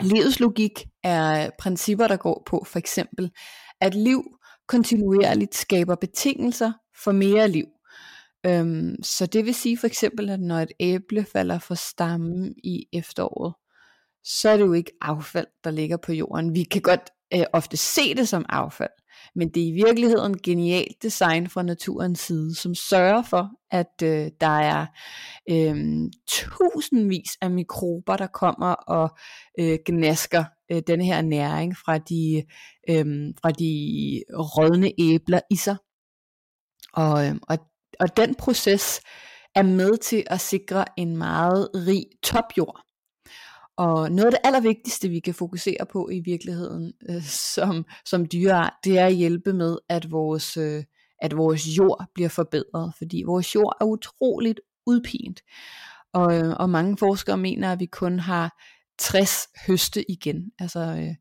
Livets 0.00 0.40
logik 0.40 0.86
er 1.02 1.50
principper, 1.58 2.06
der 2.06 2.16
går 2.16 2.42
på 2.46 2.64
for 2.66 2.78
eksempel, 2.78 3.30
at 3.80 3.94
liv 3.94 4.24
kontinuerligt 4.68 5.54
skaber 5.54 5.94
betingelser 5.94 6.72
for 7.04 7.12
mere 7.12 7.48
liv. 7.48 7.66
Øhm, 8.46 9.02
så 9.02 9.26
det 9.26 9.44
vil 9.44 9.54
sige 9.54 9.78
for 9.78 9.86
eksempel, 9.86 10.30
at 10.30 10.40
når 10.40 10.58
et 10.58 10.72
æble 10.80 11.26
falder 11.32 11.58
fra 11.58 11.74
stammen 11.74 12.54
i 12.64 12.86
efteråret, 12.92 13.54
så 14.24 14.48
er 14.48 14.56
det 14.56 14.64
jo 14.64 14.72
ikke 14.72 14.92
affald, 15.00 15.46
der 15.64 15.70
ligger 15.70 15.96
på 15.96 16.12
jorden. 16.12 16.54
Vi 16.54 16.62
kan 16.62 16.82
godt 16.82 17.10
øh, 17.34 17.44
ofte 17.52 17.76
se 17.76 18.14
det 18.14 18.28
som 18.28 18.44
affald, 18.48 18.90
men 19.34 19.48
det 19.48 19.62
er 19.62 19.66
i 19.66 19.70
virkeligheden 19.84 20.38
genialt 20.38 21.02
design 21.02 21.48
fra 21.48 21.62
naturens 21.62 22.20
side, 22.20 22.54
som 22.54 22.74
sørger 22.74 23.22
for, 23.22 23.50
at 23.70 24.02
øh, 24.02 24.30
der 24.40 24.58
er 24.58 24.86
øh, 25.50 25.76
tusindvis 26.28 27.36
af 27.40 27.50
mikrober, 27.50 28.16
der 28.16 28.26
kommer 28.26 28.72
og 28.72 29.18
øh, 29.58 29.78
gnasker 29.86 30.44
øh, 30.72 30.82
denne 30.86 31.04
her 31.04 31.22
næring 31.22 31.76
fra 31.76 31.98
de, 31.98 32.42
øh, 32.90 33.34
fra 33.42 33.50
de 33.50 33.72
rådne 34.34 34.92
æbler 34.98 35.40
i 35.50 35.56
sig. 35.56 35.76
Og, 36.92 37.26
øh, 37.26 37.34
og, 37.42 37.58
og 38.00 38.16
den 38.16 38.34
proces 38.34 39.00
er 39.54 39.62
med 39.62 39.96
til 39.96 40.24
at 40.26 40.40
sikre 40.40 40.84
en 40.96 41.16
meget 41.16 41.68
rig 41.74 42.04
topjord. 42.22 42.89
Og 43.80 44.12
noget 44.12 44.26
af 44.26 44.30
det 44.30 44.40
allervigtigste, 44.44 45.08
vi 45.08 45.20
kan 45.20 45.34
fokusere 45.34 45.86
på 45.92 46.08
i 46.12 46.20
virkeligheden 46.20 46.92
øh, 47.10 47.22
som, 47.54 47.86
som 48.04 48.26
dyreart, 48.26 48.72
det 48.84 48.98
er 48.98 49.06
at 49.06 49.14
hjælpe 49.14 49.52
med, 49.52 49.78
at 49.88 50.10
vores, 50.10 50.56
øh, 50.56 50.84
at 51.22 51.36
vores 51.36 51.66
jord 51.78 52.06
bliver 52.14 52.28
forbedret. 52.28 52.92
Fordi 52.98 53.22
vores 53.26 53.54
jord 53.54 53.76
er 53.80 53.84
utroligt 53.84 54.60
udpint. 54.86 55.40
Og, 56.12 56.38
øh, 56.38 56.56
og 56.56 56.70
mange 56.70 56.96
forskere 56.96 57.36
mener, 57.36 57.72
at 57.72 57.80
vi 57.80 57.86
kun 57.86 58.18
har 58.18 58.60
60 58.98 59.48
høste 59.66 60.10
igen. 60.10 60.50
Altså, 60.58 60.80
øh, 60.80 61.14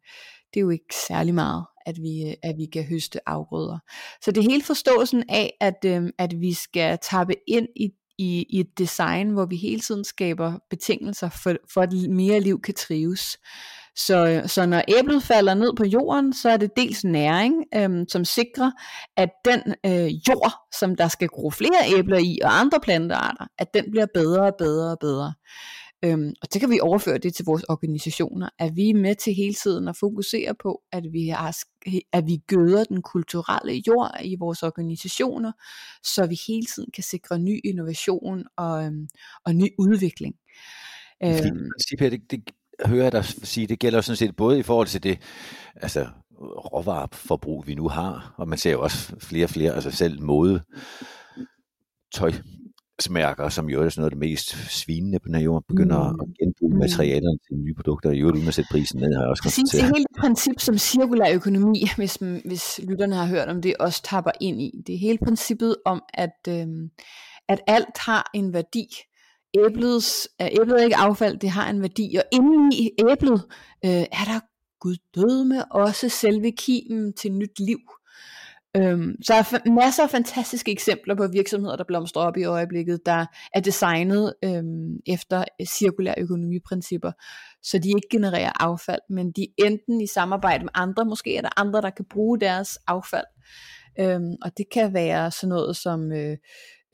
det 0.54 0.60
er 0.60 0.62
jo 0.62 0.70
ikke 0.70 0.96
særlig 1.08 1.34
meget, 1.34 1.66
at 1.86 1.98
vi, 2.02 2.30
øh, 2.30 2.34
at 2.44 2.56
vi 2.58 2.66
kan 2.66 2.84
høste 2.84 3.30
afgrøder. 3.30 3.80
Så 4.22 4.32
det 4.32 4.44
hele 4.44 4.64
forståelsen 4.64 5.24
af, 5.30 5.58
at, 5.62 5.86
øh, 5.86 6.10
at 6.18 6.34
vi 6.40 6.54
skal 6.54 6.98
tappe 7.02 7.34
ind 7.48 7.68
i 7.76 7.90
i, 8.20 8.46
i 8.50 8.60
et 8.60 8.78
design, 8.78 9.30
hvor 9.30 9.46
vi 9.46 9.56
hele 9.56 9.80
tiden 9.80 10.04
skaber 10.04 10.54
betingelser 10.70 11.30
for, 11.30 11.56
for 11.74 11.82
at 11.82 11.94
mere 11.94 12.40
liv 12.40 12.62
kan 12.62 12.74
trives. 12.74 13.38
Så, 13.96 14.44
så 14.46 14.66
når 14.66 14.82
æblet 14.88 15.24
falder 15.24 15.54
ned 15.54 15.74
på 15.78 15.86
jorden, 15.86 16.34
så 16.34 16.50
er 16.50 16.58
det 16.58 16.72
dels 16.78 17.04
næring, 17.04 17.54
øhm, 17.76 18.10
som 18.10 18.26
sikrer, 18.26 18.72
at 19.18 19.30
den 19.46 19.62
øh, 19.86 20.12
jord, 20.30 20.54
som 20.80 20.96
der 20.96 21.08
skal 21.08 21.28
gro 21.28 21.50
flere 21.50 21.98
æbler 21.98 22.18
i, 22.18 22.40
og 22.44 22.60
andre 22.60 22.80
plantearter, 22.80 23.46
at 23.58 23.74
den 23.74 23.86
bliver 23.92 24.06
bedre 24.14 24.42
og 24.42 24.54
bedre 24.58 24.92
og 24.92 24.98
bedre. 25.00 25.34
Øhm, 26.06 26.34
og 26.42 26.54
det 26.54 26.62
kan 26.62 26.70
vi 26.70 26.80
overføre 26.80 27.18
det 27.18 27.36
til 27.36 27.46
vores 27.46 27.64
organisationer, 27.64 28.50
at 28.60 28.76
vi 28.76 28.90
er 28.90 28.94
med 28.94 29.16
til 29.16 29.34
hele 29.34 29.54
tiden 29.54 29.88
at 29.88 29.98
fokusere 29.98 30.56
på, 30.56 30.82
at 30.92 31.04
vi, 31.12 31.28
har, 31.28 31.58
at 32.14 32.28
vi 32.28 32.38
gøder 32.48 32.84
den 32.84 33.02
kulturelle 33.02 33.84
jord 33.88 34.12
i 34.24 34.36
vores 34.40 34.64
organisationer, 34.64 35.52
så 36.04 36.26
vi 36.26 36.40
hele 36.48 36.66
tiden 36.66 36.92
kan 36.92 37.04
sikre 37.04 37.40
ny 37.40 37.62
innovation 37.64 38.44
og, 38.58 38.86
øhm, 38.86 39.08
og 39.46 39.56
ny 39.56 39.68
udvikling. 39.78 40.36
Øhm, 41.24 41.70
det, 41.90 42.32
det 42.32 42.44
hører 42.86 43.04
jeg 43.04 43.12
dig 43.12 43.26
sige, 43.26 43.68
det 43.68 43.80
gælder 43.80 44.02
sådan 44.02 44.18
set 44.18 44.36
både 44.36 44.60
i 44.60 44.64
forhold 44.64 44.88
til 44.88 45.04
det, 45.04 45.20
altså 45.76 46.08
råvareforbrug, 46.74 47.68
vi 47.68 47.76
nu 47.76 47.88
har, 47.88 48.34
og 48.38 48.48
man 48.48 48.58
ser 48.58 48.72
jo 48.72 48.82
også 48.82 49.16
flere 49.20 49.46
og 49.46 49.50
flere, 49.50 49.76
altså 49.76 49.92
selv 49.92 50.22
mode, 50.22 50.62
tøj, 52.14 52.34
mærker, 53.10 53.50
som 53.50 53.70
jo 53.70 53.84
er 53.84 53.90
sådan 53.90 54.02
noget 54.02 54.12
af 54.12 54.16
det 54.16 54.20
mest 54.30 54.48
svinende 54.80 55.20
på 55.20 55.28
den 55.28 55.36
her 55.36 55.42
jord, 55.42 55.64
begynder 55.68 56.12
mm. 56.12 56.20
at 56.22 56.28
genbruge 56.40 56.74
mm. 56.74 56.80
materialerne 56.80 57.40
til 57.48 57.56
nye 57.66 57.74
produkter, 57.74 58.12
i 58.12 58.20
øvrigt 58.20 58.38
uden 58.38 58.48
at 58.48 58.54
sætte 58.54 58.70
prisen 58.72 59.00
ned, 59.00 59.14
har 59.14 59.22
jeg 59.22 59.30
også 59.30 59.44
Præcis, 59.44 59.70
det 59.70 59.82
er 59.82 59.86
hele 59.86 60.06
princip, 60.20 60.60
som 60.60 60.78
cirkulær 60.78 61.34
økonomi, 61.34 61.88
hvis, 61.96 62.16
hvis 62.46 62.80
lytterne 62.84 63.16
har 63.16 63.26
hørt 63.26 63.48
om 63.48 63.62
det, 63.62 63.74
også 63.80 64.02
tapper 64.04 64.32
ind 64.42 64.62
i. 64.62 64.72
Det 64.88 64.96
er 64.96 65.00
hele 65.00 65.18
princippet 65.24 65.76
om, 65.86 66.02
at, 66.14 66.40
øhm, 66.50 66.90
at 67.50 67.60
alt 67.68 67.98
har 67.98 68.32
en 68.34 68.54
værdi. 68.54 68.88
Æblets, 69.58 70.30
æblet 70.40 70.80
er 70.80 70.84
ikke 70.84 70.96
affald, 70.96 71.38
det 71.38 71.50
har 71.50 71.70
en 71.70 71.82
værdi, 71.82 72.16
og 72.16 72.24
inde 72.32 72.78
i 72.78 72.90
æblet 73.10 73.42
øh, 73.86 73.92
er 73.92 74.26
der 74.32 74.40
Gud 74.80 74.96
døde 75.16 75.46
med 75.46 75.64
også 75.72 76.10
selve 76.10 76.52
kimen 76.52 77.14
til 77.14 77.32
nyt 77.32 77.60
liv. 77.60 77.80
Øhm, 78.78 79.16
så 79.24 79.34
der 79.34 79.40
er 79.40 79.72
masser 79.72 80.04
af 80.04 80.10
fantastiske 80.10 80.72
eksempler 80.72 81.16
på 81.16 81.28
virksomheder, 81.28 81.76
der 81.76 81.84
blomstrer 81.84 82.22
op 82.22 82.38
i 82.38 82.44
øjeblikket, 82.44 83.06
der 83.06 83.26
er 83.54 83.60
designet 83.60 84.34
øhm, 84.44 84.98
efter 85.08 85.44
øh, 85.62 85.68
cirkulære 85.68 86.16
økonomiprincipper, 86.18 87.12
så 87.64 87.78
de 87.78 87.88
ikke 87.88 88.08
genererer 88.12 88.52
affald, 88.64 89.02
men 89.10 89.32
de 89.32 89.48
enten 89.58 90.02
i 90.02 90.08
samarbejde 90.08 90.64
med 90.64 90.72
andre, 90.76 91.06
måske 91.06 91.38
er 91.38 91.42
der 91.42 91.60
andre, 91.60 91.82
der 91.82 91.90
kan 91.90 92.06
bruge 92.10 92.40
deres 92.40 92.78
affald. 92.88 93.26
Øhm, 94.00 94.36
og 94.42 94.58
det 94.58 94.66
kan 94.74 94.94
være 94.94 95.32
sådan 95.32 95.50
noget 95.50 95.78
som 95.78 96.12
øh, 96.12 96.38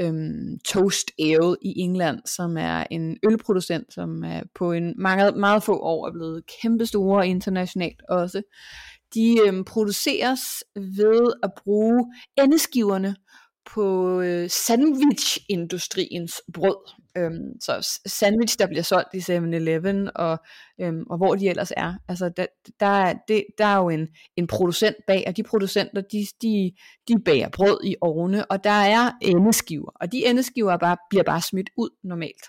øhm, 0.02 0.60
Toast 0.66 1.12
Ale 1.20 1.56
i 1.62 1.80
England, 1.80 2.20
som 2.26 2.58
er 2.58 2.84
en 2.92 3.18
ølproducent, 3.26 3.94
som 3.94 4.24
er 4.24 4.42
på 4.56 4.72
en 4.72 4.94
meget, 4.98 5.38
meget 5.38 5.64
få 5.64 5.80
år 5.80 6.08
er 6.08 6.12
blevet 6.12 6.44
kæmpestore 6.62 7.28
internationalt 7.28 8.02
også 8.10 8.42
de 9.14 9.38
øhm, 9.48 9.64
produceres 9.64 10.42
ved 10.76 11.34
at 11.44 11.52
bruge 11.64 12.14
endeskiverne 12.38 13.16
på 13.74 14.22
øh, 14.22 14.50
sandwichindustriens 14.50 16.42
brød. 16.54 16.92
Øhm, 17.18 17.62
så 17.62 18.00
sandwich, 18.06 18.60
der 18.60 18.68
bliver 18.68 18.84
solgt 18.84 19.14
i 19.14 19.18
7-Eleven, 19.18 20.10
og, 20.16 20.38
øhm, 20.82 21.04
og 21.10 21.18
hvor 21.18 21.36
de 21.36 21.50
ellers 21.50 21.72
er. 21.78 21.94
Altså, 22.08 22.30
der, 22.30 22.46
der, 22.80 22.86
er, 22.86 23.14
det, 23.28 23.46
der 23.58 23.66
er 23.66 23.78
jo 23.78 23.90
en, 23.90 24.08
en 24.38 24.48
producent 24.48 24.96
bag, 25.08 25.24
og 25.28 25.38
de 25.38 25.44
producenter, 25.44 26.02
de, 26.02 26.26
de, 26.42 26.72
de 27.08 27.24
bager 27.26 27.50
brød 27.50 27.80
i 27.84 27.96
ovne, 28.02 28.52
og 28.52 28.64
der 28.64 28.70
er 28.70 29.12
endeskiver, 29.22 29.92
og 30.02 30.12
de 30.12 30.26
endeskiver 30.26 30.78
bare, 30.78 30.98
bliver 31.10 31.24
bare 31.24 31.42
smidt 31.42 31.70
ud 31.78 31.90
normalt. 32.04 32.46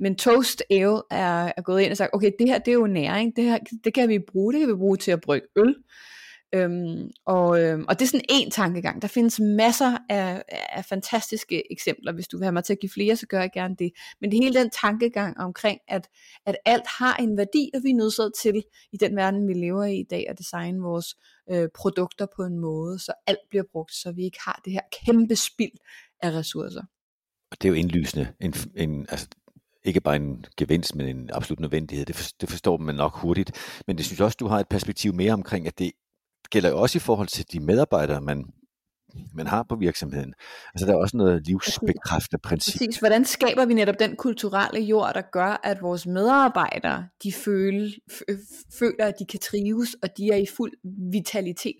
Men 0.00 0.16
Toast 0.16 0.62
Ale 0.70 1.02
er, 1.10 1.52
er 1.56 1.62
gået 1.62 1.82
ind 1.82 1.90
og 1.90 1.96
sagt, 1.96 2.10
okay, 2.14 2.30
det 2.38 2.48
her 2.48 2.58
det 2.58 2.70
er 2.70 2.74
jo 2.74 2.86
næring, 2.86 3.36
det 3.36 3.44
her 3.44 3.58
det 3.84 3.94
kan 3.94 4.08
vi 4.08 4.18
bruge, 4.18 4.52
det 4.52 4.60
kan 4.60 4.68
vi 4.68 4.74
bruge 4.74 4.96
til 4.96 5.10
at 5.10 5.20
brygge 5.20 5.46
øl. 5.56 5.74
Øhm, 6.54 7.10
og, 7.26 7.62
øhm, 7.62 7.84
og 7.88 7.98
det 7.98 8.04
er 8.04 8.08
sådan 8.08 8.24
en 8.28 8.50
tankegang. 8.50 9.02
Der 9.02 9.08
findes 9.08 9.40
masser 9.40 9.98
af, 10.08 10.42
af 10.48 10.84
fantastiske 10.84 11.72
eksempler. 11.72 12.12
Hvis 12.12 12.28
du 12.28 12.38
vil 12.38 12.44
have 12.44 12.52
mig 12.52 12.64
til 12.64 12.72
at 12.72 12.80
give 12.80 12.90
flere, 12.90 13.16
så 13.16 13.26
gør 13.26 13.40
jeg 13.40 13.50
gerne 13.54 13.76
det. 13.78 13.92
Men 14.20 14.30
det 14.30 14.38
hele 14.42 14.60
den 14.60 14.70
tankegang 14.70 15.38
omkring, 15.38 15.80
at, 15.88 16.08
at 16.46 16.56
alt 16.64 16.86
har 16.98 17.16
en 17.16 17.36
værdi, 17.36 17.70
og 17.74 17.80
vi 17.82 17.90
er 17.90 17.94
nødt 17.94 18.32
til 18.42 18.62
i 18.92 18.96
den 18.96 19.16
verden, 19.16 19.48
vi 19.48 19.52
lever 19.54 19.84
i 19.84 19.96
i 19.96 20.06
dag, 20.10 20.26
at 20.28 20.38
designe 20.38 20.80
vores 20.80 21.16
øh, 21.50 21.68
produkter 21.74 22.26
på 22.36 22.42
en 22.42 22.58
måde, 22.58 22.98
så 22.98 23.12
alt 23.26 23.48
bliver 23.50 23.64
brugt, 23.72 23.94
så 23.94 24.12
vi 24.12 24.24
ikke 24.24 24.38
har 24.44 24.60
det 24.64 24.72
her 24.72 24.80
kæmpe 25.04 25.36
spild 25.36 25.78
af 26.22 26.30
ressourcer. 26.30 26.82
Og 27.50 27.62
det 27.62 27.68
er 27.68 27.68
jo 27.68 27.74
indlysende. 27.74 28.28
En, 28.40 28.54
en, 28.76 29.06
altså, 29.08 29.28
ikke 29.84 30.00
bare 30.00 30.16
en 30.16 30.44
gevinst, 30.56 30.94
men 30.94 31.08
en 31.08 31.30
absolut 31.32 31.60
nødvendighed. 31.60 32.06
Det, 32.06 32.16
for, 32.16 32.30
det 32.40 32.48
forstår 32.48 32.76
man 32.76 32.94
nok 32.94 33.16
hurtigt. 33.16 33.52
Men 33.86 33.96
det 33.96 34.04
synes 34.04 34.20
også, 34.20 34.36
du 34.40 34.46
har 34.46 34.60
et 34.60 34.68
perspektiv 34.68 35.14
mere 35.14 35.32
omkring, 35.32 35.66
at 35.66 35.78
det 35.78 35.92
gælder 36.50 36.70
jo 36.70 36.80
også 36.80 36.98
i 36.98 37.00
forhold 37.00 37.28
til 37.28 37.52
de 37.52 37.60
medarbejdere, 37.60 38.20
man, 38.20 38.52
man 39.34 39.46
har 39.46 39.66
på 39.68 39.76
virksomheden. 39.76 40.34
Altså 40.74 40.86
der 40.86 40.92
er 40.92 40.96
også 40.96 41.16
noget 41.16 41.46
livsbekræftende 41.46 42.42
princip. 42.42 42.78
Præcis. 42.78 42.98
Hvordan 42.98 43.24
skaber 43.24 43.64
vi 43.64 43.74
netop 43.74 43.98
den 43.98 44.16
kulturelle 44.16 44.80
jord, 44.80 45.14
der 45.14 45.22
gør, 45.32 45.60
at 45.64 45.82
vores 45.82 46.06
medarbejdere, 46.06 47.08
de 47.22 47.32
føler, 47.32 47.90
føler, 48.78 49.04
at 49.06 49.14
de 49.18 49.26
kan 49.26 49.40
trives, 49.40 49.96
og 50.02 50.08
de 50.16 50.28
er 50.32 50.36
i 50.36 50.46
fuld 50.56 50.72
vitalitet. 51.12 51.76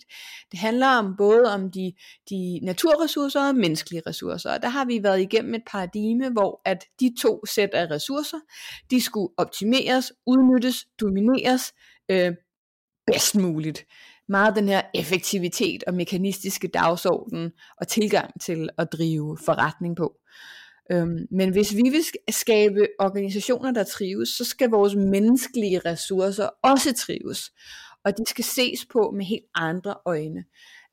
Det 0.51 0.59
handler 0.59 0.87
om 0.87 1.15
både 1.19 1.55
om 1.55 1.71
de, 1.71 1.93
de 2.31 2.61
naturressourcer 2.63 3.49
og 3.49 3.55
menneskelige 3.55 4.03
ressourcer. 4.07 4.51
Og 4.51 4.63
der 4.63 4.69
har 4.69 4.85
vi 4.85 5.03
været 5.03 5.21
igennem 5.21 5.55
et 5.55 5.63
paradigme, 5.67 6.31
hvor 6.31 6.61
at 6.65 6.85
de 7.01 7.15
to 7.23 7.47
sæt 7.47 7.71
af 7.73 7.91
ressourcer, 7.91 8.39
de 8.91 9.01
skulle 9.01 9.29
optimeres, 9.37 10.13
udnyttes, 10.27 10.87
domineres 11.01 11.73
øh, 12.11 12.33
bedst 13.07 13.37
muligt 13.37 13.85
meget 14.29 14.57
den 14.57 14.69
her 14.69 14.83
effektivitet 14.95 15.85
og 15.87 15.95
mekanistiske 15.95 16.69
dagsorden 16.69 17.53
og 17.81 17.89
tilgang 17.89 18.41
til 18.41 18.69
at 18.79 18.93
drive 18.93 19.39
forretning 19.45 19.97
på. 19.97 20.13
Øhm, 20.93 21.27
men 21.31 21.51
hvis 21.51 21.77
vi 21.77 21.83
vil 21.83 22.05
skabe 22.31 22.87
organisationer, 22.99 23.73
der 23.73 23.85
trives, 23.85 24.29
så 24.29 24.45
skal 24.45 24.71
vores 24.71 24.95
menneskelige 24.95 25.79
ressourcer 25.79 26.49
også 26.63 26.95
trives. 26.95 27.51
Og 28.05 28.19
de 28.19 28.25
skal 28.27 28.45
ses 28.45 28.87
på 28.93 29.13
med 29.17 29.25
helt 29.25 29.45
andre 29.55 29.95
øjne. 30.07 30.45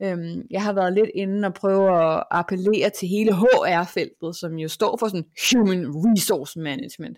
Øhm, 0.03 0.41
jeg 0.51 0.63
har 0.63 0.73
været 0.73 0.93
lidt 0.93 1.09
inde 1.15 1.47
og 1.47 1.53
prøve 1.53 2.13
at 2.15 2.23
appellere 2.31 2.89
til 2.89 3.07
hele 3.07 3.33
HR-feltet, 3.35 4.35
som 4.35 4.53
jo 4.53 4.67
står 4.67 4.97
for 4.97 5.07
sådan 5.07 5.25
Human 5.51 5.87
Resource 5.87 6.59
Management. 6.59 7.17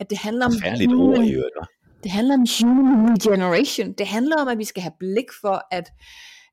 At 0.00 0.10
det 0.10 0.18
handler 0.18 0.46
om... 0.46 0.52
Færligt 0.62 0.92
ord 0.92 1.18
i 1.24 1.32
øvrigt, 1.32 1.54
det 2.02 2.10
handler 2.10 2.34
om 2.34 2.46
human 2.60 3.16
regeneration. 3.16 3.92
Det 3.92 4.06
handler 4.06 4.36
om, 4.36 4.48
at 4.48 4.58
vi 4.58 4.64
skal 4.64 4.82
have 4.82 4.92
blik 4.98 5.32
for, 5.40 5.66
at, 5.70 5.90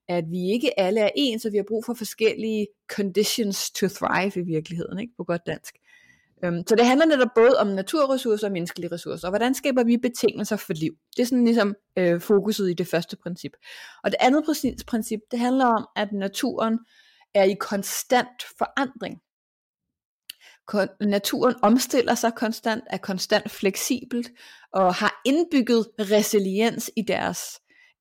at 0.07 0.23
vi 0.31 0.51
ikke 0.51 0.79
alle 0.79 0.99
er 0.99 1.09
ens, 1.15 1.41
så 1.41 1.49
vi 1.49 1.57
har 1.57 1.65
brug 1.67 1.85
for 1.85 1.93
forskellige 1.93 2.67
conditions 2.91 3.71
to 3.71 3.87
thrive 3.87 4.31
i 4.35 4.45
virkeligheden, 4.45 4.99
ikke? 4.99 5.13
på 5.17 5.23
godt 5.23 5.41
dansk. 5.47 5.75
Øhm, 6.43 6.63
så 6.67 6.75
det 6.75 6.85
handler 6.85 7.05
netop 7.05 7.29
både 7.35 7.59
om 7.59 7.67
naturressourcer 7.67 8.47
og 8.47 8.53
menneskelige 8.53 8.91
ressourcer, 8.91 9.27
og 9.27 9.31
hvordan 9.31 9.53
skaber 9.53 9.83
vi 9.83 9.97
betingelser 9.97 10.55
for 10.55 10.73
liv. 10.73 10.93
Det 11.15 11.21
er 11.21 11.25
sådan 11.25 11.45
ligesom 11.45 11.75
øh, 11.97 12.21
fokuset 12.21 12.69
i 12.69 12.73
det 12.73 12.87
første 12.87 13.17
princip. 13.17 13.51
Og 14.03 14.11
det 14.11 14.17
andet 14.19 14.43
princip, 14.87 15.19
det 15.31 15.39
handler 15.39 15.65
om, 15.65 15.87
at 15.95 16.11
naturen 16.11 16.79
er 17.35 17.43
i 17.43 17.55
konstant 17.59 18.43
forandring 18.57 19.21
naturen 21.01 21.55
omstiller 21.61 22.15
sig 22.15 22.31
konstant, 22.35 22.83
er 22.89 22.97
konstant 22.97 23.51
fleksibelt 23.51 24.31
og 24.75 24.93
har 24.93 25.21
indbygget 25.25 25.87
resiliens 25.99 26.91
i 26.97 27.01
deres 27.01 27.39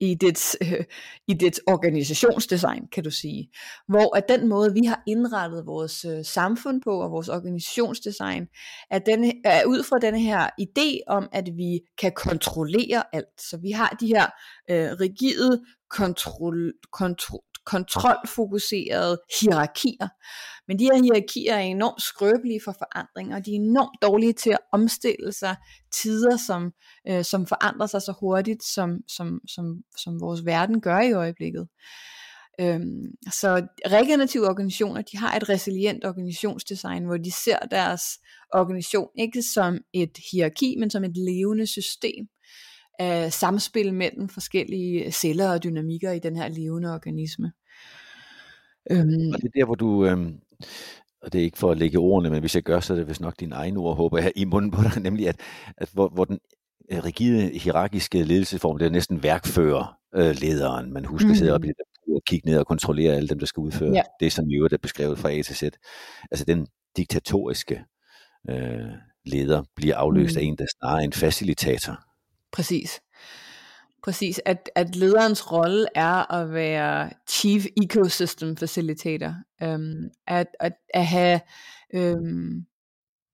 i 0.01 0.15
dets, 0.15 0.57
øh, 0.63 0.85
i 1.29 1.35
dets 1.35 1.61
organisationsdesign, 1.67 2.89
kan 2.93 3.05
du 3.05 3.11
sige. 3.11 3.51
Hvor 3.89 4.17
at 4.17 4.29
den 4.29 4.49
måde, 4.49 4.73
vi 4.73 4.87
har 4.87 5.03
indrettet 5.07 5.67
vores 5.67 6.05
øh, 6.05 6.25
samfund 6.25 6.83
på, 6.83 7.01
og 7.01 7.11
vores 7.11 7.29
organisationsdesign, 7.29 8.47
er, 8.91 8.99
den, 8.99 9.33
er 9.45 9.65
ud 9.65 9.85
fra 9.85 9.99
den 9.99 10.17
her 10.17 10.49
idé 10.61 10.99
om, 11.07 11.29
at 11.33 11.49
vi 11.57 11.81
kan 11.99 12.13
kontrollere 12.13 13.03
alt. 13.13 13.41
Så 13.41 13.57
vi 13.57 13.71
har 13.71 13.97
de 14.01 14.07
her 14.07 14.27
øh, 14.71 15.01
rigide 15.01 15.63
kontrol, 15.91 16.73
kontrol, 16.93 17.43
kontrolfokuserede 17.67 19.19
hierarkier. 19.41 20.09
Men 20.69 20.79
de 20.79 20.85
her 20.85 21.03
hierarkier 21.03 21.55
er 21.55 21.61
enormt 21.61 22.03
skrøbelige 22.03 22.61
for 22.65 22.73
forandring, 22.73 23.35
og 23.35 23.47
de 23.47 23.51
er 23.51 23.55
enormt 23.55 24.03
dårlige 24.03 24.33
til 24.33 24.51
at 24.51 24.59
omstille 24.73 25.33
sig 25.33 25.57
tider, 25.93 26.37
som, 26.37 26.73
øh, 27.09 27.25
som 27.25 27.47
forandrer 27.47 27.87
sig 27.87 28.03
så 28.03 28.15
hurtigt, 28.21 28.65
som, 28.65 28.99
som, 29.09 29.41
som, 29.49 29.83
som 29.99 30.21
vores 30.21 30.45
verden 30.45 30.81
gør 30.81 31.01
i 31.01 31.13
øjeblikket. 31.13 31.69
Øhm, 32.61 33.05
så 33.33 33.67
regenerative 33.87 34.49
organisationer, 34.49 35.03
de 35.03 35.17
har 35.19 35.37
et 35.37 35.49
resilient 35.49 36.05
organisationsdesign, 36.05 37.05
hvor 37.05 37.17
de 37.17 37.33
ser 37.45 37.59
deres 37.59 38.03
organisation 38.55 39.09
ikke 39.19 39.43
som 39.43 39.79
et 39.93 40.19
hierarki, 40.33 40.77
men 40.79 40.91
som 40.91 41.05
et 41.05 41.17
levende 41.17 41.67
system 41.67 42.29
af 42.99 43.33
samspil 43.33 43.95
mellem 43.95 44.29
forskellige 44.29 45.13
celler 45.13 45.53
og 45.53 45.65
dynamikker 45.65 46.11
i 46.13 46.19
den 46.19 46.37
her 46.37 46.49
levende 46.49 46.95
organisme. 46.95 47.53
Øhm. 48.91 49.31
Og 49.35 49.39
det 49.43 49.45
er 49.45 49.59
der, 49.59 49.65
hvor 49.65 49.75
du, 49.75 50.07
øhm, 50.07 50.39
og 51.23 51.33
det 51.33 51.39
er 51.39 51.45
ikke 51.45 51.59
for 51.59 51.71
at 51.71 51.79
lægge 51.79 51.99
ordene, 51.99 52.31
men 52.31 52.41
hvis 52.41 52.55
jeg 52.55 52.63
gør, 52.63 52.81
så 52.81 52.93
er 52.93 52.97
det 52.97 53.09
vist 53.09 53.21
nok 53.21 53.41
din 53.41 53.53
egen 53.53 53.77
ord, 53.77 53.97
håber 53.97 54.19
jeg, 54.19 54.33
i 54.37 54.45
munden 54.45 54.71
på 54.71 54.83
dig, 54.83 55.03
nemlig 55.09 55.29
at, 55.29 55.41
at 55.77 55.91
hvor, 55.93 56.09
hvor 56.09 56.25
den 56.25 56.39
øh, 56.93 57.05
rigide, 57.05 57.59
hierarkiske 57.59 58.23
ledelsesform, 58.23 58.79
det 58.79 58.87
er 58.87 58.91
næsten 58.91 59.23
værkfører 59.23 59.99
øh, 60.15 60.35
lederen. 60.41 60.93
Man 60.93 61.05
husker 61.05 61.29
mm. 61.29 61.35
sidde 61.35 61.55
op 61.55 61.65
i 61.65 61.69
det 61.69 61.77
og 62.17 62.23
kigge 62.27 62.51
ned 62.51 62.59
og 62.59 62.67
kontrollere 62.67 63.15
alle 63.15 63.29
dem, 63.29 63.39
der 63.39 63.47
skal 63.47 63.61
udføre 63.61 63.93
ja. 63.93 64.03
det, 64.21 64.33
som 64.33 64.51
i 64.51 64.55
øvrigt 64.55 64.75
er 64.75 64.79
beskrevet 64.79 65.19
fra 65.19 65.33
A 65.33 65.43
til 65.43 65.57
Z. 65.57 65.63
Altså 66.31 66.45
den 66.45 66.67
diktatoriske 66.97 67.85
øh, 68.51 68.89
leder 69.27 69.63
bliver 69.77 69.97
afløst 69.97 70.35
mm. 70.35 70.39
af 70.39 70.43
en, 70.43 70.57
der 70.59 70.67
snarere 70.79 71.01
er 71.01 71.05
en 71.05 71.13
facilitator. 71.13 72.01
Præcis. 72.55 73.01
Præcis, 74.03 74.41
at, 74.45 74.71
at 74.75 74.97
lederens 74.97 75.53
rolle 75.53 75.87
er 75.95 76.33
at 76.33 76.53
være 76.53 77.11
chief 77.29 77.65
ecosystem 77.83 78.57
facilitator. 78.57 79.35
Um, 79.65 80.11
at, 80.27 80.47
at, 80.61 80.73
at 80.95 81.07
have 81.07 81.41
um, 81.95 82.67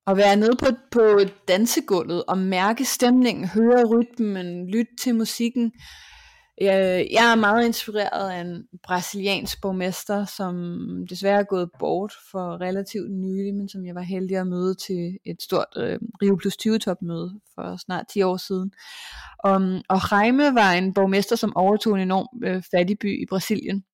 at 0.06 0.16
være 0.16 0.36
nede 0.36 0.56
på, 0.58 0.66
på 0.92 1.18
dansegulvet 1.48 2.24
og 2.28 2.38
mærke 2.38 2.84
stemningen, 2.84 3.48
høre 3.48 3.84
rytmen, 3.84 4.70
lytte 4.70 4.92
til 5.02 5.14
musikken, 5.14 5.72
jeg, 6.60 7.08
jeg 7.10 7.32
er 7.32 7.34
meget 7.34 7.66
inspireret 7.66 8.30
af 8.30 8.40
en 8.40 8.64
brasiliansk 8.82 9.60
borgmester, 9.62 10.24
som 10.24 10.54
desværre 11.10 11.38
er 11.38 11.44
gået 11.44 11.70
bort 11.78 12.12
for 12.30 12.60
relativt 12.60 13.10
nylig, 13.10 13.54
men 13.54 13.68
som 13.68 13.86
jeg 13.86 13.94
var 13.94 14.00
heldig 14.00 14.36
at 14.36 14.46
møde 14.46 14.74
til 14.74 15.18
et 15.26 15.42
stort 15.42 15.66
øh, 15.76 15.98
Rio 16.22 16.36
Plus 16.36 16.56
20 16.56 16.78
topmøde 16.78 17.40
for 17.54 17.76
snart 17.76 18.06
10 18.12 18.22
år 18.22 18.36
siden. 18.36 18.72
Um, 19.48 19.80
og 19.88 20.00
Jaime 20.10 20.54
var 20.54 20.72
en 20.72 20.94
borgmester, 20.94 21.36
som 21.36 21.56
overtog 21.56 21.94
en 21.94 22.00
enorm 22.00 22.28
øh, 22.44 22.62
fattig 22.70 22.98
by 22.98 23.22
i 23.22 23.26
Brasilien. 23.30 23.84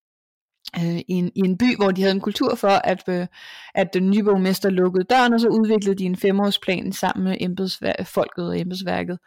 Øh, 0.77 0.99
i, 0.99 1.13
en, 1.13 1.33
I 1.35 1.41
en 1.41 1.59
by, 1.59 1.77
hvor 1.77 1.91
de 1.91 2.03
havde 2.03 2.15
en 2.15 2.21
kultur 2.21 2.55
for, 2.55 2.69
at, 2.69 3.03
øh, 3.09 3.27
at 3.75 3.95
den 3.95 4.11
nye 4.11 4.23
borgmester 4.23 4.71
lukkede 4.71 5.05
døren, 5.05 5.33
og 5.33 5.41
så 5.41 5.49
udviklede 5.49 5.99
de 5.99 6.05
en 6.05 6.17
femårsplan 6.17 6.93
sammen 6.93 7.25
med 7.25 7.37
embedsvær- 7.41 8.05
folket 8.05 8.49
og 8.49 8.61
embedsværket. 8.61 9.19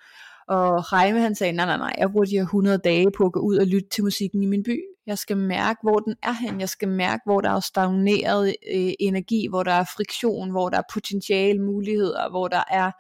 Og 0.50 0.84
Jaime 0.92 1.20
han 1.20 1.36
sagde, 1.36 1.54
nej, 1.54 1.66
nej, 1.66 1.78
nej, 1.78 1.94
jeg 1.98 2.12
bruger 2.12 2.26
de 2.26 2.36
her 2.36 2.42
100 2.42 2.78
dage 2.78 3.12
på 3.18 3.26
at 3.26 3.32
gå 3.32 3.40
ud 3.40 3.58
og 3.58 3.68
lytte 3.68 3.90
til 3.90 4.04
musikken 4.04 4.44
i 4.44 4.46
min 4.46 4.64
by. 4.64 4.82
Jeg 5.06 5.18
skal 5.18 5.38
mærke, 5.38 5.80
hvor 5.84 6.00
den 6.00 6.16
er 6.24 6.32
hen. 6.32 6.60
Jeg 6.60 6.70
skal 6.70 6.88
mærke, 6.88 7.22
hvor 7.26 7.42
der 7.42 7.50
er 7.50 7.60
stagneret 7.60 8.56
øh, 8.74 8.94
energi, 9.00 9.48
hvor 9.50 9.64
der 9.64 9.72
er 9.72 9.84
friktion, 9.84 10.52
hvor 10.52 10.70
der 10.70 10.78
er 10.78 10.92
potentiale 10.94 11.62
muligheder, 11.62 12.30
hvor 12.30 12.48
der 12.48 12.64
er 12.72 12.92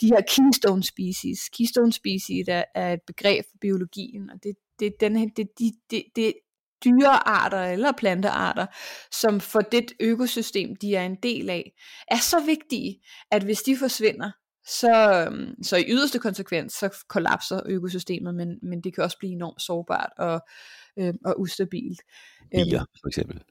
de 0.00 0.06
her 0.06 0.20
keystone 0.20 0.82
species. 0.82 1.48
Keystone 1.48 1.92
species 1.92 2.48
er, 2.48 2.64
er 2.74 2.92
et 2.92 3.00
begreb 3.06 3.44
for 3.50 3.56
biologien, 3.60 4.30
og 4.30 4.36
det, 4.42 4.54
det, 4.78 4.92
den, 5.00 5.14
det, 5.14 5.48
det, 5.58 5.72
det, 5.90 6.02
det 6.16 6.32
dyrearter 6.84 7.64
eller 7.64 7.92
plantearter, 7.92 8.66
som 9.12 9.40
for 9.40 9.60
det 9.60 9.92
økosystem, 10.00 10.76
de 10.76 10.96
er 10.96 11.04
en 11.04 11.16
del 11.22 11.50
af, 11.50 11.72
er 12.08 12.16
så 12.16 12.40
vigtige, 12.46 13.00
at 13.30 13.42
hvis 13.42 13.62
de 13.62 13.76
forsvinder, 13.76 14.30
så, 14.70 15.24
øhm, 15.26 15.62
så 15.62 15.76
i 15.76 15.84
yderste 15.88 16.18
konsekvens, 16.18 16.72
så 16.72 17.04
kollapser 17.08 17.60
økosystemet, 17.66 18.34
men, 18.34 18.58
men 18.62 18.80
det 18.80 18.94
kan 18.94 19.04
også 19.04 19.18
blive 19.18 19.32
enormt 19.32 19.62
sårbart 19.62 20.12
og, 20.18 20.40
øh, 20.98 21.14
og 21.24 21.40
ustabilt. 21.40 22.00
Bier, 22.50 22.84
for 23.00 23.08
eksempel. 23.08 23.42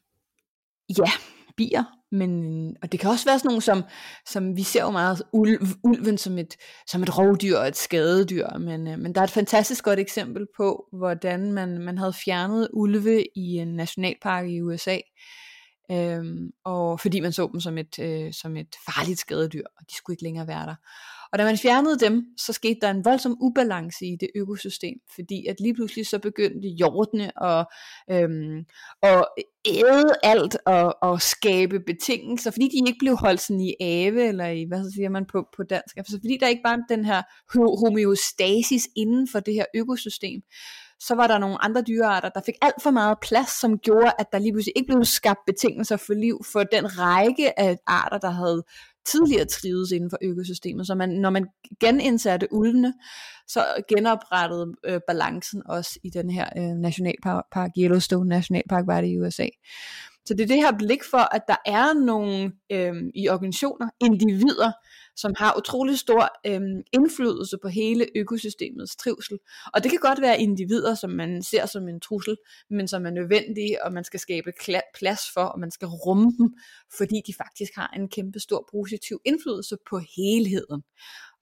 Ja, 0.98 1.12
bier, 1.58 1.84
men, 2.12 2.32
og 2.82 2.92
det 2.92 3.00
kan 3.00 3.10
også 3.10 3.26
være 3.26 3.40
sådan 3.40 3.50
nogle, 3.50 3.62
som, 3.62 3.84
som 4.26 4.58
vi 4.58 4.64
ser 4.64 4.82
jo 4.82 4.92
meget 4.92 5.24
ulv, 5.34 5.68
ulven 5.84 6.18
som 6.18 6.38
et, 6.38 6.56
som 6.88 7.04
et 7.04 7.18
rovdyr 7.18 7.58
og 7.58 7.68
et 7.68 7.78
skadedyr, 7.78 8.58
men, 8.58 8.88
øh, 8.88 9.00
men 9.00 9.16
der 9.16 9.22
er 9.22 9.26
et 9.26 9.32
fantastisk 9.32 9.84
godt 9.84 10.00
eksempel 10.00 10.48
på, 10.58 10.88
hvordan 10.94 11.54
man, 11.54 11.78
man 11.78 11.98
havde 11.98 12.14
fjernet 12.14 12.70
ulve 12.74 13.24
i 13.36 13.58
en 13.58 13.68
nationalpark 13.68 14.50
i 14.50 14.62
USA, 14.62 14.98
Øhm, 15.92 16.52
og 16.66 17.00
fordi 17.00 17.20
man 17.20 17.32
så 17.32 17.50
dem 17.52 17.60
som 17.60 17.78
et, 17.78 18.00
øh, 18.00 18.34
som 18.34 18.58
et 18.58 18.76
farligt 18.86 19.20
skadedyr, 19.20 19.64
og 19.78 19.84
de 19.90 19.96
skulle 19.96 20.14
ikke 20.14 20.24
længere 20.24 20.48
være 20.48 20.66
der. 20.66 20.76
Og 21.32 21.40
da 21.40 21.44
man 21.44 21.58
fjernede 21.58 22.00
dem, 22.00 22.26
så 22.38 22.54
skete 22.54 22.80
der 22.82 22.90
en 22.90 23.06
voldsom 23.06 23.38
ubalance 23.42 24.06
i 24.06 24.16
det 24.20 24.30
økosystem, 24.36 24.98
fordi 25.16 25.46
at 25.46 25.60
lige 25.60 25.74
pludselig 25.74 26.08
så 26.08 26.20
begyndte 26.20 26.68
jordene 26.68 27.44
at, 27.44 27.66
øhm, 28.12 28.66
at 29.04 29.26
æde 29.66 30.14
alt 30.24 30.58
og, 30.66 30.98
og 31.02 31.22
skabe 31.22 31.80
betingelser, 31.80 32.52
fordi 32.52 32.68
de 32.68 32.88
ikke 32.88 33.00
blev 33.00 33.16
holdt 33.18 33.42
sådan 33.42 33.62
i 33.62 33.76
ave, 33.80 34.28
eller 34.28 34.46
i, 34.46 34.66
hvad 34.68 34.84
så 34.84 34.92
siger 34.96 35.10
man 35.10 35.26
på, 35.26 35.48
på 35.58 35.64
dansk, 35.64 35.98
altså 35.98 36.20
fordi 36.22 36.38
der 36.42 36.48
ikke 36.48 36.64
var 36.64 36.80
den 36.90 37.06
her 37.06 37.22
homeostasis 37.86 38.88
inden 38.96 39.28
for 39.32 39.40
det 39.40 39.54
her 39.54 39.66
økosystem, 39.76 40.42
så 41.00 41.16
var 41.16 41.28
der 41.28 41.38
nogle 41.38 41.64
andre 41.64 41.82
dyrearter, 41.82 42.30
der 42.30 42.42
fik 42.46 42.56
alt 42.62 42.84
for 42.84 42.92
meget 42.92 43.18
plads, 43.22 43.60
som 43.60 43.80
gjorde, 43.80 44.12
at 44.20 44.26
der 44.32 44.40
lige 44.40 44.54
pludselig 44.54 44.74
ikke 44.76 44.88
blev 44.88 45.06
skabt 45.06 45.40
betingelser 45.46 45.98
for 45.98 46.14
liv 46.14 46.42
for 46.54 46.64
den 46.64 47.00
række 47.00 47.60
af 47.60 47.78
arter, 47.88 48.18
der 48.18 48.30
havde 48.30 48.64
tidligere 49.12 49.46
trives 49.46 49.92
inden 49.92 50.10
for 50.10 50.18
økosystemet. 50.22 50.88
Så 50.88 50.96
man, 50.96 51.10
når 51.10 51.30
man 51.30 51.48
genindsatte 51.80 52.48
ulvene, 52.52 52.94
så 53.48 53.66
genoprettede 53.88 54.74
øh, 54.86 55.00
balancen 55.08 55.62
også 55.66 56.00
i 56.04 56.10
den 56.10 56.30
her 56.30 56.50
øh, 56.58 56.64
nationalpark, 56.64 57.72
Yellowstone 57.78 58.30
Nationalpark 58.30 58.88
var 58.88 59.02
det 59.02 59.08
i 59.08 59.20
USA. 59.20 59.48
Så 60.26 60.34
det 60.34 60.44
er 60.44 60.48
det 60.48 60.56
her 60.56 60.78
blik 60.78 61.04
for, 61.12 61.36
at 61.36 61.42
der 61.48 61.56
er 61.66 61.94
nogle 61.94 62.52
øh, 62.72 62.94
i 63.16 63.30
organisationer, 63.30 63.90
individer, 64.02 64.72
som 65.22 65.34
har 65.38 65.58
utrolig 65.58 66.00
stor 66.00 66.30
øh, 66.46 66.62
indflydelse 66.94 67.58
på 67.62 67.68
hele 67.68 68.08
økosystemets 68.16 68.96
trivsel. 68.96 69.38
Og 69.74 69.84
det 69.84 69.92
kan 69.92 70.00
godt 70.00 70.22
være 70.22 70.42
individer, 70.42 70.96
som 70.96 71.10
man 71.10 71.44
ser 71.44 71.66
som 71.66 71.88
en 71.88 72.00
trussel, 72.00 72.38
men 72.70 72.88
som 72.88 73.06
er 73.06 73.10
nødvendige, 73.10 73.86
og 73.86 73.94
man 73.94 74.04
skal 74.04 74.20
skabe 74.20 74.52
plads 74.96 75.22
for, 75.34 75.44
og 75.44 75.60
man 75.60 75.72
skal 75.72 75.88
rumme 75.88 76.32
dem, 76.38 76.54
fordi 76.98 77.22
de 77.28 77.34
faktisk 77.34 77.72
har 77.76 77.94
en 77.96 78.10
kæmpe 78.10 78.40
stor 78.40 78.70
positiv 78.72 79.22
indflydelse 79.26 79.78
på 79.90 80.00
helheden. 80.18 80.84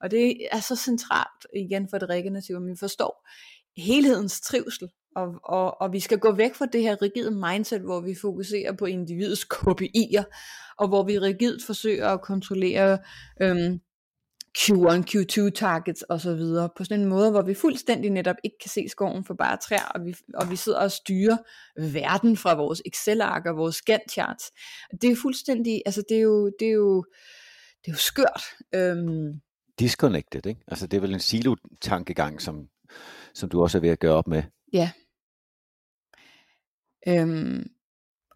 Og 0.00 0.10
det 0.10 0.46
er 0.50 0.60
så 0.60 0.76
centralt 0.76 1.46
igen 1.56 1.88
for 1.90 1.98
det 1.98 2.08
regenerative, 2.08 2.56
at 2.56 2.62
man 2.62 2.76
forstår 2.76 3.28
helhedens 3.76 4.40
trivsel, 4.40 4.88
og, 5.18 5.34
og, 5.44 5.80
og 5.80 5.92
vi 5.92 6.00
skal 6.00 6.18
gå 6.18 6.32
væk 6.32 6.54
fra 6.54 6.66
det 6.66 6.82
her 6.82 7.02
rigide 7.02 7.30
mindset, 7.30 7.80
hvor 7.80 8.00
vi 8.00 8.14
fokuserer 8.20 8.72
på 8.72 8.84
individets 8.84 9.46
KPI'er, 9.54 10.24
og 10.78 10.88
hvor 10.88 11.02
vi 11.02 11.18
rigidt 11.18 11.64
forsøger 11.64 12.08
at 12.08 12.22
kontrollere 12.22 12.98
øhm, 13.42 13.80
Q1, 14.58 15.04
Q2 15.10 15.50
targets 15.50 16.04
osv. 16.08 16.40
på 16.76 16.84
sådan 16.84 17.00
en 17.00 17.08
måde, 17.08 17.30
hvor 17.30 17.42
vi 17.42 17.54
fuldstændig 17.54 18.10
netop 18.10 18.36
ikke 18.44 18.56
kan 18.62 18.70
se 18.70 18.88
skoven 18.88 19.24
for 19.24 19.34
bare 19.34 19.56
træer, 19.56 19.84
og 19.94 20.04
vi, 20.04 20.14
og 20.34 20.50
vi 20.50 20.56
sidder 20.56 20.78
og 20.78 20.92
styrer 20.92 21.36
verden 21.76 22.36
fra 22.36 22.54
vores 22.54 22.82
Excel-ark 22.86 23.46
og 23.46 23.56
vores 23.56 23.82
Gantt 23.82 24.12
charts. 24.12 24.50
Det 25.02 25.10
er 25.10 25.16
fuldstændig, 25.22 25.82
altså 25.86 26.02
det 26.08 26.16
er 26.16 26.20
jo, 26.20 26.52
det 26.60 26.68
er 26.68 26.72
jo, 26.72 27.04
det 27.84 27.88
er 27.88 27.92
jo 27.92 27.96
skørt. 27.96 28.42
Øhm. 28.74 29.40
Disconnected, 29.78 30.46
ikke? 30.46 30.60
Altså 30.68 30.86
det 30.86 30.96
er 30.96 31.00
vel 31.00 31.14
en 31.14 31.20
silo-tankegang, 31.20 32.42
som, 32.42 32.68
som 33.34 33.48
du 33.48 33.62
også 33.62 33.78
er 33.78 33.82
ved 33.82 33.90
at 33.90 33.98
gøre 33.98 34.14
op 34.14 34.26
med. 34.26 34.42
Ja. 34.72 34.90
Øhm, 37.08 37.70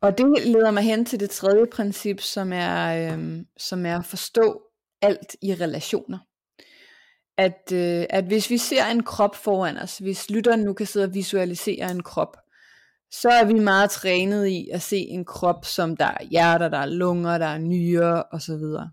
og 0.02 0.18
det 0.18 0.46
leder 0.46 0.70
mig 0.70 0.82
hen 0.82 1.04
til 1.04 1.20
det 1.20 1.30
tredje 1.30 1.66
princip, 1.72 2.20
som 2.20 2.52
er, 2.52 3.12
øhm, 3.12 3.46
som 3.58 3.86
er 3.86 3.98
at 3.98 4.04
forstå 4.04 4.62
alt 5.02 5.36
i 5.42 5.54
relationer. 5.54 6.18
At, 7.38 7.72
øh, 7.72 8.06
at 8.10 8.24
hvis 8.24 8.50
vi 8.50 8.58
ser 8.58 8.84
en 8.86 9.02
krop 9.02 9.36
foran 9.36 9.76
os, 9.76 9.98
hvis 9.98 10.30
lytteren 10.30 10.60
nu 10.60 10.72
kan 10.72 10.86
sidde 10.86 11.06
og 11.06 11.14
visualisere 11.14 11.90
en 11.90 12.02
krop, 12.02 12.36
så 13.10 13.28
er 13.28 13.44
vi 13.44 13.52
meget 13.52 13.90
trænet 13.90 14.46
i 14.46 14.68
at 14.72 14.82
se 14.82 14.96
en 14.96 15.24
krop, 15.24 15.64
som 15.64 15.96
der 15.96 16.04
er 16.04 16.24
hjerter, 16.30 16.68
der 16.68 16.78
er 16.78 16.86
lunger, 16.86 17.38
der 17.38 17.46
er 17.46 17.58
nyrer 17.58 18.22
osv. 18.32 18.88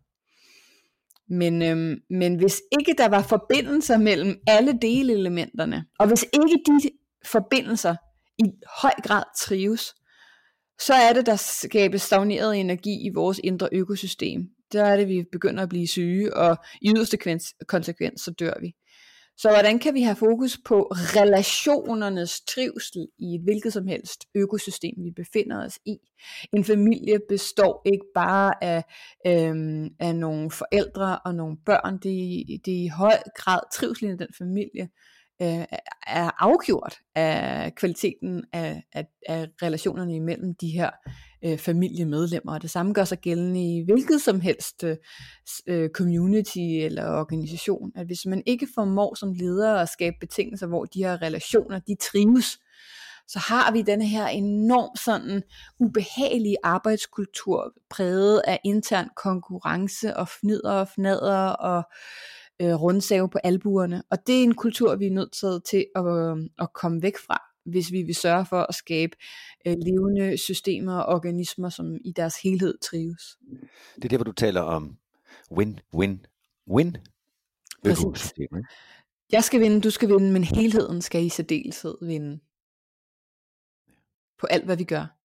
Men, 1.30 1.62
øhm, 1.62 1.96
men 2.10 2.36
hvis 2.36 2.62
ikke 2.80 2.96
der 2.98 3.08
var 3.08 3.22
forbindelser 3.22 3.98
mellem 3.98 4.40
alle 4.48 4.78
delelementerne, 4.82 5.86
og 6.00 6.08
hvis 6.08 6.26
ikke 6.34 6.60
de 6.66 6.90
forbindelser 7.26 7.96
i 8.40 8.52
høj 8.82 8.94
grad 9.04 9.24
trives, 9.38 9.94
så 10.80 10.94
er 10.94 11.14
det, 11.14 11.26
der 11.26 11.36
skabes 11.36 12.02
stagneret 12.02 12.58
energi 12.58 13.06
i 13.06 13.10
vores 13.14 13.40
indre 13.44 13.70
økosystem. 13.72 14.50
Der 14.72 14.84
er 14.84 14.98
det, 14.98 15.08
vi 15.08 15.24
begynder 15.32 15.64
at 15.64 15.70
blive 15.70 15.88
syge, 15.88 16.38
og 16.38 16.58
i 16.82 16.90
yderste 16.96 17.18
konsekvens, 17.68 18.22
så 18.22 18.32
dør 18.32 18.54
vi. 18.62 18.74
Så 19.38 19.50
hvordan 19.50 19.80
kan 19.80 19.94
vi 19.94 20.02
have 20.02 20.16
fokus 20.16 20.58
på 20.66 20.82
relationernes 20.92 22.42
trivsel 22.42 23.08
i 23.20 23.36
et 23.36 23.42
hvilket 23.44 23.74
som 23.74 23.88
helst 23.88 24.26
økosystem, 24.36 24.94
vi 24.98 25.12
befinder 25.12 25.66
os 25.66 25.80
i? 25.86 25.98
En 26.54 26.66
familie 26.66 27.20
består 27.30 27.82
ikke 27.86 28.06
bare 28.16 28.64
af, 28.64 28.84
øhm, 29.28 29.90
af 30.00 30.16
nogle 30.16 30.52
forældre 30.52 31.20
og 31.26 31.36
nogle 31.36 31.58
børn. 31.66 31.94
Det, 31.94 32.46
det 32.66 32.74
er 32.74 32.84
i 32.84 32.88
høj 32.88 33.18
grad 33.36 33.60
trivsel 33.74 34.10
i 34.10 34.18
den 34.18 34.34
familie, 34.38 34.90
øh, 35.42 35.66
er 36.08 36.44
afgjort 36.44 37.00
af 37.16 37.76
kvaliteten 37.76 38.44
af, 38.54 38.84
af, 38.94 39.08
af 39.28 39.48
relationerne 39.62 40.16
imellem 40.16 40.56
de 40.62 40.68
her 40.68 40.90
øh, 41.46 41.58
familiemedlemmer. 41.58 42.54
Og 42.54 42.62
det 42.62 42.70
samme 42.70 42.94
gør 42.94 43.04
sig 43.04 43.18
gældende 43.18 43.78
i 43.78 43.84
hvilket 43.86 44.22
som 44.22 44.42
helst 44.42 44.84
øh, 44.84 44.98
øh 45.68 45.90
community 45.90 46.60
eller 46.60 47.20
organisation. 47.20 47.92
At 47.96 48.06
hvis 48.06 48.26
man 48.26 48.44
ikke 48.46 48.68
formår 48.76 49.16
som 49.16 49.34
leder 49.34 49.76
at 49.76 49.90
skabe 49.90 50.16
betingelser, 50.20 50.68
hvor 50.68 50.86
de 50.86 51.04
her 51.04 51.22
relationer, 51.22 51.80
de 51.80 51.96
trives, 51.96 52.60
så 53.28 53.40
har 53.40 53.72
vi 53.72 53.82
denne 53.82 54.08
her 54.08 54.28
enormt 54.28 55.00
sådan 55.00 55.44
ubehagelige 55.80 56.58
arbejdskultur, 56.64 57.74
præget 57.90 58.42
af 58.48 58.60
intern 58.64 59.10
konkurrence 59.16 60.18
og 60.18 60.28
fnider 60.28 60.72
og 60.72 60.88
fnader 60.88 61.48
og 61.48 61.84
øh, 62.62 62.74
rundsave 62.74 63.30
på 63.30 63.38
albuerne. 63.43 64.03
Og 64.12 64.18
det 64.28 64.39
er 64.39 64.43
en 64.43 64.55
kultur, 64.55 64.95
vi 64.95 65.05
er 65.05 65.12
nødt 65.12 65.66
til 65.66 65.86
at, 65.95 66.05
øh, 66.05 66.49
at 66.60 66.74
komme 66.74 67.01
væk 67.01 67.18
fra, 67.18 67.41
hvis 67.66 67.91
vi 67.91 68.03
vil 68.03 68.16
sørge 68.16 68.45
for 68.45 68.62
at 68.62 68.76
skabe 68.76 69.18
øh, 69.68 69.76
levende 69.86 70.38
systemer 70.38 70.99
og 70.99 71.16
organismer, 71.16 71.70
som 71.70 71.97
i 72.05 72.12
deres 72.16 72.41
helhed 72.43 72.78
trives. 72.78 73.38
Det 73.95 74.05
er 74.05 74.10
der, 74.10 74.18
hvor 74.18 74.24
du 74.24 74.32
taler 74.32 74.62
om 74.62 74.97
win, 75.51 75.80
win, 75.93 76.26
win. 76.68 76.97
Præcis. 77.84 78.34
Jeg 79.32 79.43
skal 79.43 79.60
vinde, 79.60 79.82
du 79.82 79.89
skal 79.89 80.10
vinde, 80.10 80.32
men 80.32 80.43
helheden 80.43 81.01
skal 81.01 81.26
i 81.26 81.30
særdeleshed 81.30 81.95
vinde. 82.01 82.39
På 84.39 84.47
alt, 84.47 84.66
hvad 84.66 84.78
vi 84.78 84.84
gør. 84.84 85.16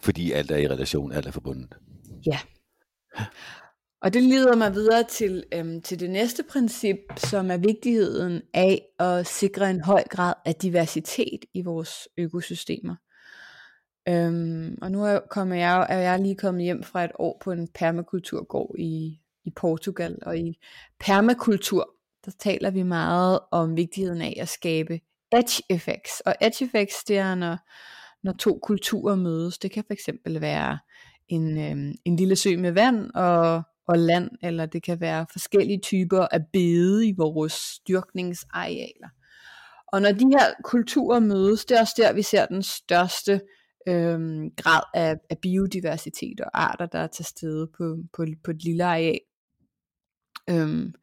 Fordi 0.00 0.32
alt 0.32 0.50
er 0.50 0.56
i 0.56 0.68
relation, 0.68 1.12
alt 1.12 1.26
er 1.26 1.30
forbundet. 1.30 1.74
Ja. 2.26 2.38
Og 4.02 4.14
det 4.14 4.22
leder 4.22 4.56
mig 4.56 4.74
videre 4.74 5.04
til, 5.04 5.44
øhm, 5.52 5.82
til 5.82 6.00
det 6.00 6.10
næste 6.10 6.42
princip, 6.42 6.98
som 7.16 7.50
er 7.50 7.56
vigtigheden 7.56 8.42
af 8.54 8.82
at 8.98 9.26
sikre 9.26 9.70
en 9.70 9.80
høj 9.80 10.02
grad 10.10 10.34
af 10.44 10.54
diversitet 10.54 11.44
i 11.54 11.62
vores 11.62 12.08
økosystemer. 12.18 12.94
Øhm, 14.08 14.78
og 14.82 14.92
nu 14.92 15.04
er, 15.04 15.20
kommer 15.30 15.54
jeg, 15.56 15.86
er 15.88 15.98
jeg 15.98 16.20
lige 16.20 16.36
kommet 16.36 16.62
hjem 16.64 16.82
fra 16.82 17.04
et 17.04 17.10
år 17.18 17.40
på 17.44 17.52
en 17.52 17.68
permakulturgård 17.74 18.74
i, 18.78 19.20
i 19.44 19.50
Portugal. 19.56 20.18
Og 20.22 20.38
i 20.38 20.58
permakultur, 21.00 21.90
der 22.24 22.30
taler 22.38 22.70
vi 22.70 22.82
meget 22.82 23.38
om 23.50 23.76
vigtigheden 23.76 24.22
af 24.22 24.36
at 24.40 24.48
skabe 24.48 25.00
edge 25.32 25.62
effects. 25.70 26.20
Og 26.20 26.34
edge 26.40 26.64
effects, 26.64 27.04
det 27.04 27.18
er 27.18 27.34
når, 27.34 27.56
når 28.22 28.32
to 28.32 28.58
kulturer 28.62 29.16
mødes. 29.16 29.58
Det 29.58 29.70
kan 29.70 29.84
fx 29.84 30.08
være 30.26 30.78
en, 31.28 31.58
øhm, 31.58 31.94
en 32.04 32.16
lille 32.16 32.36
sø 32.36 32.56
med 32.56 32.72
vand 32.72 33.10
og 33.14 33.62
og 33.88 33.98
land, 33.98 34.30
eller 34.42 34.66
det 34.66 34.82
kan 34.82 35.00
være 35.00 35.26
forskellige 35.32 35.80
typer 35.80 36.26
af 36.32 36.40
bede 36.52 37.08
i 37.08 37.14
vores 37.16 37.80
dyrkningsarealer. 37.88 39.08
Og 39.92 40.02
når 40.02 40.12
de 40.12 40.24
her 40.24 40.54
kulturer 40.64 41.20
mødes, 41.20 41.64
det 41.64 41.76
er 41.76 41.80
også 41.80 41.94
der, 41.96 42.12
vi 42.12 42.22
ser 42.22 42.46
den 42.46 42.62
største 42.62 43.40
øhm, 43.88 44.50
grad 44.56 44.82
af, 44.94 45.16
af 45.30 45.38
biodiversitet 45.38 46.40
og 46.40 46.62
arter, 46.62 46.86
der 46.86 46.98
er 46.98 47.06
til 47.06 47.24
stede 47.24 47.66
på, 47.66 47.96
på, 48.12 48.24
på 48.44 48.50
et 48.50 48.62
lille 48.62 48.84
areal. 48.84 49.20
Øhm, 50.50 50.94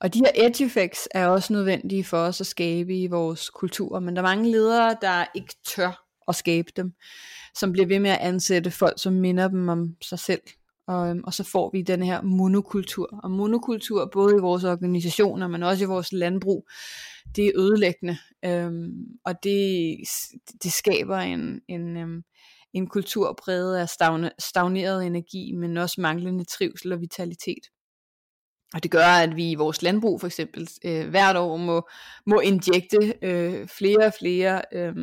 og 0.00 0.14
de 0.14 0.18
her 0.18 0.46
edge 0.46 0.64
effects 0.64 1.08
er 1.10 1.26
også 1.26 1.52
nødvendige 1.52 2.04
for 2.04 2.18
os 2.18 2.40
at 2.40 2.46
skabe 2.46 2.98
i 2.98 3.06
vores 3.06 3.50
kultur, 3.50 4.00
men 4.00 4.16
der 4.16 4.22
er 4.22 4.26
mange 4.26 4.50
ledere, 4.50 4.96
der 5.00 5.24
ikke 5.34 5.54
tør 5.66 6.04
at 6.28 6.34
skabe 6.34 6.72
dem, 6.76 6.92
som 7.54 7.72
bliver 7.72 7.86
ved 7.86 7.98
med 7.98 8.10
at 8.10 8.20
ansætte 8.20 8.70
folk, 8.70 9.02
som 9.02 9.12
minder 9.12 9.48
dem 9.48 9.68
om 9.68 9.96
sig 10.02 10.18
selv, 10.18 10.40
og, 10.86 11.08
øhm, 11.08 11.24
og 11.24 11.34
så 11.34 11.44
får 11.44 11.70
vi 11.72 11.82
den 11.82 12.02
her 12.02 12.22
monokultur. 12.22 13.20
Og 13.22 13.30
monokultur, 13.30 14.10
både 14.12 14.36
i 14.36 14.40
vores 14.40 14.64
organisationer, 14.64 15.48
men 15.48 15.62
også 15.62 15.84
i 15.84 15.86
vores 15.86 16.12
landbrug, 16.12 16.68
det 17.36 17.46
er 17.46 17.52
ødelæggende. 17.54 18.18
Øhm, 18.44 18.92
og 19.24 19.34
det, 19.42 19.96
det 20.62 20.72
skaber 20.72 21.18
en, 21.18 21.60
en, 21.68 21.96
øhm, 21.96 22.22
en 22.72 22.86
kultur 22.86 23.38
præget 23.44 23.76
af 23.76 23.88
stavne, 23.88 24.30
stagneret 24.38 25.06
energi, 25.06 25.52
men 25.52 25.76
også 25.76 26.00
manglende 26.00 26.44
trivsel 26.44 26.92
og 26.92 27.00
vitalitet. 27.00 27.64
Og 28.74 28.82
det 28.82 28.90
gør, 28.90 29.06
at 29.06 29.36
vi 29.36 29.50
i 29.50 29.54
vores 29.54 29.82
landbrug 29.82 30.20
for 30.20 30.26
eksempel 30.26 30.68
øh, 30.84 31.08
hvert 31.08 31.36
år 31.36 31.56
må, 31.56 31.88
må 32.26 32.40
injekte 32.40 33.14
øh, 33.22 33.68
flere 33.68 34.06
og 34.06 34.12
flere 34.18 34.62
øh, 34.72 34.94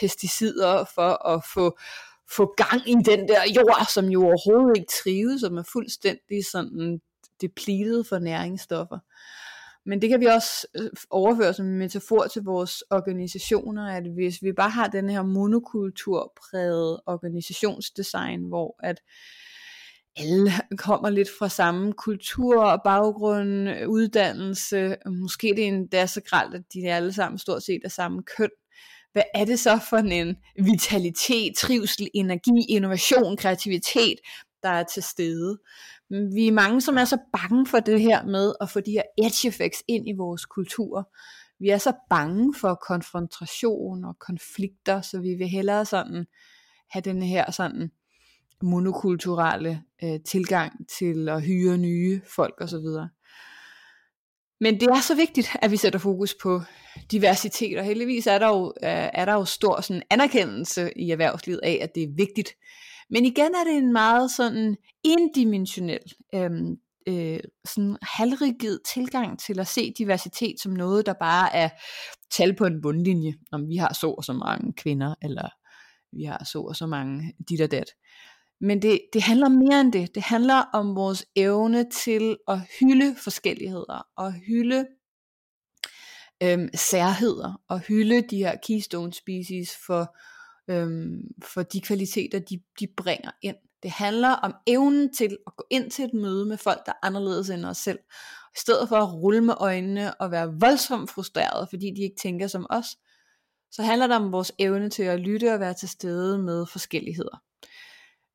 pesticider 0.00 0.84
for 0.94 1.28
at 1.28 1.44
få 1.54 1.78
få 2.30 2.54
gang 2.56 2.88
i 2.88 2.94
den 2.94 3.28
der 3.28 3.42
jord, 3.56 3.86
som 3.94 4.08
jo 4.08 4.22
overhovedet 4.24 4.76
ikke 4.76 4.92
trives, 5.02 5.40
som 5.40 5.56
er 5.56 5.62
fuldstændig 5.72 6.46
sådan 6.52 7.00
depleted 7.40 8.04
for 8.04 8.18
næringsstoffer. 8.18 8.98
Men 9.88 10.02
det 10.02 10.08
kan 10.08 10.20
vi 10.20 10.26
også 10.26 10.66
øh, 10.76 10.90
overføre 11.10 11.54
som 11.54 11.66
en 11.66 11.78
metafor 11.78 12.26
til 12.32 12.42
vores 12.42 12.84
organisationer, 12.90 13.96
at 13.96 14.04
hvis 14.14 14.42
vi 14.42 14.52
bare 14.52 14.70
har 14.70 14.88
den 14.88 15.10
her 15.10 15.22
monokulturpræget 15.22 17.00
organisationsdesign, 17.06 18.48
hvor 18.48 18.76
at 18.82 19.00
alle 20.16 20.50
kommer 20.76 21.10
lidt 21.10 21.28
fra 21.38 21.48
samme 21.48 21.92
kultur 21.92 22.62
og 22.62 22.80
baggrund, 22.84 23.68
uddannelse, 23.86 24.96
måske 25.06 25.48
det 25.48 25.64
er 25.64 25.68
endda 25.68 26.06
så 26.06 26.20
gralt, 26.20 26.54
at 26.54 26.62
de 26.72 26.92
alle 26.92 27.12
sammen 27.12 27.38
stort 27.38 27.62
set 27.62 27.80
er 27.84 27.88
samme 27.88 28.22
køn. 28.22 28.50
Hvad 29.16 29.24
er 29.34 29.44
det 29.44 29.58
så 29.58 29.80
for 29.90 29.96
en 29.96 30.36
vitalitet, 30.56 31.56
trivsel, 31.56 32.08
energi, 32.14 32.66
innovation, 32.68 33.36
kreativitet, 33.36 34.18
der 34.62 34.68
er 34.68 34.82
til 34.82 35.02
stede? 35.02 35.58
Vi 36.10 36.48
er 36.48 36.52
mange, 36.52 36.80
som 36.80 36.96
er 36.96 37.04
så 37.04 37.18
bange 37.32 37.66
for 37.66 37.80
det 37.80 38.00
her 38.00 38.24
med 38.24 38.54
at 38.60 38.70
få 38.70 38.80
de 38.80 38.90
her 38.90 39.02
edge 39.18 39.48
effects 39.48 39.82
ind 39.88 40.08
i 40.08 40.12
vores 40.12 40.44
kultur. 40.44 41.10
Vi 41.58 41.68
er 41.68 41.78
så 41.78 41.92
bange 42.10 42.54
for 42.60 42.74
konfrontation 42.88 44.04
og 44.04 44.18
konflikter, 44.18 45.00
så 45.00 45.20
vi 45.20 45.34
vil 45.34 45.48
hellere 45.48 45.84
sådan 45.84 46.26
have 46.90 47.02
den 47.02 47.22
her 47.22 47.50
sådan 47.50 47.90
monokulturelle 48.62 49.82
øh, 50.02 50.20
tilgang 50.26 50.88
til 50.98 51.28
at 51.28 51.42
hyre 51.42 51.78
nye 51.78 52.20
folk 52.36 52.54
osv. 52.60 52.86
Men 54.60 54.80
det 54.80 54.88
er 54.88 55.00
så 55.00 55.14
vigtigt, 55.14 55.48
at 55.62 55.70
vi 55.70 55.76
sætter 55.76 55.98
fokus 55.98 56.34
på 56.42 56.60
diversitet, 57.10 57.78
og 57.78 57.84
heldigvis 57.84 58.26
er 58.26 58.38
der 58.38 58.48
jo, 58.48 58.72
øh, 58.82 59.08
er 59.14 59.24
der 59.24 59.32
jo 59.32 59.44
stor 59.44 59.80
sådan 59.80 60.02
anerkendelse 60.10 60.90
i 60.96 61.10
erhvervslivet 61.10 61.60
af, 61.62 61.78
at 61.82 61.94
det 61.94 62.02
er 62.02 62.14
vigtigt. 62.16 62.50
Men 63.10 63.24
igen 63.24 63.54
er 63.54 63.64
det 63.64 63.76
en 63.76 63.92
meget 63.92 64.30
sådan 64.30 64.76
indimensionel, 65.04 66.12
øhm, 66.34 66.76
øh, 67.08 67.40
sådan 67.64 67.96
halvrigid 68.02 68.78
tilgang 68.94 69.38
til 69.38 69.60
at 69.60 69.66
se 69.66 69.92
diversitet 69.98 70.60
som 70.60 70.72
noget, 70.72 71.06
der 71.06 71.14
bare 71.20 71.54
er 71.54 71.68
tal 72.30 72.56
på 72.56 72.64
en 72.64 72.82
bundlinje, 72.82 73.34
om 73.52 73.68
vi 73.68 73.76
har 73.76 73.94
så 73.94 74.10
og 74.10 74.24
så 74.24 74.32
mange 74.32 74.72
kvinder, 74.72 75.14
eller 75.22 75.48
vi 76.12 76.24
har 76.24 76.44
så 76.44 76.60
og 76.60 76.76
så 76.76 76.86
mange 76.86 77.34
dit 77.48 77.60
og 77.60 77.70
dat. 77.70 77.90
Men 78.60 78.82
det, 78.82 79.00
det 79.12 79.22
handler 79.22 79.48
mere 79.48 79.80
end 79.80 79.92
det. 79.92 80.14
Det 80.14 80.22
handler 80.22 80.54
om 80.54 80.96
vores 80.96 81.26
evne 81.36 81.90
til 81.90 82.36
at 82.48 82.58
hylde 82.80 83.16
forskelligheder, 83.24 84.06
og 84.16 84.32
hylde 84.32 84.86
øhm, 86.42 86.68
særheder, 86.74 87.60
og 87.68 87.80
hylde 87.80 88.22
de 88.22 88.36
her 88.36 88.56
keystone 88.62 89.12
species 89.12 89.76
for, 89.86 90.16
øhm, 90.70 91.20
for 91.44 91.62
de 91.62 91.80
kvaliteter, 91.80 92.38
de, 92.38 92.60
de 92.80 92.86
bringer 92.96 93.30
ind. 93.42 93.56
Det 93.82 93.90
handler 93.90 94.28
om 94.28 94.54
evnen 94.66 95.14
til 95.14 95.36
at 95.46 95.56
gå 95.56 95.66
ind 95.70 95.90
til 95.90 96.04
et 96.04 96.14
møde 96.14 96.46
med 96.46 96.56
folk, 96.56 96.86
der 96.86 96.92
er 96.92 97.06
anderledes 97.06 97.50
end 97.50 97.64
os 97.64 97.76
selv. 97.76 97.98
I 98.54 98.58
stedet 98.58 98.88
for 98.88 98.96
at 98.96 99.12
rulle 99.12 99.40
med 99.40 99.54
øjnene 99.58 100.20
og 100.20 100.30
være 100.30 100.54
voldsomt 100.60 101.10
frustreret, 101.10 101.68
fordi 101.70 101.90
de 101.96 102.02
ikke 102.02 102.16
tænker 102.22 102.46
som 102.46 102.66
os, 102.70 102.86
så 103.70 103.82
handler 103.82 104.06
det 104.06 104.16
om 104.16 104.32
vores 104.32 104.52
evne 104.58 104.90
til 104.90 105.02
at 105.02 105.20
lytte 105.20 105.54
og 105.54 105.60
være 105.60 105.74
til 105.74 105.88
stede 105.88 106.38
med 106.38 106.66
forskelligheder. 106.66 107.42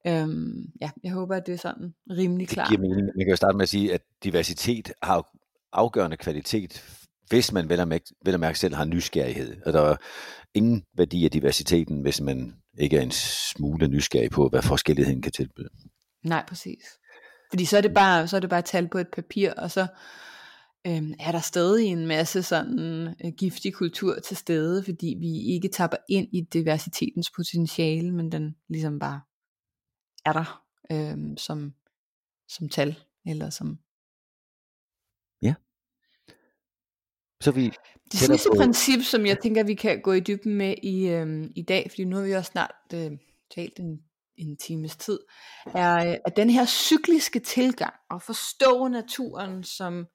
Øhm, 0.08 0.66
ja, 0.82 0.90
jeg 1.04 1.12
håber, 1.12 1.36
at 1.36 1.46
det 1.46 1.54
er 1.54 1.58
sådan 1.58 1.94
rimelig 2.10 2.48
klart. 2.48 2.70
Det 2.70 2.78
giver 2.78 2.90
mening. 2.90 3.06
Man 3.06 3.26
kan 3.26 3.30
jo 3.30 3.36
starte 3.36 3.58
med 3.58 3.64
at 3.64 3.70
sige, 3.70 3.94
at 3.94 4.02
diversitet 4.24 4.92
har 5.04 5.32
afgørende 5.74 6.18
kvalitet, 6.18 6.84
hvis 7.30 7.52
man 7.52 7.70
vel 7.70 7.80
at 7.80 7.88
mærke, 7.88 8.06
vel 8.26 8.34
at 8.34 8.40
mærke 8.40 8.60
selv 8.60 8.76
har 8.76 8.86
nysgerrighed. 8.86 9.62
Og 9.66 9.74
der 9.74 9.82
er 9.82 9.96
ingen 10.54 10.84
værdi 10.98 11.26
af 11.26 11.32
diversiteten, 11.32 12.02
hvis 12.02 12.22
man 12.22 12.54
ikke 12.78 12.98
er 12.98 13.02
en 13.02 13.12
smule 13.12 13.88
nysgerrig 13.88 14.32
på, 14.32 14.50
hvad 14.50 14.62
forskelligheden 14.62 15.22
kan 15.22 15.32
tilbyde. 15.32 15.70
Nej, 16.24 16.44
præcis. 16.48 16.84
Fordi 17.52 17.66
så 17.66 17.78
er 17.78 17.82
det 17.82 17.94
bare, 17.94 18.28
så 18.28 18.36
er 18.36 18.40
det 18.40 18.50
bare 18.50 18.62
tal 18.62 18.88
på 18.88 18.98
et 18.98 19.08
papir, 19.16 19.54
og 19.54 19.72
så 19.72 19.88
øhm, 20.88 21.14
er 21.20 21.32
der 21.32 21.40
stadig 21.40 21.86
en 21.86 22.08
masse 22.08 22.44
sådan 22.44 23.08
øh, 23.26 23.32
giftig 23.38 23.74
kultur 23.74 24.20
til 24.20 24.38
stede, 24.38 24.84
fordi 24.84 25.16
vi 25.20 25.54
ikke 25.54 25.70
tapper 25.70 25.98
ind 26.10 26.28
i 26.34 26.42
diversitetens 26.54 27.32
potentiale, 27.36 28.12
men 28.12 28.32
den 28.32 28.56
ligesom 28.70 29.00
bare 29.00 29.22
er 30.26 30.34
der 30.34 30.64
øh, 30.92 31.38
som, 31.38 31.74
som 32.48 32.70
tal, 32.70 33.00
eller 33.26 33.50
som... 33.50 33.80
Ja. 35.42 35.54
Så 37.42 37.52
vi 37.52 37.72
det 38.12 38.20
sidste 38.20 38.50
på... 38.50 38.56
princip, 38.58 39.04
som 39.04 39.26
jeg 39.26 39.40
tænker, 39.40 39.64
vi 39.64 39.76
kan 39.76 40.02
gå 40.02 40.12
i 40.12 40.20
dybden 40.20 40.56
med 40.56 40.76
i, 40.84 41.08
øh, 41.08 41.50
i 41.56 41.62
dag, 41.62 41.88
fordi 41.90 42.04
nu 42.04 42.16
har 42.16 42.24
vi 42.24 42.32
også 42.32 42.52
snart 42.52 42.76
øh, 42.94 43.12
talt 43.56 43.80
en, 43.80 44.00
en 44.38 44.58
times 44.58 44.98
tid, 44.98 45.20
er 45.66 46.10
øh, 46.10 46.16
at 46.26 46.36
den 46.36 46.50
her 46.50 46.66
cykliske 46.66 47.40
tilgang, 47.40 47.94
og 48.10 48.22
forstå 48.22 48.88
naturen 48.88 49.64
som, 49.64 50.06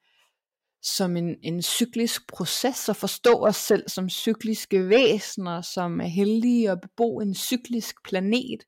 som 0.82 1.16
en, 1.16 1.36
en 1.42 1.62
cyklisk 1.62 2.28
proces, 2.28 2.88
og 2.88 2.96
forstå 2.96 3.32
os 3.32 3.56
selv 3.56 3.88
som 3.88 4.08
cykliske 4.08 4.88
væsener, 4.88 5.60
som 5.60 6.00
er 6.00 6.06
heldige 6.06 6.70
at 6.70 6.80
bebo 6.80 7.20
en 7.20 7.34
cyklisk 7.34 8.04
planet, 8.04 8.64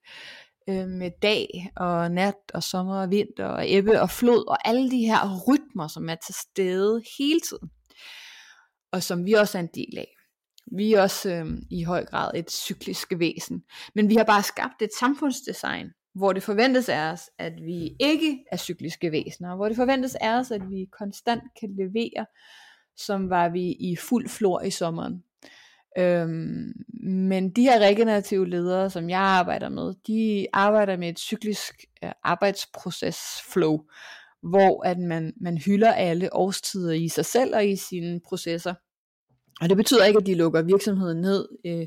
øh, 0.69 0.89
med 0.89 1.11
dag 1.23 1.71
og 1.77 2.11
nat 2.11 2.35
og 2.55 2.62
sommer 2.62 3.03
og 3.03 3.11
vinter 3.11 3.47
og 3.47 3.64
ebbe 3.66 4.01
og 4.01 4.11
flod 4.11 4.49
og 4.49 4.69
alle 4.69 4.91
de 4.91 4.99
her 4.99 5.43
rytmer, 5.49 5.89
som 5.89 6.09
er 6.09 6.16
til 6.27 6.35
stede 6.35 7.03
hele 7.19 7.41
tiden. 7.41 7.71
Og 8.93 9.03
som 9.03 9.27
vi 9.27 9.33
også 9.33 9.59
er 9.59 9.62
en 9.62 9.71
del 9.75 9.99
af. 9.99 10.14
Vi 10.77 10.93
er 10.93 11.03
også 11.03 11.31
øh, 11.31 11.47
i 11.71 11.83
høj 11.83 12.05
grad 12.05 12.31
et 12.35 12.51
cyklisk 12.51 13.12
væsen. 13.19 13.62
Men 13.95 14.09
vi 14.09 14.14
har 14.14 14.25
bare 14.25 14.43
skabt 14.43 14.83
et 14.83 14.91
samfundsdesign, 15.01 15.91
hvor 16.14 16.33
det 16.33 16.43
forventes 16.43 16.89
af 16.89 17.12
os, 17.12 17.31
at 17.39 17.53
vi 17.64 17.97
ikke 18.01 18.45
er 18.53 18.57
cykliske 18.57 19.12
væsener, 19.12 19.57
hvor 19.57 19.69
det 19.69 19.77
forventes 19.77 20.14
af 20.14 20.39
os, 20.39 20.51
at 20.51 20.62
vi 20.71 20.87
konstant 20.99 21.43
kan 21.61 21.77
levere, 21.77 22.27
som 22.97 23.31
var 23.31 23.49
vi 23.49 23.73
i 23.73 23.97
fuld 23.97 24.29
flor 24.29 24.62
i 24.62 24.71
sommeren. 24.71 25.23
Øhm, 25.99 26.73
men 27.03 27.51
de 27.51 27.63
her 27.63 27.81
regenerative 27.81 28.49
ledere, 28.49 28.91
som 28.91 29.11
jeg 29.11 29.21
arbejder 29.21 29.69
med, 29.69 29.95
de 30.07 30.47
arbejder 30.53 30.97
med 30.97 31.09
et 31.09 31.19
cyklisk 31.19 31.85
øh, 32.05 32.11
arbejdsproces 32.25 33.19
flow, 33.53 33.79
hvor 34.43 34.87
at 34.87 34.99
man, 34.99 35.33
man 35.41 35.59
hylder 35.59 35.93
alle 35.93 36.35
årstider 36.35 36.93
i 36.93 37.09
sig 37.09 37.25
selv 37.25 37.55
og 37.55 37.67
i 37.67 37.77
sine 37.77 38.21
processer. 38.29 38.75
Og 39.61 39.69
det 39.69 39.77
betyder 39.77 40.05
ikke, 40.05 40.19
at 40.19 40.27
de 40.27 40.35
lukker 40.35 40.63
virksomheden 40.63 41.21
ned 41.21 41.49
øh, 41.67 41.87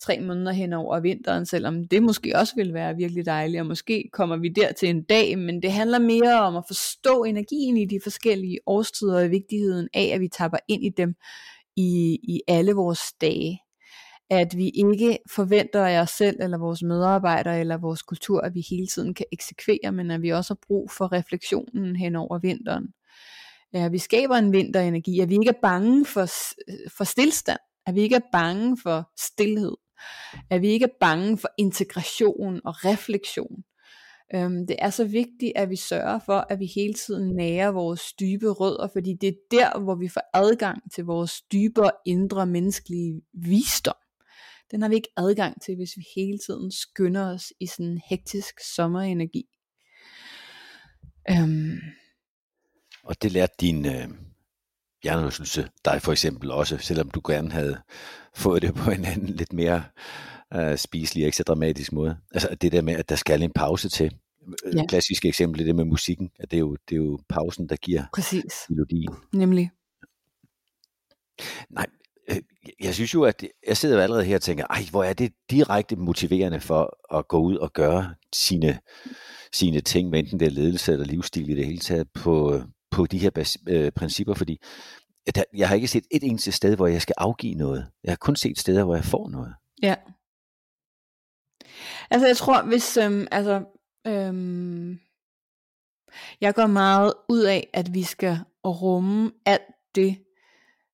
tre 0.00 0.20
måneder 0.20 0.52
hen 0.52 0.72
over 0.72 1.00
vinteren, 1.00 1.46
selvom 1.46 1.84
det 1.84 2.02
måske 2.02 2.32
også 2.36 2.54
vil 2.56 2.74
være 2.74 2.96
virkelig 2.96 3.26
dejligt, 3.26 3.60
og 3.60 3.66
måske 3.66 4.10
kommer 4.12 4.36
vi 4.36 4.48
der 4.48 4.72
til 4.72 4.88
en 4.88 5.02
dag, 5.02 5.38
men 5.38 5.62
det 5.62 5.72
handler 5.72 5.98
mere 5.98 6.40
om 6.40 6.56
at 6.56 6.64
forstå 6.66 7.24
energien 7.24 7.76
i 7.76 7.84
de 7.84 8.00
forskellige 8.02 8.58
årstider 8.66 9.24
og 9.24 9.30
vigtigheden 9.30 9.88
af, 9.94 10.10
at 10.14 10.20
vi 10.20 10.28
tapper 10.28 10.58
ind 10.68 10.84
i 10.84 10.88
dem 10.96 11.14
i, 11.80 12.18
i 12.22 12.40
alle 12.48 12.72
vores 12.72 13.12
dage. 13.20 13.60
At 14.30 14.56
vi 14.56 14.68
ikke 14.68 15.18
forventer 15.30 15.86
af 15.86 16.00
os 16.00 16.10
selv, 16.10 16.36
eller 16.40 16.58
vores 16.58 16.82
medarbejdere, 16.82 17.60
eller 17.60 17.76
vores 17.76 18.02
kultur, 18.02 18.40
at 18.40 18.54
vi 18.54 18.64
hele 18.70 18.86
tiden 18.86 19.14
kan 19.14 19.26
eksekvere, 19.32 19.92
men 19.92 20.10
at 20.10 20.22
vi 20.22 20.30
også 20.30 20.54
har 20.54 20.58
brug 20.66 20.90
for 20.90 21.12
refleksionen 21.12 21.96
hen 21.96 22.16
over 22.16 22.38
vinteren. 22.38 22.86
Ja, 23.72 23.88
vi 23.88 23.98
skaber 23.98 24.36
en 24.36 24.52
vinterenergi, 24.52 25.20
at 25.20 25.28
vi 25.28 25.34
ikke 25.34 25.48
er 25.48 25.60
bange 25.62 26.06
for, 26.06 26.26
for 26.96 27.04
stillstand, 27.04 27.58
at 27.86 27.94
vi 27.94 28.00
ikke 28.00 28.16
er 28.16 28.28
bange 28.32 28.78
for 28.82 29.10
stillhed, 29.20 29.76
at 30.50 30.62
vi 30.62 30.68
ikke 30.68 30.84
er 30.84 30.96
bange 31.00 31.38
for 31.38 31.48
integration 31.58 32.60
og 32.64 32.84
refleksion, 32.84 33.64
Øhm, 34.34 34.66
det 34.66 34.76
er 34.78 34.90
så 34.90 35.04
vigtigt, 35.04 35.52
at 35.56 35.70
vi 35.70 35.76
sørger 35.76 36.18
for, 36.26 36.46
at 36.50 36.58
vi 36.58 36.66
hele 36.66 36.94
tiden 36.94 37.36
nærer 37.36 37.70
vores 37.70 38.12
dybe 38.12 38.50
rødder, 38.50 38.88
fordi 38.92 39.14
det 39.20 39.28
er 39.28 39.38
der, 39.50 39.80
hvor 39.80 39.94
vi 39.94 40.08
får 40.08 40.22
adgang 40.34 40.92
til 40.92 41.04
vores 41.04 41.42
dybere 41.42 41.90
indre 42.06 42.46
menneskelige 42.46 43.22
visdom. 43.32 43.94
Den 44.70 44.82
har 44.82 44.88
vi 44.88 44.94
ikke 44.94 45.12
adgang 45.16 45.62
til, 45.62 45.76
hvis 45.76 45.96
vi 45.96 46.04
hele 46.16 46.38
tiden 46.38 46.72
skynder 46.72 47.34
os 47.34 47.52
i 47.60 47.66
sådan 47.66 47.86
en 47.86 48.00
hektisk 48.10 48.54
sommerenergi. 48.74 49.44
Øhm. 51.30 51.78
Og 53.04 53.22
det 53.22 53.32
lærte 53.32 53.54
din 53.60 53.86
øh, 53.86 54.08
hjernerystelse 55.02 55.68
dig 55.84 56.02
for 56.02 56.12
eksempel 56.12 56.50
også, 56.50 56.78
selvom 56.78 57.10
du 57.10 57.20
gerne 57.26 57.52
havde 57.52 57.82
fået 58.36 58.62
det 58.62 58.74
på 58.74 58.90
en 58.90 59.04
anden 59.04 59.28
lidt 59.28 59.52
mere 59.52 59.84
øh, 60.54 60.78
spiselig, 60.78 61.24
ikke 61.24 61.36
så 61.36 61.42
dramatisk 61.42 61.92
måde. 61.92 62.16
Altså 62.34 62.54
det 62.54 62.72
der 62.72 62.82
med, 62.82 62.94
at 62.94 63.08
der 63.08 63.16
skal 63.16 63.42
en 63.42 63.52
pause 63.52 63.88
til. 63.88 64.14
Øh, 64.64 64.76
ja. 64.76 64.86
Klassiske 64.86 65.28
eksempel 65.28 65.66
det 65.66 65.76
med 65.76 65.84
musikken, 65.84 66.30
at 66.40 66.50
det 66.50 66.56
er 66.56 66.60
jo, 66.60 66.76
det 66.88 66.94
er 66.94 67.00
jo 67.00 67.18
pausen, 67.28 67.68
der 67.68 67.76
giver 67.76 68.02
Præcis. 68.14 68.54
melodien. 68.68 69.14
Nemlig. 69.32 69.70
Nej, 71.70 71.86
øh, 72.30 72.36
jeg 72.80 72.94
synes 72.94 73.14
jo, 73.14 73.22
at 73.22 73.44
jeg 73.66 73.76
sidder 73.76 73.96
jo 73.96 74.02
allerede 74.02 74.24
her 74.24 74.34
og 74.34 74.42
tænker, 74.42 74.66
ej, 74.70 74.82
hvor 74.90 75.04
er 75.04 75.12
det 75.12 75.32
direkte 75.50 75.96
motiverende 75.96 76.60
for 76.60 77.16
at 77.18 77.28
gå 77.28 77.38
ud 77.38 77.56
og 77.56 77.72
gøre 77.72 78.14
sine, 78.34 78.78
sine 79.52 79.80
ting, 79.80 80.16
enten 80.16 80.40
det 80.40 80.46
er 80.46 80.50
ledelse 80.50 80.92
eller 80.92 81.06
livsstil 81.06 81.50
i 81.50 81.54
det 81.54 81.66
hele 81.66 81.78
taget, 81.78 82.08
på, 82.14 82.62
på 82.90 83.06
de 83.06 83.18
her 83.18 83.30
bas, 83.30 83.58
øh, 83.68 83.92
principper, 83.92 84.34
fordi 84.34 84.58
jeg 85.56 85.68
har 85.68 85.74
ikke 85.74 85.88
set 85.88 86.04
et 86.10 86.22
eneste 86.22 86.52
sted, 86.52 86.76
hvor 86.76 86.86
jeg 86.86 87.02
skal 87.02 87.14
afgive 87.18 87.54
noget. 87.54 87.86
Jeg 88.04 88.10
har 88.10 88.16
kun 88.16 88.36
set 88.36 88.58
steder, 88.58 88.84
hvor 88.84 88.94
jeg 88.94 89.04
får 89.04 89.28
noget. 89.28 89.54
Ja. 89.82 89.94
Altså 92.10 92.26
jeg 92.26 92.36
tror, 92.36 92.62
hvis, 92.62 92.96
øhm, 92.96 93.26
altså, 93.30 93.64
øhm, 94.06 94.98
Jeg 96.40 96.54
går 96.54 96.66
meget 96.66 97.12
ud 97.28 97.42
af, 97.42 97.70
at 97.74 97.94
vi 97.94 98.02
skal 98.02 98.38
rumme 98.66 99.32
alt 99.46 99.62
det, 99.94 100.16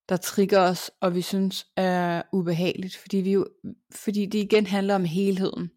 der 0.08 0.16
trigger 0.16 0.60
os, 0.60 0.90
og 1.00 1.14
vi 1.14 1.22
synes 1.22 1.66
er 1.76 2.22
ubehageligt, 2.32 2.96
fordi, 2.96 3.16
vi 3.16 3.32
jo, 3.32 3.46
fordi 3.94 4.26
det 4.26 4.38
igen 4.38 4.66
handler 4.66 4.94
om 4.94 5.04
helheden. 5.04 5.70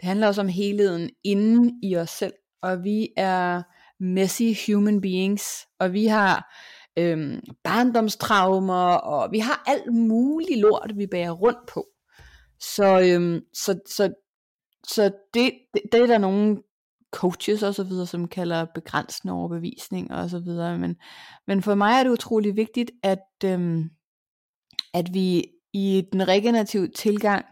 Det 0.00 0.08
handler 0.08 0.26
også 0.26 0.40
om 0.40 0.48
helheden 0.48 1.10
inden 1.24 1.80
i 1.82 1.96
os 1.96 2.10
selv, 2.10 2.32
og 2.62 2.84
vi 2.84 3.08
er 3.16 3.62
messy 4.00 4.42
human 4.66 5.00
beings, 5.00 5.44
og 5.80 5.92
vi 5.92 6.06
har 6.06 6.54
øhm, 6.98 7.40
barndomstraumer, 7.64 8.94
og 8.94 9.32
vi 9.32 9.38
har 9.38 9.62
alt 9.66 9.94
muligt 9.94 10.60
lort, 10.60 10.92
vi 10.96 11.06
bærer 11.06 11.30
rundt 11.30 11.68
på. 11.68 11.86
Så, 12.60 13.00
øhm, 13.00 13.40
så, 13.54 13.78
så, 13.88 14.12
så 14.88 15.10
det, 15.34 15.52
det, 15.74 15.82
det 15.92 16.02
er 16.02 16.06
der 16.06 16.18
nogle 16.18 16.62
coaches 17.12 17.62
og 17.62 17.74
så 17.74 17.84
videre, 17.84 18.06
som 18.06 18.28
kalder 18.28 18.66
begrænsende 18.74 19.34
overbevisning 19.34 20.10
og 20.10 20.30
så 20.30 20.38
videre. 20.38 20.78
Men, 20.78 20.96
men 21.46 21.62
for 21.62 21.74
mig 21.74 21.92
er 21.92 22.02
det 22.02 22.10
utrolig 22.10 22.56
vigtigt, 22.56 22.90
at, 23.02 23.26
øhm, 23.44 23.90
at 24.94 25.14
vi 25.14 25.46
i 25.72 26.08
den 26.12 26.28
regenerative 26.28 26.88
tilgang 26.88 27.44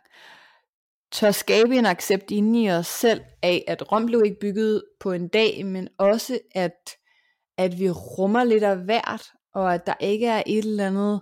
tør 1.12 1.30
skabe 1.30 1.76
en 1.76 1.86
accept 1.86 2.30
inde 2.30 2.62
i 2.62 2.70
os 2.70 2.86
selv 2.86 3.20
af, 3.42 3.64
at 3.68 3.92
Rom 3.92 4.06
blev 4.06 4.22
ikke 4.24 4.40
bygget 4.40 4.82
på 5.00 5.12
en 5.12 5.28
dag, 5.28 5.66
men 5.66 5.88
også 5.98 6.38
at, 6.54 6.90
at 7.58 7.78
vi 7.78 7.90
rummer 7.90 8.44
lidt 8.44 8.64
af 8.64 8.76
hvert, 8.76 9.22
og 9.54 9.74
at 9.74 9.86
der 9.86 9.94
ikke 10.00 10.26
er 10.26 10.42
et 10.46 10.64
eller 10.64 10.86
andet 10.86 11.20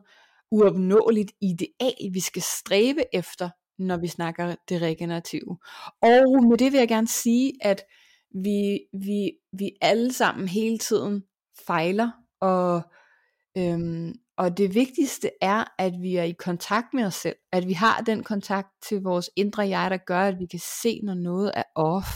uopnåeligt 0.50 1.32
ideal, 1.40 2.12
vi 2.12 2.20
skal 2.20 2.42
stræbe 2.42 3.00
efter, 3.12 3.50
når 3.78 3.96
vi 3.96 4.08
snakker 4.08 4.54
det 4.68 4.82
regenerative. 4.82 5.58
Og 6.02 6.44
med 6.44 6.58
det 6.58 6.72
vil 6.72 6.78
jeg 6.78 6.88
gerne 6.88 7.08
sige, 7.08 7.52
at 7.60 7.82
vi, 8.44 8.80
vi, 8.92 9.32
vi 9.52 9.70
alle 9.80 10.12
sammen 10.12 10.48
hele 10.48 10.78
tiden 10.78 11.24
fejler, 11.66 12.10
og, 12.40 12.82
øhm, 13.58 14.14
og 14.36 14.58
det 14.58 14.74
vigtigste 14.74 15.30
er, 15.40 15.64
at 15.78 15.92
vi 16.00 16.16
er 16.16 16.22
i 16.22 16.32
kontakt 16.32 16.86
med 16.94 17.04
os 17.04 17.14
selv, 17.14 17.36
at 17.52 17.66
vi 17.68 17.72
har 17.72 18.00
den 18.00 18.22
kontakt 18.22 18.68
til 18.88 19.02
vores 19.02 19.30
indre 19.36 19.68
jeg, 19.68 19.90
der 19.90 19.96
gør, 19.96 20.20
at 20.20 20.38
vi 20.38 20.46
kan 20.46 20.60
se, 20.82 21.00
når 21.02 21.14
noget 21.14 21.52
er 21.54 21.62
off, 21.74 22.08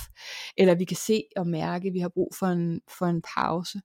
eller 0.57 0.75
vi 0.75 0.85
kan 0.85 0.97
se 0.97 1.23
og 1.37 1.47
mærke, 1.47 1.89
at 1.89 1.95
vi 1.95 1.99
har 1.99 2.09
brug 2.09 2.33
for 2.39 2.47
en, 2.47 2.81
for 2.99 3.07
en 3.07 3.23
pause, 3.37 3.81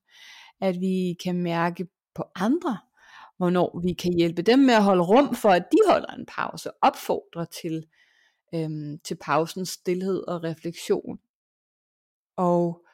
at 0.60 0.80
vi 0.80 1.16
kan 1.24 1.42
mærke 1.42 1.86
på 2.14 2.24
andre, 2.34 2.78
hvornår 3.42 3.80
vi 3.84 3.92
kan 3.92 4.12
hjælpe 4.12 4.42
dem 4.42 4.58
med 4.58 4.74
at 4.74 4.82
holde 4.82 5.02
rum 5.02 5.34
for, 5.34 5.48
at 5.48 5.64
de 5.72 5.78
holder 5.88 6.14
en 6.14 6.26
pause, 6.26 6.70
opfordrer 6.82 7.44
til, 7.44 7.86
øhm, 8.54 8.98
til 9.04 9.14
pausens 9.20 9.68
stillhed 9.68 10.28
og 10.28 10.44
refleksion. 10.44 11.18
Og 12.36 12.84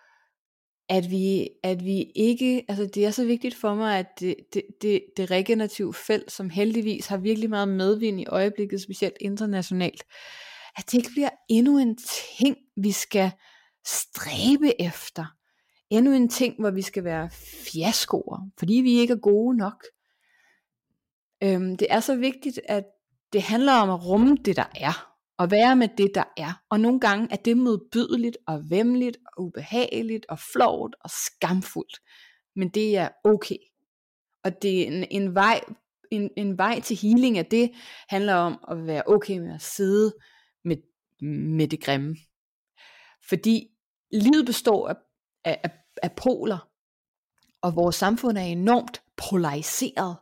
at 0.89 1.11
vi, 1.11 1.49
at 1.63 1.85
vi 1.85 2.13
ikke, 2.17 2.65
altså 2.69 2.91
det 2.95 3.07
er 3.07 3.11
så 3.11 3.25
vigtigt 3.25 3.55
for 3.55 3.75
mig, 3.75 3.99
at 3.99 4.07
det, 4.21 4.35
det, 4.55 4.63
det, 4.83 5.05
det 5.17 5.31
regenerative 5.31 5.95
felt, 5.95 6.33
som 6.33 6.51
heldigvis 6.51 7.07
har 7.07 7.17
virkelig 7.17 7.51
meget 7.51 7.69
medvind 7.69 8.21
i 8.21 8.27
øjeblikket, 8.27 8.81
specielt 8.81 9.17
internationalt, 9.21 10.05
at 10.77 10.85
det 10.87 10.95
ikke 10.95 11.11
bliver 11.11 11.31
endnu 11.49 11.79
en 11.79 11.99
ting, 12.39 12.57
vi 12.77 12.93
skal 12.93 13.31
stræbe 13.87 14.81
efter. 14.81 15.25
Endnu 15.91 16.13
en 16.13 16.29
ting, 16.29 16.61
hvor 16.61 16.71
vi 16.71 16.83
skal 16.83 17.05
være 17.05 17.31
fiaskoer, 17.65 18.51
fordi 18.59 18.75
vi 18.75 18.99
ikke 18.99 19.13
er 19.13 19.19
gode 19.19 19.57
nok. 19.57 19.85
Øhm, 21.43 21.77
det 21.77 21.87
er 21.91 22.01
så 22.01 22.17
vigtigt, 22.17 22.61
at 22.65 22.85
det 23.33 23.43
handler 23.43 23.73
om 23.73 23.91
at 23.91 24.07
rumme 24.07 24.37
det, 24.45 24.57
der 24.57 24.71
er. 24.77 25.15
Og 25.39 25.51
være 25.51 25.77
med 25.77 25.89
det, 25.99 26.11
der 26.15 26.25
er. 26.37 26.63
Og 26.71 26.81
nogle 26.81 27.01
gange 27.01 27.29
er 27.31 27.37
det 27.37 27.57
modbydeligt 27.57 28.37
og 28.47 28.71
vemmeligt 28.71 29.17
og 29.27 29.45
ubehageligt 29.45 30.27
og 30.29 30.39
flovt 30.39 30.95
og 31.01 31.11
skamfuldt. 31.11 31.99
Men 32.57 32.69
det 32.69 32.97
er 32.97 33.09
okay. 33.25 33.57
Og 34.45 34.63
det 34.63 34.83
er 34.83 34.87
en, 34.87 35.05
en, 35.11 35.35
vej, 35.35 35.61
en, 36.11 36.31
en 36.37 36.59
vej 36.59 36.81
til 36.81 36.97
healing 36.97 37.39
af 37.39 37.47
det 37.47 37.71
handler 38.09 38.35
om 38.35 38.65
at 38.71 38.87
være 38.87 39.03
okay 39.07 39.39
med 39.39 39.55
at 39.55 39.63
sidde 39.63 40.15
med, 40.65 40.77
med 41.57 41.69
det 41.69 41.83
grimme. 41.83 42.17
Fordi 43.29 43.69
livet 44.13 44.47
består 44.47 44.89
af, 44.89 44.97
af, 45.45 45.71
af 46.03 46.13
poler, 46.13 46.69
og 47.63 47.77
vores 47.77 47.97
samfund 47.97 48.39
er 48.39 48.43
enormt 48.43 49.03
polariseret. 49.17 50.17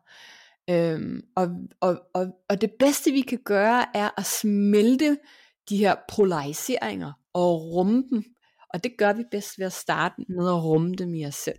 Øhm, 0.71 1.21
og, 1.37 1.49
og, 1.81 2.01
og, 2.15 2.27
og 2.49 2.61
det 2.61 2.71
bedste 2.79 3.13
vi 3.13 3.21
kan 3.21 3.39
gøre 3.45 3.97
er 3.97 4.11
at 4.19 4.27
smelte 4.27 5.19
de 5.69 5.77
her 5.77 5.95
polariseringer 6.15 7.13
og 7.35 7.61
rumme 7.75 8.05
dem. 8.11 8.25
Og 8.75 8.85
det 8.85 8.93
gør 8.99 9.13
vi 9.13 9.25
bedst 9.31 9.59
ved 9.59 9.67
at 9.67 9.73
starte 9.73 10.15
med 10.29 10.49
at 10.49 10.65
rumme 10.65 10.95
dem 10.95 11.15
i 11.15 11.27
os 11.27 11.35
selv. 11.35 11.59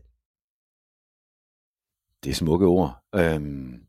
Det 2.24 2.30
er 2.30 2.34
smukke 2.36 2.66
ord. 2.66 3.04
Øhm, 3.16 3.88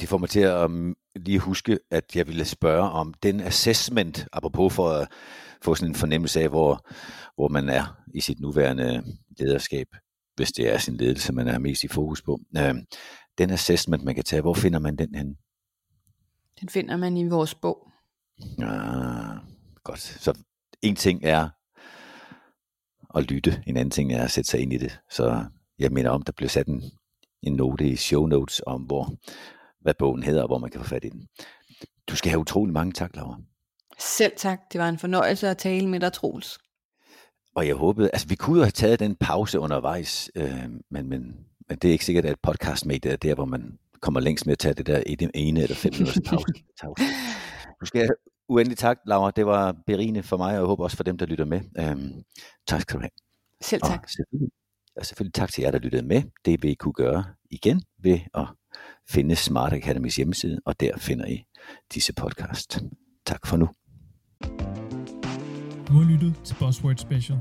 det 0.00 0.08
får 0.08 0.18
mig 0.18 0.28
til 0.28 0.40
at 0.40 0.64
um, 0.64 0.96
lige 1.16 1.38
huske, 1.38 1.78
at 1.90 2.16
jeg 2.16 2.26
ville 2.26 2.44
spørge 2.44 2.90
om 2.90 3.14
den 3.14 3.40
assessment, 3.40 4.28
apropos 4.32 4.74
for 4.74 4.88
at 4.88 5.08
få 5.62 5.74
sådan 5.74 5.90
en 5.90 5.94
fornemmelse 5.94 6.40
af, 6.40 6.48
hvor, 6.48 6.88
hvor 7.34 7.48
man 7.48 7.68
er 7.68 8.02
i 8.14 8.20
sit 8.20 8.40
nuværende 8.40 9.04
lederskab, 9.38 9.86
hvis 10.36 10.52
det 10.52 10.74
er 10.74 10.78
sin 10.78 10.96
ledelse, 10.96 11.32
man 11.32 11.48
er 11.48 11.58
mest 11.58 11.84
i 11.84 11.88
fokus 11.88 12.22
på. 12.22 12.40
Øhm, 12.58 12.84
den 13.38 13.50
assessment, 13.50 14.04
man 14.04 14.14
kan 14.14 14.24
tage, 14.24 14.42
hvor 14.42 14.54
finder 14.54 14.78
man 14.78 14.96
den 14.96 15.14
hen? 15.14 15.36
Den 16.60 16.68
finder 16.68 16.96
man 16.96 17.16
i 17.16 17.28
vores 17.28 17.54
bog. 17.54 17.92
Ah, 18.58 19.36
godt. 19.84 20.00
Så 20.00 20.38
en 20.82 20.96
ting 20.96 21.24
er 21.24 21.48
at 23.18 23.30
lytte, 23.30 23.62
en 23.66 23.76
anden 23.76 23.90
ting 23.90 24.12
er 24.12 24.24
at 24.24 24.30
sætte 24.30 24.50
sig 24.50 24.60
ind 24.60 24.72
i 24.72 24.78
det. 24.78 25.00
Så 25.10 25.44
jeg 25.78 25.92
mener 25.92 26.10
om, 26.10 26.22
der 26.22 26.32
bliver 26.32 26.48
sat 26.48 26.66
en, 26.66 26.82
en 27.42 27.52
note 27.52 27.88
i 27.88 27.96
show 27.96 28.26
notes 28.26 28.62
om, 28.66 28.82
hvor, 28.82 29.14
hvad 29.80 29.94
bogen 29.98 30.22
hedder, 30.22 30.42
og 30.42 30.48
hvor 30.48 30.58
man 30.58 30.70
kan 30.70 30.80
få 30.80 30.86
fat 30.86 31.04
i 31.04 31.08
den. 31.08 31.28
Du 32.08 32.16
skal 32.16 32.30
have 32.30 32.40
utrolig 32.40 32.72
mange 32.72 32.92
tak, 32.92 33.16
Laura. 33.16 33.40
Selv 33.98 34.32
tak. 34.36 34.60
Det 34.72 34.80
var 34.80 34.88
en 34.88 34.98
fornøjelse 34.98 35.48
at 35.48 35.58
tale 35.58 35.88
med 35.88 36.00
dig, 36.00 36.12
Troels. 36.12 36.58
Og 37.56 37.66
jeg 37.66 37.74
håbede, 37.74 38.10
altså 38.12 38.28
vi 38.28 38.34
kunne 38.34 38.56
jo 38.56 38.64
have 38.64 38.70
taget 38.70 39.00
den 39.00 39.16
pause 39.16 39.60
undervejs, 39.60 40.30
øh, 40.34 40.64
men, 40.90 41.08
men 41.08 41.46
men 41.68 41.78
det 41.78 41.88
er 41.88 41.92
ikke 41.92 42.04
sikkert, 42.04 42.24
at 42.24 42.32
et 42.32 42.40
podcast 42.42 42.86
med 42.86 43.06
er 43.06 43.16
der, 43.16 43.34
hvor 43.34 43.44
man 43.44 43.78
kommer 44.00 44.20
længst 44.20 44.46
med 44.46 44.52
at 44.52 44.58
tage 44.58 44.74
det 44.74 44.86
der 44.86 45.02
ene 45.34 45.62
eller 45.62 45.76
fem 45.76 45.92
minutters 45.92 46.22
pause. 46.28 46.54
Du 47.80 47.86
skal 47.86 48.10
uendelig 48.48 48.78
tak, 48.78 48.98
Laura. 49.06 49.30
Det 49.30 49.46
var 49.46 49.76
berigende 49.86 50.22
for 50.22 50.36
mig, 50.36 50.48
og 50.48 50.54
jeg 50.54 50.62
håber 50.62 50.84
også 50.84 50.96
for 50.96 51.04
dem, 51.04 51.18
der 51.18 51.26
lytter 51.26 51.44
med. 51.44 51.60
Øhm, 51.78 52.22
tak 52.68 52.80
skal 52.80 52.96
du 52.96 53.00
have. 53.00 53.10
Selv 53.60 53.82
tak. 53.82 54.02
Og 54.02 54.10
selvfølgelig, 54.10 54.50
og 54.96 55.06
selvfølgelig 55.06 55.34
tak 55.34 55.52
til 55.52 55.62
jer, 55.62 55.70
der 55.70 55.78
lyttede 55.78 56.06
med. 56.06 56.22
Det 56.44 56.62
vil 56.62 56.70
I 56.70 56.74
kunne 56.74 56.92
gøre 56.92 57.24
igen 57.50 57.82
ved 57.98 58.20
at 58.34 58.46
finde 59.08 59.36
Smart 59.36 59.72
Academys 59.72 60.16
hjemmeside, 60.16 60.60
og 60.64 60.80
der 60.80 60.98
finder 60.98 61.26
I 61.26 61.44
disse 61.94 62.12
podcast. 62.14 62.78
Tak 63.26 63.46
for 63.46 63.56
nu. 63.56 63.68
Du 65.88 65.92
har 65.92 66.10
lyttet 66.12 66.34
til 66.44 66.56
Buzzword 66.60 66.96
Special. 66.96 67.38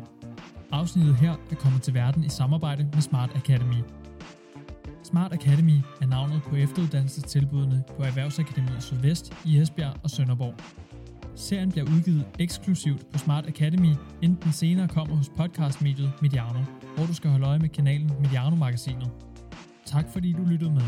Afsnittet 0.72 1.16
her 1.16 1.36
er 1.52 1.56
kommet 1.56 1.82
til 1.82 1.94
verden 1.94 2.24
i 2.24 2.30
samarbejde 2.30 2.90
med 2.94 3.02
Smart 3.02 3.36
Academy. 3.36 4.05
Smart 5.06 5.34
Academy 5.34 5.78
er 6.02 6.06
navnet 6.06 6.42
på 6.44 6.56
efteruddannelsestilbudene 6.56 7.84
på 7.98 8.04
Erhvervsakademiet 8.04 8.84
Sydvest 8.84 9.34
i 9.46 9.60
Esbjerg 9.60 9.94
og 10.04 10.10
Sønderborg. 10.10 10.54
Serien 11.36 11.72
bliver 11.72 11.86
udgivet 11.86 12.26
eksklusivt 12.40 13.12
på 13.12 13.18
Smart 13.18 13.48
Academy, 13.48 13.94
inden 14.22 14.40
den 14.44 14.52
senere 14.52 14.88
kommer 14.88 15.16
hos 15.16 15.30
podcastmediet 15.30 16.12
Mediano, 16.22 16.60
hvor 16.96 17.06
du 17.06 17.14
skal 17.14 17.30
holde 17.30 17.46
øje 17.46 17.60
med 17.60 17.70
kanalen 17.70 18.12
Mediano 18.22 18.56
Magasinet. 18.56 19.12
Tak 19.86 20.06
fordi 20.14 20.34
du 20.34 20.44
lyttede 20.44 20.72
med. 20.72 20.84